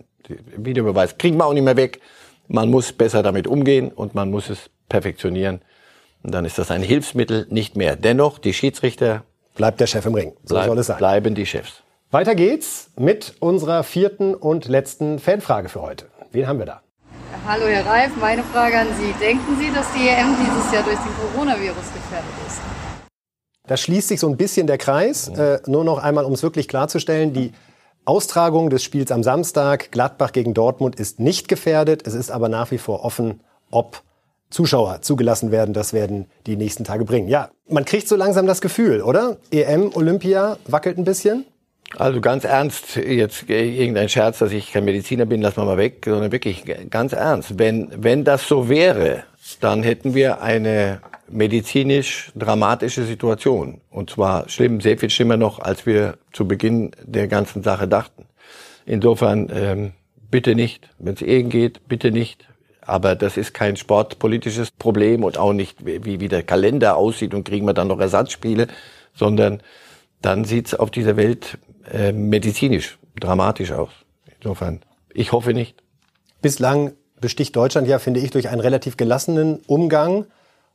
Videobeweis 0.55 1.17
kriegen 1.17 1.37
wir 1.37 1.45
auch 1.45 1.53
nicht 1.53 1.63
mehr 1.63 1.77
weg. 1.77 2.01
Man 2.51 2.71
muss 2.71 2.93
besser 2.93 3.21
damit 3.21 3.45
umgehen 3.45 3.91
und 3.91 4.15
man 4.15 4.31
muss 4.31 4.49
es 4.49 4.71
perfektionieren. 4.89 5.61
Und 6.23 6.33
dann 6.33 6.45
ist 6.45 6.57
das 6.57 6.71
ein 6.71 6.81
Hilfsmittel 6.81 7.45
nicht 7.51 7.77
mehr. 7.77 7.95
Dennoch, 7.95 8.39
die 8.39 8.55
Schiedsrichter 8.55 9.23
bleibt 9.53 9.79
der 9.79 9.85
Chef 9.85 10.03
im 10.07 10.15
Ring. 10.15 10.33
So 10.45 10.55
bleib, 10.55 10.65
soll 10.65 10.79
es 10.79 10.87
sein. 10.87 10.97
Bleiben 10.97 11.35
die 11.35 11.45
Chefs. 11.45 11.83
Weiter 12.09 12.33
geht's 12.33 12.89
mit 12.97 13.35
unserer 13.39 13.83
vierten 13.83 14.33
und 14.33 14.67
letzten 14.67 15.19
Fanfrage 15.19 15.69
für 15.69 15.83
heute. 15.83 16.07
Wen 16.31 16.47
haben 16.47 16.57
wir 16.57 16.65
da? 16.65 16.81
Hallo 17.47 17.67
Herr 17.67 17.85
Reif, 17.85 18.17
meine 18.19 18.41
Frage 18.41 18.79
an 18.79 18.87
Sie. 18.99 19.13
Denken 19.23 19.55
Sie, 19.59 19.71
dass 19.71 19.85
die 19.93 20.07
EM 20.07 20.35
dieses 20.43 20.73
Jahr 20.73 20.81
durch 20.81 20.97
den 20.97 21.31
Coronavirus 21.31 21.93
gefährdet 21.93 22.31
ist? 22.47 22.61
Da 23.67 23.77
schließt 23.77 24.07
sich 24.07 24.19
so 24.19 24.27
ein 24.27 24.37
bisschen 24.37 24.65
der 24.65 24.79
Kreis. 24.79 25.27
Äh, 25.27 25.59
nur 25.67 25.83
noch 25.83 25.99
einmal, 25.99 26.25
um 26.25 26.33
es 26.33 26.41
wirklich 26.41 26.67
klarzustellen, 26.67 27.31
die 27.31 27.53
Austragung 28.09 28.71
des 28.71 28.83
Spiels 28.83 29.11
am 29.11 29.21
Samstag, 29.21 29.91
Gladbach 29.91 30.31
gegen 30.31 30.55
Dortmund, 30.55 30.95
ist 30.95 31.19
nicht 31.19 31.47
gefährdet. 31.47 32.07
Es 32.07 32.15
ist 32.15 32.31
aber 32.31 32.49
nach 32.49 32.71
wie 32.71 32.79
vor 32.79 33.05
offen, 33.05 33.41
ob 33.69 34.01
Zuschauer 34.49 35.03
zugelassen 35.03 35.51
werden. 35.51 35.75
Das 35.75 35.93
werden 35.93 36.25
die 36.47 36.55
nächsten 36.55 36.83
Tage 36.83 37.05
bringen. 37.05 37.27
Ja, 37.27 37.51
man 37.67 37.85
kriegt 37.85 38.07
so 38.07 38.15
langsam 38.15 38.47
das 38.47 38.61
Gefühl, 38.61 39.03
oder? 39.03 39.37
EM, 39.51 39.91
Olympia 39.93 40.57
wackelt 40.65 40.97
ein 40.97 41.03
bisschen. 41.03 41.45
Also 41.97 42.19
ganz 42.19 42.45
ernst, 42.45 42.95
jetzt 42.95 43.47
irgendein 43.47 44.09
Scherz, 44.09 44.39
dass 44.39 44.53
ich 44.53 44.71
kein 44.71 44.85
Mediziner 44.85 45.27
bin, 45.27 45.43
lass 45.43 45.55
mal 45.55 45.65
mal 45.65 45.77
weg, 45.77 46.01
sondern 46.03 46.31
wirklich 46.31 46.63
ganz 46.89 47.13
ernst. 47.13 47.59
Wenn, 47.59 47.91
wenn 47.95 48.23
das 48.23 48.47
so 48.47 48.69
wäre, 48.69 49.23
dann 49.57 49.83
hätten 49.83 50.13
wir 50.13 50.41
eine 50.41 51.01
medizinisch 51.27 52.31
dramatische 52.35 53.03
Situation. 53.03 53.81
Und 53.89 54.09
zwar 54.09 54.49
schlimm, 54.49 54.81
sehr 54.81 54.97
viel 54.97 55.09
schlimmer 55.09 55.37
noch, 55.37 55.59
als 55.59 55.85
wir 55.85 56.17
zu 56.33 56.47
Beginn 56.47 56.91
der 57.03 57.27
ganzen 57.27 57.63
Sache 57.63 57.87
dachten. 57.87 58.25
Insofern 58.85 59.49
ähm, 59.53 59.91
bitte 60.29 60.55
nicht, 60.55 60.89
wenn 60.97 61.13
es 61.13 61.21
irgend 61.21 61.51
geht, 61.51 61.87
bitte 61.87 62.11
nicht. 62.11 62.47
Aber 62.81 63.15
das 63.15 63.37
ist 63.37 63.53
kein 63.53 63.75
sportpolitisches 63.75 64.71
Problem 64.71 65.23
und 65.23 65.37
auch 65.37 65.53
nicht, 65.53 65.85
wie, 65.85 66.19
wie 66.19 66.27
der 66.27 66.43
Kalender 66.43 66.97
aussieht 66.97 67.33
und 67.33 67.43
kriegen 67.43 67.65
wir 67.65 67.73
dann 67.73 67.87
noch 67.87 67.99
Ersatzspiele, 67.99 68.67
sondern 69.13 69.61
dann 70.21 70.43
sieht's 70.43 70.73
auf 70.73 70.89
dieser 70.91 71.15
Welt 71.15 71.59
äh, 71.91 72.11
medizinisch 72.11 72.97
dramatisch 73.19 73.71
aus. 73.71 73.91
Insofern, 74.39 74.81
ich 75.13 75.31
hoffe 75.31 75.53
nicht. 75.53 75.83
Bislang 76.41 76.93
besticht 77.21 77.55
Deutschland 77.55 77.87
ja, 77.87 77.99
finde 77.99 78.19
ich, 78.19 78.31
durch 78.31 78.49
einen 78.49 78.61
relativ 78.61 78.97
gelassenen 78.97 79.59
Umgang 79.67 80.25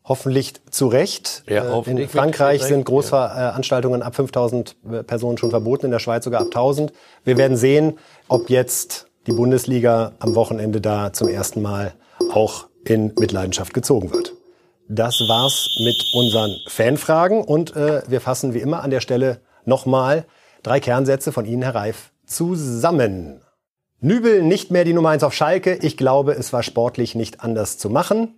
hoffentlich 0.04 0.54
zu 0.70 0.88
Recht. 0.88 1.44
Ja, 1.48 1.64
äh, 1.64 1.70
hoffentlich 1.70 2.06
in 2.06 2.10
Frankreich 2.10 2.62
sind 2.62 2.84
Großveranstaltungen 2.84 4.02
ab 4.02 4.14
5000 4.14 4.76
äh, 4.92 5.02
Personen 5.02 5.38
schon 5.38 5.50
verboten, 5.50 5.86
in 5.86 5.92
der 5.92 5.98
Schweiz 5.98 6.24
sogar 6.24 6.42
ab 6.42 6.48
1000. 6.48 6.92
Wir 7.24 7.36
werden 7.36 7.56
sehen, 7.56 7.98
ob 8.28 8.50
jetzt 8.50 9.06
die 9.26 9.32
Bundesliga 9.32 10.12
am 10.18 10.34
Wochenende 10.34 10.80
da 10.80 11.12
zum 11.12 11.28
ersten 11.28 11.62
Mal 11.62 11.94
auch 12.32 12.66
in 12.84 13.12
Mitleidenschaft 13.18 13.72
gezogen 13.72 14.12
wird. 14.12 14.34
Das 14.88 15.22
war's 15.28 15.70
mit 15.82 15.96
unseren 16.12 16.54
Fanfragen 16.68 17.42
und 17.42 17.74
äh, 17.74 18.02
wir 18.06 18.20
fassen 18.20 18.52
wie 18.52 18.58
immer 18.58 18.82
an 18.82 18.90
der 18.90 19.00
Stelle 19.00 19.40
nochmal 19.64 20.26
drei 20.62 20.78
Kernsätze 20.78 21.32
von 21.32 21.46
Ihnen, 21.46 21.62
Herr 21.62 21.74
Reif, 21.74 22.10
zusammen. 22.26 23.40
Nübel 24.04 24.42
nicht 24.42 24.70
mehr 24.70 24.84
die 24.84 24.92
Nummer 24.92 25.08
eins 25.08 25.24
auf 25.24 25.32
Schalke. 25.32 25.78
Ich 25.80 25.96
glaube, 25.96 26.32
es 26.32 26.52
war 26.52 26.62
sportlich 26.62 27.14
nicht 27.14 27.42
anders 27.42 27.78
zu 27.78 27.88
machen. 27.88 28.34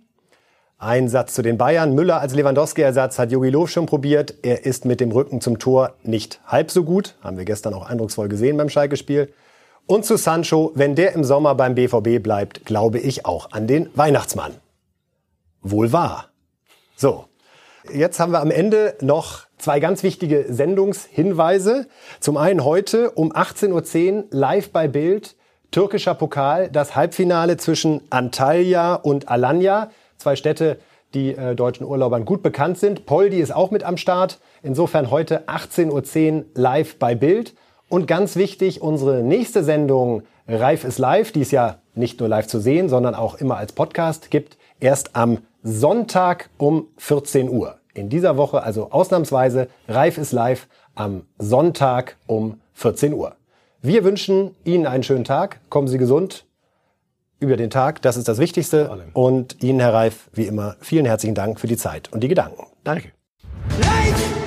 Ein 0.77 1.09
Satz 1.09 1.33
zu 1.33 1.41
den 1.41 1.57
Bayern. 1.57 1.93
Müller 1.93 2.21
als 2.21 2.33
Lewandowski-Ersatz 2.33 3.19
hat 3.19 3.33
Jogi 3.33 3.49
Löw 3.49 3.69
schon 3.69 3.85
probiert. 3.85 4.35
Er 4.43 4.65
ist 4.65 4.85
mit 4.85 5.01
dem 5.01 5.11
Rücken 5.11 5.41
zum 5.41 5.59
Tor 5.59 5.95
nicht 6.03 6.39
halb 6.45 6.71
so 6.71 6.85
gut. 6.85 7.15
Haben 7.21 7.37
wir 7.37 7.43
gestern 7.43 7.73
auch 7.73 7.85
eindrucksvoll 7.85 8.29
gesehen 8.29 8.55
beim 8.55 8.69
Schalke-Spiel. 8.69 9.33
Und 9.85 10.05
zu 10.05 10.15
Sancho, 10.15 10.71
wenn 10.75 10.95
der 10.95 11.11
im 11.11 11.25
Sommer 11.25 11.53
beim 11.53 11.75
BVB 11.75 12.23
bleibt, 12.23 12.65
glaube 12.65 12.99
ich 12.99 13.25
auch 13.25 13.51
an 13.51 13.67
den 13.67 13.89
Weihnachtsmann. 13.93 14.53
Wohl 15.61 15.91
wahr. 15.91 16.29
So. 16.95 17.25
Jetzt 17.93 18.21
haben 18.21 18.31
wir 18.31 18.39
am 18.39 18.51
Ende 18.51 18.95
noch 19.01 19.47
zwei 19.57 19.81
ganz 19.81 20.01
wichtige 20.01 20.45
Sendungshinweise. 20.47 21.87
Zum 22.21 22.37
einen 22.37 22.63
heute 22.63 23.11
um 23.11 23.33
18.10 23.33 24.13
Uhr 24.13 24.25
live 24.31 24.69
bei 24.71 24.87
Bild 24.87 25.35
türkischer 25.71 26.13
Pokal, 26.13 26.69
das 26.69 26.95
Halbfinale 26.95 27.57
zwischen 27.57 28.01
Antalya 28.09 28.95
und 28.95 29.29
Alanya 29.29 29.91
zwei 30.17 30.35
Städte, 30.35 30.79
die 31.13 31.35
äh, 31.35 31.55
deutschen 31.55 31.85
Urlaubern 31.85 32.25
gut 32.25 32.43
bekannt 32.43 32.77
sind. 32.77 33.05
Poldi 33.05 33.39
ist 33.39 33.55
auch 33.55 33.71
mit 33.71 33.83
am 33.83 33.97
Start. 33.97 34.39
Insofern 34.61 35.09
heute 35.09 35.47
18.10 35.47 36.37
Uhr 36.37 36.45
live 36.53 36.97
bei 36.97 37.15
Bild. 37.15 37.53
Und 37.89 38.07
ganz 38.07 38.35
wichtig, 38.35 38.81
unsere 38.81 39.23
nächste 39.23 39.63
Sendung 39.63 40.23
Reif 40.47 40.83
ist 40.83 40.97
live, 40.97 41.31
die 41.31 41.41
es 41.41 41.51
ja 41.51 41.77
nicht 41.95 42.19
nur 42.19 42.29
live 42.29 42.47
zu 42.47 42.59
sehen, 42.59 42.89
sondern 42.89 43.15
auch 43.15 43.35
immer 43.35 43.57
als 43.57 43.73
Podcast 43.73 44.29
gibt, 44.31 44.57
erst 44.79 45.15
am 45.15 45.39
Sonntag 45.63 46.49
um 46.57 46.87
14 46.97 47.49
Uhr. 47.49 47.77
In 47.93 48.09
dieser 48.09 48.37
Woche 48.37 48.61
also 48.61 48.91
ausnahmsweise 48.91 49.67
Reif 49.87 50.17
ist 50.17 50.31
live 50.31 50.67
am 50.95 51.23
Sonntag 51.37 52.17
um 52.27 52.59
14 52.73 53.13
Uhr. 53.13 53.36
Wir 53.81 54.03
wünschen 54.03 54.55
Ihnen 54.63 54.87
einen 54.87 55.03
schönen 55.03 55.23
Tag. 55.23 55.59
Kommen 55.69 55.87
Sie 55.87 55.97
gesund 55.97 56.45
über 57.39 57.57
den 57.57 57.69
Tag. 57.69 58.01
Das 58.01 58.17
ist 58.17 58.27
das 58.27 58.39
Wichtigste. 58.39 59.09
Und 59.13 59.63
Ihnen, 59.63 59.79
Herr 59.79 59.93
Reif, 59.93 60.29
wie 60.33 60.47
immer, 60.47 60.75
vielen 60.81 61.05
herzlichen 61.05 61.35
Dank 61.35 61.59
für 61.59 61.67
die 61.67 61.77
Zeit 61.77 62.11
und 62.11 62.21
die 62.21 62.27
Gedanken. 62.27 62.65
Danke. 62.83 63.11
Life! 63.79 64.46